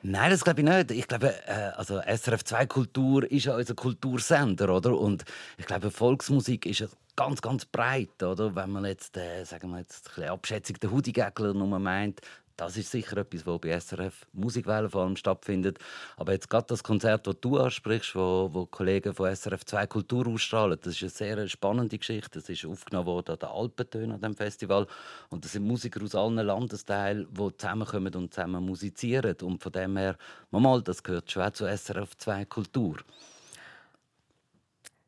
Nein, 0.03 0.31
das 0.31 0.45
glaube 0.45 0.61
ich 0.61 0.67
nicht. 0.67 0.91
Ich 0.91 1.09
glaube, 1.09 1.33
äh, 1.47 1.71
also 1.77 2.01
SRF 2.01 2.45
2 2.45 2.67
Kultur 2.67 3.31
ist 3.31 3.47
ja 3.47 3.57
unser 3.57 3.75
Kultursender, 3.75 4.69
oder? 4.75 4.99
Und 4.99 5.25
ich 5.57 5.65
glaube, 5.65 5.91
Volksmusik 5.91 6.67
ist 6.67 6.81
ja 6.81 6.89
ganz, 7.17 7.41
ganz 7.41 7.65
breit, 7.65 8.23
oder? 8.23 8.55
Wenn 8.55 8.71
man 8.71 8.85
jetzt, 8.85 9.17
äh, 9.17 9.45
sagen 9.45 9.71
wir 9.71 9.79
jetzt, 9.79 10.09
ein 10.09 10.15
bisschen 10.15 10.31
abschätzig 10.31 10.81
den 10.81 10.91
Hudigäckler 10.91 11.55
nur 11.55 11.79
meint, 11.79 12.21
das 12.57 12.77
ist 12.77 12.91
sicher 12.91 13.17
etwas, 13.19 13.47
was 13.47 13.61
bei 13.61 13.79
SRF 13.79 14.27
Musikwellen 14.33 14.89
vor 14.89 15.03
allem 15.03 15.17
stattfindet. 15.17 15.79
Aber 16.17 16.33
jetzt 16.33 16.49
gerade 16.49 16.67
das 16.69 16.83
Konzert, 16.83 17.27
das 17.27 17.37
du 17.41 17.59
ansprichst, 17.59 18.15
wo, 18.15 18.49
wo 18.53 18.67
Kollegen 18.67 19.13
von 19.13 19.35
SRF 19.35 19.65
2 19.65 19.87
Kultur 19.87 20.29
ausstrahlen, 20.29 20.79
das 20.81 20.95
ist 20.95 21.03
eine 21.03 21.37
sehr 21.37 21.49
spannende 21.49 21.99
Geschichte. 21.99 22.39
Das 22.39 22.49
ist 22.49 22.65
aufgenommen 22.65 23.07
worden 23.07 23.33
an 23.33 23.39
den 23.39 23.49
Alpentönen 23.49 24.13
an 24.13 24.21
dem 24.21 24.35
Festival. 24.35 24.87
Und 25.31 25.45
das 25.45 25.53
sind 25.53 25.67
Musiker 25.67 26.03
aus 26.03 26.15
allen 26.15 26.37
Landesteilen, 26.37 27.27
die 27.31 27.57
zusammenkommen 27.57 28.15
und 28.15 28.33
zusammen 28.33 28.65
musizieren. 28.65 29.37
Und 29.43 29.63
von 29.63 29.73
dem 29.73 29.97
her, 29.97 30.17
mal, 30.51 30.83
das 30.83 31.03
gehört 31.03 31.31
schon 31.31 31.53
zu 31.55 31.67
SRF 31.67 32.17
2 32.17 32.45
Kultur. 32.45 32.99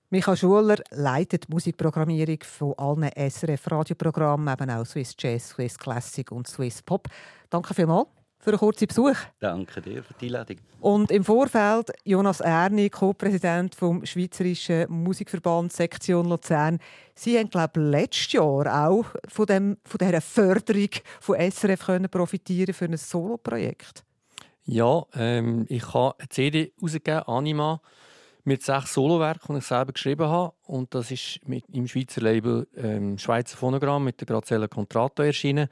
Michael 0.09 0.37
Schuler 0.37 0.77
leitet 0.91 1.49
die 1.49 1.53
Musikprogrammierung 1.53 2.39
von 2.45 2.75
allen 2.79 3.11
SRF-Radioprogrammen, 3.13 4.55
eben 4.55 4.71
auch 4.71 4.87
Swiss 4.87 5.17
Jazz, 5.19 5.49
Swiss 5.49 5.77
Classic 5.77 6.31
und 6.31 6.47
Swiss 6.47 6.81
Pop. 6.81 7.09
Danke 7.51 7.75
vielmals 7.75 8.07
für 8.39 8.51
einen 8.51 8.61
kurzen 8.61 8.87
Besuch. 8.87 9.17
Danke 9.41 9.83
dir 9.83 10.05
für 10.05 10.15
die 10.15 10.27
Einladung. 10.27 10.59
Und 10.81 11.11
im 11.11 11.25
Vorfeld 11.25 11.91
Jonas 12.05 12.39
Erni, 12.39 12.89
Co-Präsident 12.89 13.75
vom 13.75 14.07
Schweizerischen 14.07 14.87
Musikverband 14.89 15.73
Sektion 15.73 16.29
Luzern. 16.29 16.79
Sie 17.17 17.37
haben, 17.37 17.51
glaube 17.51 17.81
ich, 17.81 17.91
letztes 17.91 18.35
Jahr 18.35 18.89
auch 18.89 19.07
von, 19.27 19.47
dem, 19.47 19.77
von 19.83 19.99
dieser 19.99 20.21
Förderung 20.21 20.91
von 21.21 21.51
SRF 21.51 21.85
können 21.85 22.09
profitieren 22.09 22.73
für 22.73 22.85
ein 22.85 22.97
Soloprojekt. 22.97 24.05
Ja, 24.67 25.05
ähm, 25.17 25.67
ich 25.69 25.93
habe 25.93 26.15
eine 26.17 26.29
CD 26.29 26.73
herausgegeben, 26.77 27.23
Anima 27.25 27.81
mit 28.47 28.63
sechs 28.63 28.95
Solowerken, 28.95 29.55
die 29.55 29.59
ich 29.59 29.67
selber 29.67 29.93
geschrieben 29.93 30.29
habe. 30.29 30.53
Und 30.67 30.95
das 30.95 31.11
ist 31.11 31.41
mit 31.47 31.65
im 31.73 31.89
Schweizer 31.89 32.21
Label 32.21 32.67
ähm, 32.77 33.19
Schweizer 33.19 33.57
Phonogramm 33.57 34.05
mit 34.05 34.21
der 34.21 34.27
Grazella 34.27 34.69
Contratto 34.69 35.23
erschienen, 35.23 35.69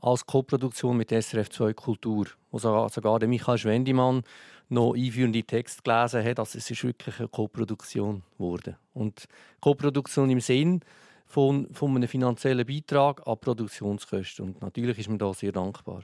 als 0.00 0.24
Koproduktion 0.26 0.96
mit 0.96 1.10
SRF 1.10 1.50
2 1.50 1.74
Kultur, 1.74 2.26
wo 2.50 2.58
sogar, 2.58 3.18
der 3.18 3.28
Michael 3.28 3.58
Schwendimann 3.58 4.22
noch 4.68 4.94
einführende 4.94 5.42
Texte 5.42 5.82
gelesen 5.82 6.24
hat. 6.24 6.38
Also 6.38 6.58
es 6.58 6.70
ist 6.70 6.84
wirklich 6.84 7.18
eine 7.18 7.28
Koproduktion 7.28 8.22
geworden. 8.38 8.76
Und 8.94 9.26
Koproduktion 9.60 10.30
im 10.30 10.40
Sinn 10.40 10.80
von, 11.26 11.68
von 11.72 11.94
einem 11.96 12.08
finanziellen 12.08 12.66
Beitrag 12.66 13.26
an 13.26 13.38
Produktionskosten. 13.38 14.46
Und 14.46 14.62
natürlich 14.62 14.98
ist 14.98 15.08
man 15.08 15.18
da 15.18 15.34
sehr 15.34 15.52
dankbar. 15.52 16.02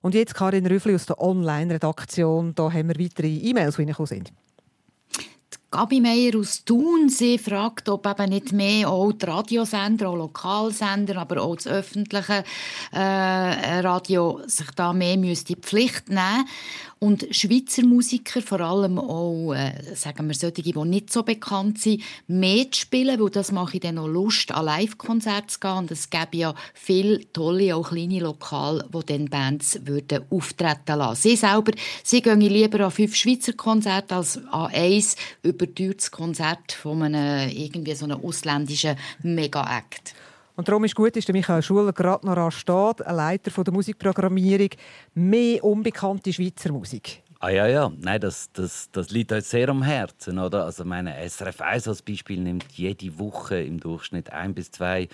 Und 0.00 0.14
jetzt 0.14 0.34
Karin 0.34 0.66
Rüffli 0.66 0.94
aus 0.94 1.06
der 1.06 1.20
Online-Redaktion. 1.20 2.54
Da 2.54 2.72
haben 2.72 2.88
wir 2.88 3.04
weitere 3.04 3.28
E-Mails, 3.28 3.76
die 3.76 3.82
reingekommen 3.82 4.06
sind. 4.06 4.32
Gabi 5.74 6.00
Meier 6.00 6.38
aus 6.38 6.64
Thun, 6.64 7.08
sie 7.08 7.36
fragt, 7.36 7.88
ob 7.88 8.06
eben 8.06 8.30
nicht 8.30 8.52
mehr 8.52 8.88
auch 8.88 9.10
die 9.10 9.26
Radiosender, 9.26 10.08
auch 10.08 10.14
Lokalsender, 10.14 11.16
aber 11.16 11.42
auch 11.42 11.56
das 11.56 11.66
öffentliche 11.66 12.44
äh, 12.92 13.80
Radio 13.80 14.40
sich 14.46 14.70
da 14.76 14.92
mehr 14.92 15.16
müsste 15.16 15.56
Pflicht 15.56 16.08
nehmen 16.10 16.46
und 17.04 17.26
Schweizer 17.32 17.84
Musiker, 17.84 18.40
vor 18.40 18.60
allem 18.60 18.98
auch, 18.98 19.52
äh, 19.52 19.94
sagen 19.94 20.26
wir 20.26 20.34
solche, 20.34 20.62
die 20.62 20.72
nicht 20.72 21.12
so 21.12 21.22
bekannt 21.22 21.78
sind, 21.78 22.02
mehr 22.28 22.70
zu 22.70 22.80
spielen, 22.80 23.20
weil 23.20 23.28
das 23.28 23.52
mache 23.52 23.76
ich 23.76 23.82
dann 23.82 23.96
noch 23.96 24.08
Lust, 24.08 24.50
an 24.50 24.64
Live-Konzerte 24.64 25.48
zu 25.48 25.60
gehen. 25.60 25.76
Und 25.76 25.90
es 25.90 26.08
gäbe 26.08 26.38
ja 26.38 26.54
viele 26.72 27.30
tolle, 27.34 27.76
auch 27.76 27.90
kleine 27.90 28.20
Lokale, 28.20 28.86
wo 28.90 29.02
dann 29.02 29.28
Bands 29.28 29.80
würden 29.84 30.24
auftreten 30.30 30.96
lassen. 30.96 31.20
Sie 31.20 31.36
selber, 31.36 31.72
sie 32.02 32.22
gehen 32.22 32.40
lieber 32.40 32.86
an 32.86 32.90
fünf 32.90 33.14
Schweizer 33.14 33.52
Konzerte 33.52 34.14
als 34.16 34.38
an 34.50 34.70
eins 34.72 35.16
überteuertes 35.42 36.10
Konzert 36.10 36.72
von 36.72 37.02
einem 37.02 37.50
irgendwie 37.50 37.94
so 37.94 38.06
einem 38.06 38.24
ausländischen 38.24 38.96
Mega-Act. 39.22 40.14
Und 40.56 40.68
darum 40.68 40.84
ist 40.84 40.94
gut, 40.94 41.16
dass 41.16 41.24
der 41.24 41.34
Michael 41.34 41.62
Schuler 41.62 41.92
gerade 41.92 42.26
noch 42.26 42.50
steht, 42.52 43.04
ein 43.04 43.16
Leiter 43.16 43.64
der 43.64 43.74
Musikprogrammierung, 43.74 44.70
mehr 45.14 45.64
unbekannte 45.64 46.32
Schweizer 46.32 46.72
Musik. 46.72 47.22
Ah 47.40 47.50
ja, 47.50 47.66
ja, 47.66 47.92
nein, 48.00 48.20
das, 48.20 48.50
das, 48.52 48.88
das 48.90 49.10
liegt 49.10 49.32
uns 49.32 49.50
sehr 49.50 49.68
am 49.68 49.82
Herzen, 49.82 50.38
oder? 50.38 50.64
Also 50.64 50.84
meine 50.84 51.28
SRF 51.28 51.60
1 51.60 51.88
als 51.88 52.00
Beispiel 52.00 52.40
nimmt 52.40 52.64
jede 52.72 53.18
Woche 53.18 53.60
im 53.60 53.80
Durchschnitt 53.80 54.32
ein 54.32 54.54
bis 54.54 54.70
zwei 54.70 55.08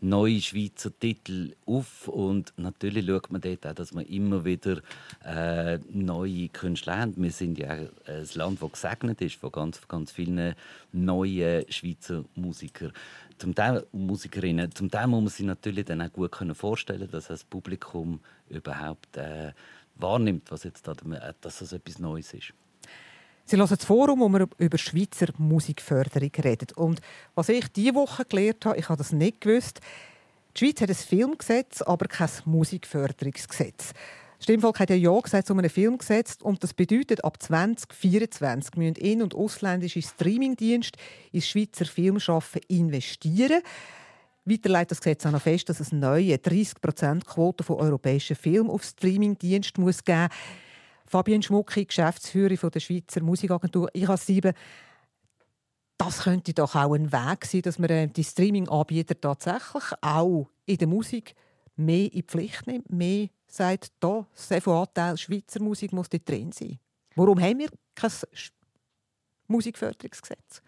neue 0.00 0.40
Schweizer 0.40 0.90
Titel 0.98 1.54
auf 1.64 2.08
und 2.08 2.52
natürlich 2.56 3.06
schaut 3.06 3.30
man 3.30 3.40
dort 3.40 3.66
auch, 3.66 3.74
dass 3.74 3.94
man 3.94 4.04
immer 4.06 4.44
wieder 4.44 4.80
äh, 5.24 5.78
neue 5.90 6.48
Künstler 6.48 6.98
haben. 6.98 7.14
Wir 7.16 7.30
sind 7.30 7.58
ja 7.58 7.70
ein 7.70 8.28
Land, 8.34 8.62
das 8.62 8.72
gesegnet 8.72 9.20
ist 9.20 9.36
von 9.36 9.52
ganz, 9.52 9.86
ganz 9.86 10.10
vielen 10.10 10.54
neuen 10.92 11.70
Schweizer 11.70 12.24
Musikern 12.34 12.92
zum 13.38 13.54
Teil 13.54 13.86
Musikerinnen, 13.92 14.74
zum 14.74 14.90
Teil 14.90 15.06
muss 15.06 15.22
man 15.22 15.28
sich 15.28 15.46
natürlich 15.46 15.84
dann 15.84 16.02
auch 16.02 16.12
gut 16.12 16.36
vorstellen, 16.54 17.08
dass 17.10 17.28
das 17.28 17.44
Publikum 17.44 18.20
überhaupt 18.48 19.16
äh, 19.16 19.52
wahrnimmt, 19.96 20.50
was 20.50 20.64
jetzt 20.64 20.86
da, 20.86 20.94
dass 21.40 21.58
das 21.58 21.72
etwas 21.72 21.98
Neues 21.98 22.32
ist. 22.34 22.52
Sie 23.44 23.56
hören 23.56 23.68
das 23.68 23.84
Forum, 23.84 24.20
wo 24.20 24.28
wir 24.28 24.48
über 24.58 24.76
Schweizer 24.76 25.28
Musikförderung 25.38 26.32
reden. 26.42 26.66
Und 26.74 27.00
was 27.36 27.48
ich 27.48 27.68
diese 27.68 27.94
Woche 27.94 28.24
gelernt 28.24 28.66
habe, 28.66 28.76
ich 28.76 28.88
habe 28.88 28.98
das 28.98 29.12
nicht 29.12 29.40
gewusst, 29.40 29.80
die 30.56 30.64
Schweiz 30.64 30.80
hat 30.80 30.88
ein 30.88 30.94
Filmgesetz, 30.96 31.82
aber 31.82 32.06
kein 32.08 32.30
Musikförderungsgesetz. 32.44 33.92
Das 34.36 34.44
Stimmvolk 34.44 34.80
hat 34.80 34.90
ja 34.90 34.96
Ja 34.96 35.18
gesagt 35.18 35.46
zu 35.46 35.54
einem 35.54 35.70
Filmgesetz 35.70 36.36
und 36.42 36.62
das 36.62 36.74
bedeutet, 36.74 37.24
ab 37.24 37.42
2024 37.42 38.76
müssen 38.76 38.94
in- 38.96 39.22
und 39.22 39.34
ausländische 39.34 40.02
Streamingdienste 40.02 40.98
ins 41.32 41.48
Schweizer 41.48 41.86
Filmschaffen 41.86 42.60
investieren. 42.68 43.62
Weiter 44.44 44.68
leitet 44.68 44.92
das 44.92 45.00
Gesetz 45.00 45.26
auch 45.26 45.32
noch 45.32 45.42
fest, 45.42 45.68
dass 45.68 45.80
es 45.80 45.90
eine 45.90 46.00
neue 46.00 46.36
30%-Quote 46.36 47.64
von 47.64 47.76
europäischen 47.76 48.36
Filmen 48.36 48.70
auf 48.70 48.84
Streamingdienst 48.84 49.78
muss 49.78 50.04
geben 50.04 50.28
Fabian 51.08 51.42
Schmucki, 51.42 51.84
Geschäftsführer 51.84 52.70
der 52.70 52.80
Schweizer 52.80 53.22
Musikagentur 53.22 53.88
IH7, 53.92 54.54
das 55.98 56.24
könnte 56.24 56.52
doch 56.52 56.74
auch 56.74 56.94
ein 56.94 57.12
Weg 57.12 57.44
sein, 57.46 57.62
dass 57.62 57.78
man 57.78 57.90
äh, 57.90 58.08
die 58.08 58.24
Streaming-Anbieter 58.24 59.18
tatsächlich 59.20 59.84
auch 60.02 60.50
in 60.66 60.76
der 60.76 60.88
Musik 60.88 61.34
mehr 61.76 62.04
in 62.04 62.10
die 62.10 62.22
Pflicht 62.22 62.66
nimmt, 62.66 62.90
mehr 62.92 63.28
sagt, 63.46 63.92
da, 64.00 64.26
sehr 64.34 64.60
viel 64.60 64.72
Anteil 64.72 65.16
Schweizer 65.16 65.62
Musik 65.62 65.92
muss 65.92 66.08
dort 66.08 66.28
drin 66.28 66.52
sein. 66.52 66.78
Warum 67.14 67.40
haben 67.40 67.58
wir 67.58 67.68
kein 67.94 68.10
Musikförderungsgesetz? 69.48 70.62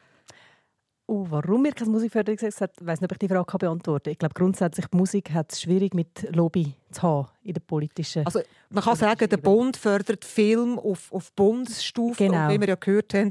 Oh, 1.06 1.26
warum 1.30 1.64
wir 1.64 1.72
kein 1.72 1.88
Musikförderungsgesetz 1.88 2.60
haben, 2.60 2.72
ich 2.80 2.86
weiß 2.86 3.00
nicht, 3.00 3.10
ob 3.10 3.12
ich 3.12 3.18
die 3.18 3.28
Frage 3.28 3.58
beantworten 3.58 4.04
kann. 4.04 4.12
Ich 4.12 4.18
glaube, 4.18 4.34
grundsätzlich 4.34 4.86
die 4.86 4.96
Musik 4.96 5.30
hat 5.32 5.52
es 5.52 5.62
schwierig 5.62 5.94
mit 5.94 6.34
Lobby 6.34 6.74
zu 6.90 7.02
haben 7.02 7.28
in 7.42 7.54
der 7.54 7.60
politischen. 7.60 8.26
Also 8.26 8.40
man 8.70 8.84
kann 8.84 8.96
sagen, 8.96 9.28
der 9.28 9.36
Bund 9.38 9.76
fördert 9.76 10.24
Film 10.24 10.78
auf, 10.78 11.10
auf 11.12 11.32
Bundesstufe, 11.32 12.24
genau. 12.24 12.46
und 12.46 12.54
wie 12.54 12.60
wir 12.60 12.68
ja 12.68 12.74
gehört 12.74 13.14
haben, 13.14 13.30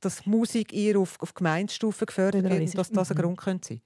dass 0.00 0.24
Musik 0.24 0.72
eher 0.72 0.98
auf, 0.98 1.20
auf 1.20 1.34
Gemeindestufe 1.34 2.06
gefördert 2.06 2.44
wird 2.44 2.78
dass 2.78 2.90
das 2.90 3.10
ein 3.10 3.16
Grund 3.16 3.38
könnte 3.38 3.68
sein. 3.68 3.82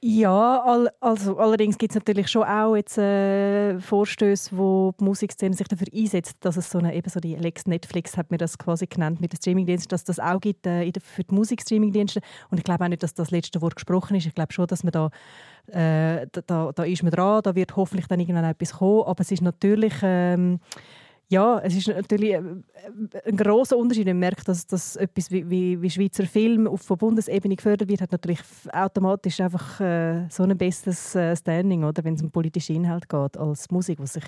Ja, 0.00 0.62
all, 0.62 0.88
also 1.00 1.38
allerdings 1.38 1.76
gibt 1.76 1.90
es 1.90 1.96
natürlich 1.96 2.28
schon 2.28 2.44
auch 2.44 2.76
jetzt 2.76 2.98
äh, 2.98 3.80
Vorstöße, 3.80 4.56
wo 4.56 4.94
die 5.00 5.02
Musikszene 5.02 5.56
sich 5.56 5.66
dafür 5.66 5.88
einsetzt, 5.92 6.36
dass 6.38 6.56
es 6.56 6.70
so 6.70 6.78
eine 6.78 6.94
eben 6.94 7.10
so 7.10 7.18
die 7.18 7.34
Lex 7.34 7.66
Netflix 7.66 8.16
hat 8.16 8.30
mir 8.30 8.38
das 8.38 8.58
quasi 8.58 8.86
genannt 8.86 9.20
mit 9.20 9.32
den 9.32 9.38
Streamingdiensten, 9.38 9.88
dass 9.88 10.04
das 10.04 10.20
auch 10.20 10.40
gibt 10.40 10.68
äh, 10.68 10.92
für 11.02 11.24
die 11.24 11.34
Musikstreamingdienste. 11.34 12.20
Und 12.48 12.58
ich 12.58 12.64
glaube 12.64 12.84
auch 12.84 12.88
nicht, 12.88 13.02
dass 13.02 13.14
das 13.14 13.32
letzte 13.32 13.60
Wort 13.60 13.74
gesprochen 13.74 14.14
ist. 14.16 14.26
Ich 14.26 14.36
glaube 14.36 14.52
schon, 14.52 14.68
dass 14.68 14.84
man 14.84 14.92
da 14.92 15.10
äh, 15.66 16.28
da, 16.46 16.70
da 16.72 16.84
ist 16.84 17.02
man 17.02 17.10
dran, 17.10 17.42
da 17.42 17.56
wird 17.56 17.74
hoffentlich 17.74 18.06
dann 18.06 18.20
irgendwann 18.20 18.44
etwas 18.44 18.74
kommen, 18.74 19.02
aber 19.04 19.20
es 19.20 19.32
ist 19.32 19.42
natürlich 19.42 19.94
ähm, 20.02 20.60
ja, 21.30 21.58
es 21.58 21.76
ist 21.76 21.88
natürlich 21.88 22.32
äh, 22.32 22.40
ein 22.40 23.36
großer 23.36 23.76
Unterschied. 23.76 24.06
Man 24.06 24.18
merkt, 24.18 24.48
dass, 24.48 24.66
dass 24.66 24.96
etwas 24.96 25.30
wie, 25.30 25.80
wie, 25.82 25.90
Schweizer 25.90 26.24
Film 26.24 26.66
auf 26.66 26.86
der 26.86 26.96
Bundesebene 26.96 27.54
gefördert 27.54 27.88
wird, 27.88 28.00
hat 28.00 28.12
natürlich 28.12 28.40
automatisch 28.72 29.38
einfach 29.40 29.78
äh, 29.80 30.26
so 30.30 30.44
ein 30.44 30.56
besseres 30.56 31.14
äh, 31.14 31.36
Standing, 31.36 31.82
wenn 31.82 32.14
es 32.14 32.22
um 32.22 32.30
politische 32.30 32.72
Inhalt 32.72 33.08
geht, 33.10 33.36
als 33.36 33.70
Musik, 33.70 33.98
was 34.00 34.14
sich, 34.14 34.24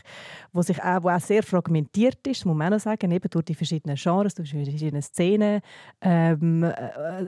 wo 0.53 0.61
sich 0.61 0.83
auch, 0.83 1.03
wo 1.03 1.09
auch 1.09 1.21
sehr 1.21 1.43
fragmentiert 1.43 2.27
ist, 2.27 2.45
muss 2.45 2.57
man 2.57 2.75
auch 2.75 2.81
sagen, 2.81 3.11
eben 3.11 3.31
durch 3.31 3.47
die 3.47 3.55
verschiedenen 3.55 3.97
Genres, 3.97 4.35
durch 4.35 4.51
die 4.51 4.65
verschiedenen 4.65 5.03
Szenen, 5.03 5.63
ähm, 6.03 6.65
äh, 6.65 7.27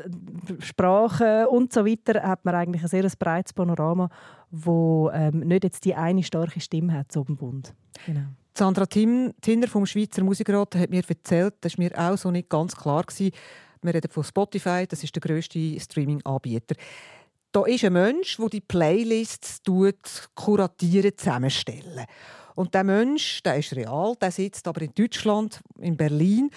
Sprachen 0.58 1.46
und 1.46 1.72
so 1.72 1.86
weiter, 1.86 2.22
hat 2.22 2.44
man 2.44 2.54
eigentlich 2.54 2.82
ein 2.82 2.88
sehr 2.88 3.08
breites 3.18 3.54
Panorama, 3.54 4.10
wo 4.50 5.10
ähm, 5.14 5.40
nicht 5.40 5.64
jetzt 5.64 5.86
die 5.86 5.94
eine 5.94 6.22
starke 6.22 6.60
Stimme 6.60 6.92
hat, 6.92 7.10
so 7.10 7.24
im 7.26 7.36
Bund. 7.36 7.74
Genau. 8.04 8.26
Sandra 8.54 8.84
Tinner 8.86 9.68
vom 9.68 9.86
Schweizer 9.86 10.22
Musikrat 10.22 10.74
hat 10.74 10.90
mir 10.90 11.02
erzählt, 11.08 11.54
das 11.62 11.78
war 11.78 11.84
mir 11.84 11.98
auch 11.98 12.18
so 12.18 12.30
nicht 12.30 12.50
ganz 12.50 12.76
klar. 12.76 13.02
Gewesen. 13.04 13.32
Wir 13.80 13.94
reden 13.94 14.10
von 14.10 14.22
Spotify, 14.22 14.86
das 14.86 15.02
ist 15.02 15.14
der 15.14 15.20
grösste 15.20 15.80
Streaming-Anbieter. 15.80 16.76
Da 17.50 17.64
ist 17.64 17.84
ein 17.84 17.94
Mensch, 17.94 18.36
der 18.36 18.48
die 18.48 18.60
Playlists 18.60 19.60
kuratieren, 20.34 21.12
zusammenstellen. 21.16 22.06
Und 22.54 22.74
der 22.74 22.84
Mensch, 22.84 23.42
der 23.42 23.56
ist 23.56 23.74
real, 23.74 24.14
der 24.20 24.30
sitzt 24.30 24.68
aber 24.68 24.82
in 24.82 24.94
Deutschland, 24.94 25.60
in 25.78 25.96
Berlin. 25.96 26.50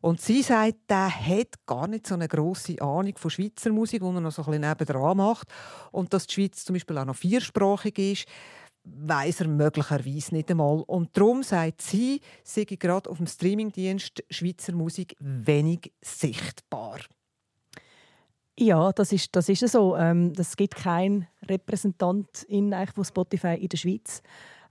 Und 0.00 0.20
sie 0.20 0.42
sagt, 0.42 0.78
der 0.88 1.08
hat 1.08 1.64
gar 1.64 1.86
nicht 1.86 2.06
so 2.06 2.14
eine 2.14 2.26
grosse 2.26 2.80
Ahnung 2.80 3.14
von 3.16 3.30
Schweizer 3.30 3.70
Musik, 3.70 4.02
die 4.02 4.06
er 4.06 4.20
noch 4.20 4.32
so 4.32 4.42
ein 4.42 4.46
bisschen 4.46 4.68
nebendran 4.68 5.16
macht. 5.16 5.48
Und 5.92 6.12
dass 6.12 6.26
die 6.26 6.34
Schweiz 6.34 6.64
zum 6.64 6.74
Beispiel 6.74 6.98
auch 6.98 7.04
noch 7.04 7.16
viersprachig 7.16 7.98
ist, 7.98 8.26
weiß 8.84 9.42
er 9.42 9.48
möglicherweise 9.48 10.34
nicht 10.34 10.50
einmal. 10.50 10.82
Und 10.86 11.16
darum 11.16 11.42
sagt 11.42 11.82
sie, 11.82 12.20
sei 12.42 12.64
gerade 12.64 13.08
auf 13.08 13.18
dem 13.18 13.26
Streamingdienst 13.26 14.24
Schweizer 14.30 14.72
Musik 14.72 15.16
wenig 15.20 15.92
sichtbar. 16.00 16.98
Ja, 18.58 18.92
das 18.92 19.12
ist, 19.12 19.34
das 19.34 19.48
ist 19.48 19.66
so. 19.68 19.96
Ähm, 19.96 20.32
es 20.36 20.56
gibt 20.56 20.76
keinen 20.76 21.26
Repräsentant 21.48 22.42
in 22.44 22.74
von 22.94 23.04
Spotify 23.04 23.54
in 23.54 23.68
der 23.68 23.78
Schweiz, 23.78 24.22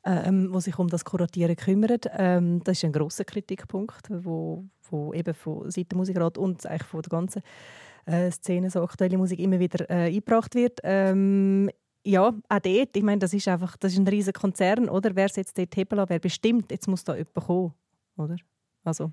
ähm, 0.05 0.49
wo 0.51 0.59
sich 0.59 0.78
um 0.78 0.88
das 0.88 1.03
Kuratieren 1.03 1.55
kümmert. 1.55 2.05
Ähm, 2.16 2.64
das 2.64 2.78
ist 2.78 2.86
ein 2.86 2.93
großer 2.93 3.26
Kritikpunkt, 3.26 4.07
wo, 4.09 4.66
wo 4.89 5.14
eben 5.14 5.34
von 5.34 5.70
Seiten 5.72 5.97
Musikrat 5.97 6.38
und 6.38 6.66
eigentlich 6.66 6.88
von 6.88 7.01
der 7.01 7.09
ganzen 7.09 7.41
äh, 8.05 8.30
Szene 8.30 8.70
so 8.70 8.84
aktuelle 8.84 9.18
Musik 9.18 9.39
immer 9.39 9.59
wieder 9.59 9.89
äh, 9.89 10.07
eingebracht 10.07 10.53
wird. 10.53 10.80
Ähm, 10.84 11.70
ja, 12.04 12.28
auch 12.28 12.60
dort, 12.60 12.97
ich 12.97 13.04
meine, 13.04 13.20
das 13.20 13.34
ist 13.34 13.47
einfach, 13.47 13.78
das 13.78 13.93
ist 13.93 13.99
ein 13.99 14.08
riesiger 14.08 14.39
Konzern, 14.39 14.89
oder? 14.89 15.16
Wer 15.16 15.30
setzt 15.30 15.58
dort 15.58 15.76
Hebel 15.76 15.99
an? 15.99 16.10
Wer 16.10 16.20
bestimmt, 16.20 16.72
jetzt 16.72 16.88
muss 16.88 17.04
da 17.04 17.16
jemand 17.16 17.34
kommen, 17.36 17.74
oder? 18.18 18.36
Also. 18.84 19.12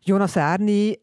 Jonas 0.00 0.36
Erni, 0.36 0.98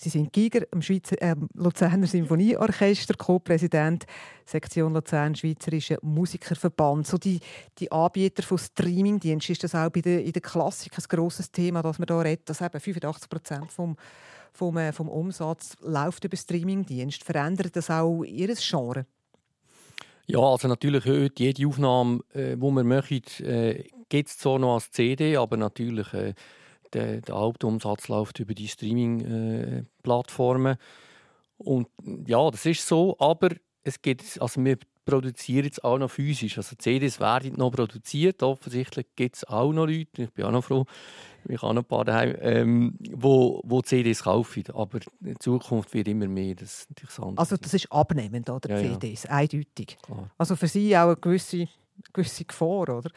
Sie 0.00 0.10
sind 0.10 0.32
Giger 0.32 0.64
am 0.70 0.80
Schweizer, 0.80 1.20
äh, 1.20 1.34
Luzerner 1.54 2.06
Sinfonieorchester, 2.06 3.14
Co-Präsident 3.14 4.06
Sektion 4.44 4.94
Luzern 4.94 5.34
Schweizerischer 5.34 5.98
Musikerverband. 6.02 7.06
So 7.06 7.18
die, 7.18 7.40
die 7.78 7.90
Anbieter 7.90 8.44
von 8.44 8.58
Streamingdiensten, 8.58 9.54
ist 9.54 9.64
das 9.64 9.74
auch 9.74 9.90
bei 9.90 10.00
der, 10.00 10.24
in 10.24 10.32
der 10.32 10.42
Klassik 10.42 10.92
ein 10.96 11.04
grosses 11.08 11.50
Thema, 11.50 11.82
dass 11.82 11.98
man 11.98 12.06
da 12.06 12.20
redet, 12.20 12.48
dass 12.48 12.60
eben 12.60 12.78
85 12.78 13.28
Prozent 13.28 13.72
vom, 13.72 13.96
vom, 14.52 14.76
äh, 14.76 14.92
vom 14.92 15.08
Umsatz 15.08 15.76
läuft 15.80 16.22
über 16.22 16.36
Streamingdienst. 16.36 17.24
Verändert 17.24 17.74
das 17.74 17.90
auch 17.90 18.22
Ihr 18.22 18.54
Genre? 18.54 19.04
Ja, 20.30 20.40
also 20.40 20.68
natürlich 20.68 21.06
heute 21.06 21.42
jede 21.42 21.66
Aufnahme, 21.66 22.20
äh, 22.34 22.54
die 22.54 22.60
wir 22.60 22.84
machen, 22.84 23.22
äh, 23.40 23.84
gibt 24.10 24.28
es 24.28 24.36
zwar 24.36 24.58
noch 24.58 24.74
als 24.74 24.90
CD, 24.90 25.36
aber 25.36 25.56
natürlich 25.56 26.12
äh, 26.12 26.34
der, 26.92 27.22
der, 27.22 27.34
Hauptumsatz 27.34 28.08
läuft 28.08 28.38
über 28.38 28.52
die 28.52 28.68
Streaming-Plattformen. 28.68 30.74
Äh, 30.74 30.78
und 31.56 31.88
ja, 32.26 32.50
das 32.50 32.66
ist 32.66 32.86
so, 32.86 33.16
aber 33.18 33.52
es 33.84 34.02
gibt, 34.02 34.38
also 34.42 34.62
wir 34.62 34.76
produzieren 35.06 35.64
jetzt 35.64 35.82
auch 35.82 35.96
noch 35.96 36.10
physisch. 36.10 36.58
Also 36.58 36.76
CDs 36.76 37.20
werden 37.20 37.54
noch 37.56 37.70
produziert. 37.70 38.42
Offensichtlich 38.42 39.06
gibt 39.16 39.36
es 39.36 39.44
auch 39.44 39.72
noch 39.72 39.86
Leute, 39.86 40.24
ich 40.24 40.30
bin 40.32 40.44
auch 40.44 40.50
noch 40.50 40.64
froh, 40.64 40.84
ich 41.48 41.62
habe 41.62 41.74
noch 41.74 41.82
ein 41.82 41.88
paar 41.88 42.04
daheim, 42.04 42.36
ähm, 42.40 42.94
wo, 43.12 43.60
wo 43.64 43.80
CDs 43.82 44.22
kaufen. 44.22 44.64
Aber 44.74 45.00
in 45.24 45.38
Zukunft 45.40 45.94
wird 45.94 46.08
immer 46.08 46.28
mehr 46.28 46.54
das 46.54 46.86
interessant. 46.88 47.38
Also 47.38 47.56
das 47.56 47.74
ist 47.74 47.90
abnehmend, 47.90 48.50
oder? 48.50 48.70
Ja, 48.70 48.94
CDs, 48.94 49.24
ja. 49.24 49.30
eindeutig. 49.30 49.98
Klar. 50.02 50.30
Also 50.36 50.56
für 50.56 50.68
Sie 50.68 50.96
auch 50.96 51.06
eine 51.06 51.16
gewisse, 51.16 51.68
gewisse 52.12 52.44
Gefahr, 52.44 52.88
oder? 52.88 53.10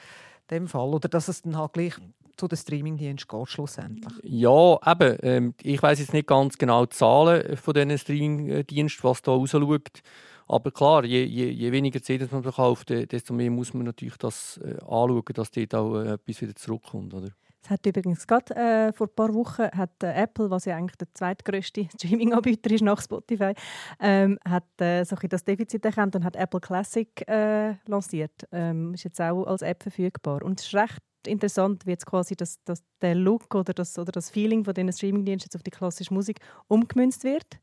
In 0.49 0.57
dem 0.57 0.67
Fall. 0.67 0.93
Oder 0.93 1.09
dass 1.09 1.27
es 1.27 1.41
dann 1.41 1.57
halt 1.57 1.73
gleich 1.73 1.93
zu 2.37 2.47
den 2.47 2.57
Streamingdiensten 2.57 3.39
geht, 3.39 3.49
schlussendlich? 3.49 4.13
Ja, 4.23 4.79
eben. 4.85 5.17
Ähm, 5.21 5.53
ich 5.61 5.81
weiß 5.81 5.99
jetzt 5.99 6.13
nicht 6.13 6.27
ganz 6.27 6.57
genau 6.57 6.85
die 6.85 6.95
Zahlen 6.95 7.55
von 7.57 7.73
diesen 7.73 7.97
Streamingdiensten, 7.97 9.03
was 9.03 9.21
da 9.21 9.31
rausschaut. 9.31 10.01
Aber 10.47 10.71
klar, 10.71 11.05
je, 11.05 11.23
je, 11.23 11.49
je 11.49 11.71
weniger 11.71 12.01
CDs 12.01 12.31
man 12.31 12.43
verkauft, 12.43 12.89
desto 12.89 13.33
mehr 13.33 13.49
muss 13.49 13.73
man 13.73 13.85
natürlich 13.85 14.17
das 14.17 14.57
äh, 14.57 14.73
anschauen, 14.81 15.23
dass 15.33 15.51
dort 15.51 15.75
auch 15.75 15.95
äh, 15.95 16.13
etwas 16.13 16.41
wieder 16.41 16.55
zurückkommt. 16.55 17.13
Oder? 17.13 17.29
Es 17.63 17.69
hat 17.69 17.85
übrigens 17.85 18.25
gerade 18.25 18.55
äh, 18.55 18.93
vor 18.93 19.07
ein 19.07 19.15
paar 19.15 19.33
Wochen 19.33 19.63
hat 19.63 20.03
äh, 20.03 20.13
Apple, 20.13 20.49
was 20.49 20.65
ja 20.65 20.75
eigentlich 20.75 20.97
der 20.97 21.07
zweitgrößte 21.13 21.87
Streaming-Anbieter 21.95 22.71
ist 22.71 22.81
nach 22.81 23.01
Spotify, 23.01 23.53
ähm, 23.99 24.39
hat 24.47 24.81
äh, 24.81 25.03
so 25.03 25.15
das 25.15 25.43
Defizit 25.43 25.85
erkannt 25.85 26.15
und 26.15 26.23
hat 26.23 26.35
Apple 26.35 26.59
Classic 26.59 27.09
äh, 27.27 27.75
lanciert. 27.85 28.47
Ähm, 28.51 28.93
ist 28.95 29.03
jetzt 29.03 29.21
auch 29.21 29.45
als 29.45 29.61
App 29.61 29.83
verfügbar 29.83 30.43
und 30.43 30.59
es 30.59 30.65
ist 30.65 30.75
recht 30.75 31.01
interessant, 31.27 31.85
wie 31.85 31.91
jetzt 31.91 32.07
quasi 32.07 32.35
das, 32.35 32.59
das, 32.65 32.83
der 33.01 33.13
Look 33.13 33.53
oder 33.53 33.73
das, 33.73 33.97
oder 33.99 34.11
das 34.11 34.31
Feeling 34.31 34.65
von 34.65 34.73
diesen 34.73 34.91
Streamingdiensten 34.91 35.55
auf 35.55 35.63
die 35.63 35.69
klassische 35.69 36.13
Musik 36.13 36.39
umgemünzt 36.67 37.23
wird. 37.23 37.59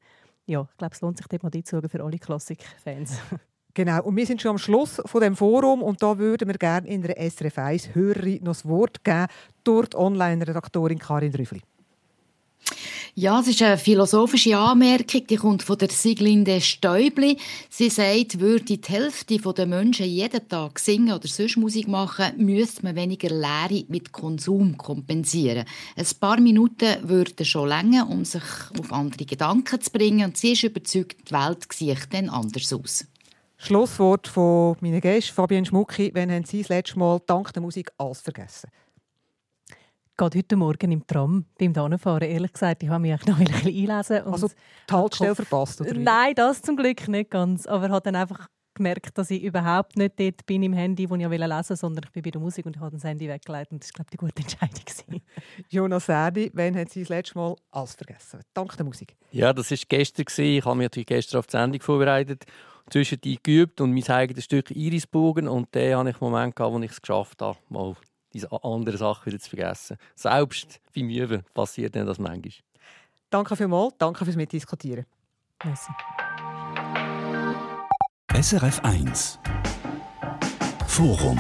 Ja, 0.46 0.66
ich 0.70 0.76
glaube, 0.78 0.94
es 0.94 1.01
lohnt 1.01 1.18
sich 1.18 1.26
dort 1.26 1.42
mal 1.42 1.51
einzuschauen 1.53 1.88
für 1.88 2.03
alle 2.03 2.18
Klassik-Fans. 2.18 3.18
Genau, 3.74 4.03
und 4.03 4.16
wir 4.16 4.26
sind 4.26 4.42
schon 4.42 4.53
am 4.53 4.59
Schluss 4.59 5.01
von 5.05 5.20
dem 5.20 5.36
Forum 5.36 5.82
und 5.82 6.03
da 6.03 6.18
würden 6.18 6.49
wir 6.49 6.57
gerne 6.57 6.88
in 6.88 7.01
der 7.01 7.16
SRF 7.30 7.59
1 7.59 7.94
Hörerin 7.94 8.42
noch 8.42 8.55
das 8.55 8.66
Wort 8.66 9.05
geben 9.05 9.26
durch 9.68 9.88
die 9.88 9.96
Online-Redaktorin 9.98 10.98
Karin 10.98 11.34
Rüffli. 11.34 11.60
Ja, 13.14 13.40
es 13.40 13.48
ist 13.48 13.62
eine 13.62 13.76
philosophische 13.76 14.56
Anmerkung, 14.56 15.26
die 15.26 15.36
kommt 15.36 15.64
von 15.64 15.76
der 15.76 15.90
Siglinde 15.90 16.60
Stäubli. 16.60 17.36
Sie 17.68 17.90
sagt, 17.90 18.38
würde 18.38 18.76
die 18.76 18.80
Hälfte 18.86 19.38
der 19.38 19.66
Menschen 19.66 20.06
jeden 20.06 20.48
Tag 20.48 20.78
singen 20.78 21.12
oder 21.12 21.26
sonst 21.26 21.56
Musik 21.56 21.88
machen, 21.88 22.32
müsste 22.36 22.84
man 22.84 22.94
weniger 22.94 23.30
Leere 23.30 23.84
mit 23.88 24.12
Konsum 24.12 24.78
kompensieren. 24.78 25.64
Ein 25.96 26.06
paar 26.20 26.40
Minuten 26.40 27.08
würden 27.08 27.44
schon 27.44 27.68
länger, 27.68 28.08
um 28.08 28.24
sich 28.24 28.44
auf 28.78 28.92
andere 28.92 29.24
Gedanken 29.24 29.80
zu 29.80 29.90
bringen. 29.90 30.26
Und 30.26 30.36
sie 30.36 30.52
ist 30.52 30.62
überzeugt, 30.62 31.28
die 31.28 31.34
Welt 31.34 31.66
sieht 31.72 32.12
dann 32.12 32.28
anders 32.28 32.72
aus. 32.72 33.04
Schlusswort 33.56 34.28
von 34.28 34.76
meinen 34.80 35.00
Gästen, 35.00 35.34
Fabian 35.34 35.64
Schmucki. 35.64 36.12
Wann 36.14 36.30
haben 36.30 36.44
Sie 36.44 36.60
das 36.60 36.68
letzte 36.68 36.98
Mal 37.00 37.20
dank 37.26 37.52
der 37.52 37.62
Musik 37.62 37.90
alles 37.98 38.20
vergessen? 38.20 38.70
Gerade 40.18 40.36
heute 40.36 40.56
Morgen 40.56 40.90
im 40.90 41.06
Tram 41.06 41.44
beim 41.60 41.96
Fahren, 41.96 42.22
ehrlich 42.22 42.52
gesagt, 42.52 42.82
ich 42.82 42.88
habe 42.88 43.00
mich 43.00 43.24
noch 43.24 43.38
ein 43.38 43.44
bisschen 43.44 43.88
einlesen. 43.88 44.22
Und 44.22 44.32
also 44.32 44.48
die 44.48 44.92
Haltestelle 44.92 45.34
verpasst? 45.36 45.80
Oder 45.80 45.94
Nein, 45.94 46.34
das 46.34 46.60
zum 46.60 46.76
Glück 46.76 47.06
nicht 47.06 47.30
ganz. 47.30 47.68
Aber 47.68 47.86
ich 47.86 47.92
habe 47.92 48.02
dann 48.02 48.16
einfach 48.16 48.48
gemerkt, 48.74 49.16
dass 49.16 49.30
ich 49.30 49.44
überhaupt 49.44 49.96
nicht 49.96 50.18
dort 50.18 50.44
bin 50.44 50.64
im 50.64 50.72
Handy, 50.72 51.08
wo 51.08 51.14
ich 51.14 51.20
lesen 51.20 51.50
wollte, 51.50 51.76
sondern 51.76 52.04
ich 52.04 52.10
bin 52.10 52.24
bei 52.24 52.30
der 52.32 52.40
Musik 52.40 52.66
und 52.66 52.74
ich 52.74 52.82
habe 52.82 52.90
das 52.90 53.04
Handy 53.04 53.28
weggelegt. 53.28 53.70
Und 53.70 53.84
das 53.84 53.90
war, 53.90 54.04
glaube 54.04 54.08
ich, 54.08 54.10
die 54.10 54.16
gute 54.16 54.42
Entscheidung. 54.42 55.22
Jonas 55.68 56.08
Erdi, 56.08 56.50
wann 56.52 56.76
haben 56.76 56.88
Sie 56.88 57.02
das 57.02 57.10
letzte 57.10 57.38
Mal 57.38 57.54
alles 57.70 57.94
vergessen? 57.94 58.40
Dank 58.54 58.76
der 58.76 58.86
Musik. 58.86 59.16
Ja, 59.30 59.52
das 59.52 59.70
war 59.70 59.78
gestern. 59.88 60.24
Ich 60.36 60.64
habe 60.64 60.76
mich 60.78 60.86
natürlich 60.86 61.06
gestern 61.06 61.38
auf 61.38 61.46
die 61.46 61.52
Sendung 61.52 61.80
vorbereitet 61.80 62.44
zwischen 62.90 63.20
die 63.20 63.38
geübt 63.40 63.80
und 63.80 63.94
mein 63.94 64.08
eigenes 64.08 64.46
Stück 64.46 64.72
Irisbogen 64.72 65.46
und 65.46 65.72
den 65.76 65.96
hatte 65.96 66.10
ich 66.10 66.20
einen 66.20 66.32
Moment, 66.32 66.56
gehabt, 66.56 66.74
wo 66.74 66.80
ich 66.80 66.90
es 66.90 67.00
geschafft 67.00 67.40
habe, 67.40 67.56
mal 67.68 67.94
andere 68.47 68.97
Sache 68.97 69.26
wieder 69.26 69.39
zu 69.39 69.51
vergessen. 69.51 69.97
Selbst 70.14 70.80
bei 70.95 71.03
mir 71.03 71.43
passiert 71.55 71.97
dann 71.97 72.07
das 72.07 72.18
manchmal. 72.18 72.53
Danke 73.30 73.57
vielmals, 73.57 73.95
danke 73.99 74.24
fürs 74.24 74.36
Mitdiskutieren. 74.36 75.05
Merci. 75.64 75.93
SRF 78.41 78.80
1 78.84 79.39
Forum 80.86 81.39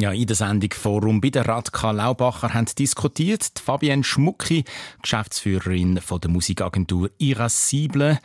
ja, 0.00 0.12
in 0.12 0.28
der 0.28 0.36
Sendung 0.36 0.70
Forum 0.72 1.20
bei 1.20 1.30
der 1.30 1.48
Radka 1.48 1.90
Laubacher 1.90 2.54
haben 2.54 2.66
diskutiert 2.78 3.50
Fabienne 3.58 4.04
Schmucki, 4.04 4.62
Geschäftsführerin 5.02 6.00
von 6.00 6.20
der 6.20 6.30
Musikagentur 6.30 7.10
Irascible 7.18 8.20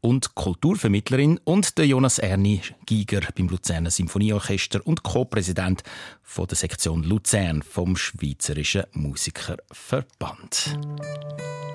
und 0.00 0.34
Kulturvermittlerin 0.34 1.40
und 1.44 1.78
der 1.78 1.86
Jonas 1.86 2.18
Erni 2.18 2.60
Giger 2.86 3.22
beim 3.36 3.48
Luzerner 3.48 3.90
Symphonieorchester 3.90 4.86
und 4.86 5.02
Co-Präsident 5.02 5.82
von 6.22 6.46
der 6.46 6.56
Sektion 6.56 7.02
Luzern 7.02 7.62
vom 7.62 7.96
Schweizerischen 7.96 8.84
Musikerverband. 8.92 10.78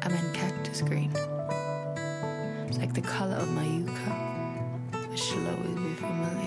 I'm 0.01 0.11
in 0.11 0.33
cactus 0.33 0.83
green. 0.85 1.11
It's 2.67 2.77
like 2.77 2.93
the 2.93 3.01
color 3.01 3.37
of 3.37 3.49
my 3.49 3.65
yucca. 3.79 4.33
It 5.11 5.19
should 5.19 5.47
always 5.47 5.75
be 5.75 5.95
familiar. 5.95 6.42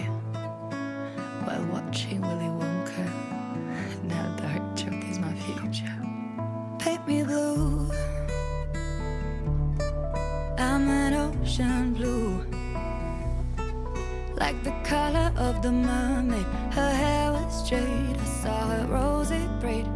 Color 14.86 15.32
of 15.36 15.62
the 15.62 15.72
mermaid. 15.72 16.46
Her 16.70 16.92
hair 16.94 17.32
was 17.32 17.64
straight. 17.64 18.16
I 18.20 18.24
saw 18.42 18.68
her 18.68 18.86
rosy 18.86 19.48
braid. 19.60 19.86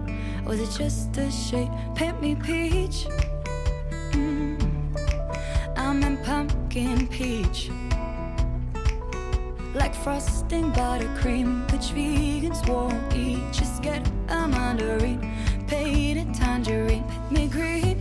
Was 0.44 0.58
it 0.60 0.70
just 0.76 1.16
a 1.16 1.30
shade? 1.30 1.70
Paint 1.94 2.20
me 2.20 2.34
peach. 2.34 3.06
Mm. 4.10 4.58
I'm 5.76 6.02
in 6.02 6.16
pumpkin 6.18 7.06
peach. 7.06 7.70
Like 9.74 9.94
frosting 9.94 10.72
buttercream, 10.72 11.70
which 11.70 11.94
vegans 11.94 12.68
won't 12.68 13.14
eat. 13.14 13.44
Just 13.52 13.82
get 13.82 14.04
a 14.28 14.48
mandarin, 14.48 15.20
painted 15.68 16.34
tangerine. 16.34 17.04
Paint 17.04 17.30
me 17.30 17.46
green 17.46 17.99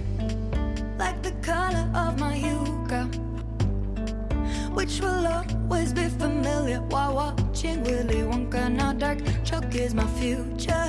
watching 7.60 7.84
Willy 7.84 8.22
Wonka 8.24 8.72
now 8.72 8.94
dark. 8.94 9.20
Choke 9.44 9.76
is 9.76 9.94
my 9.94 10.08
future. 10.18 10.89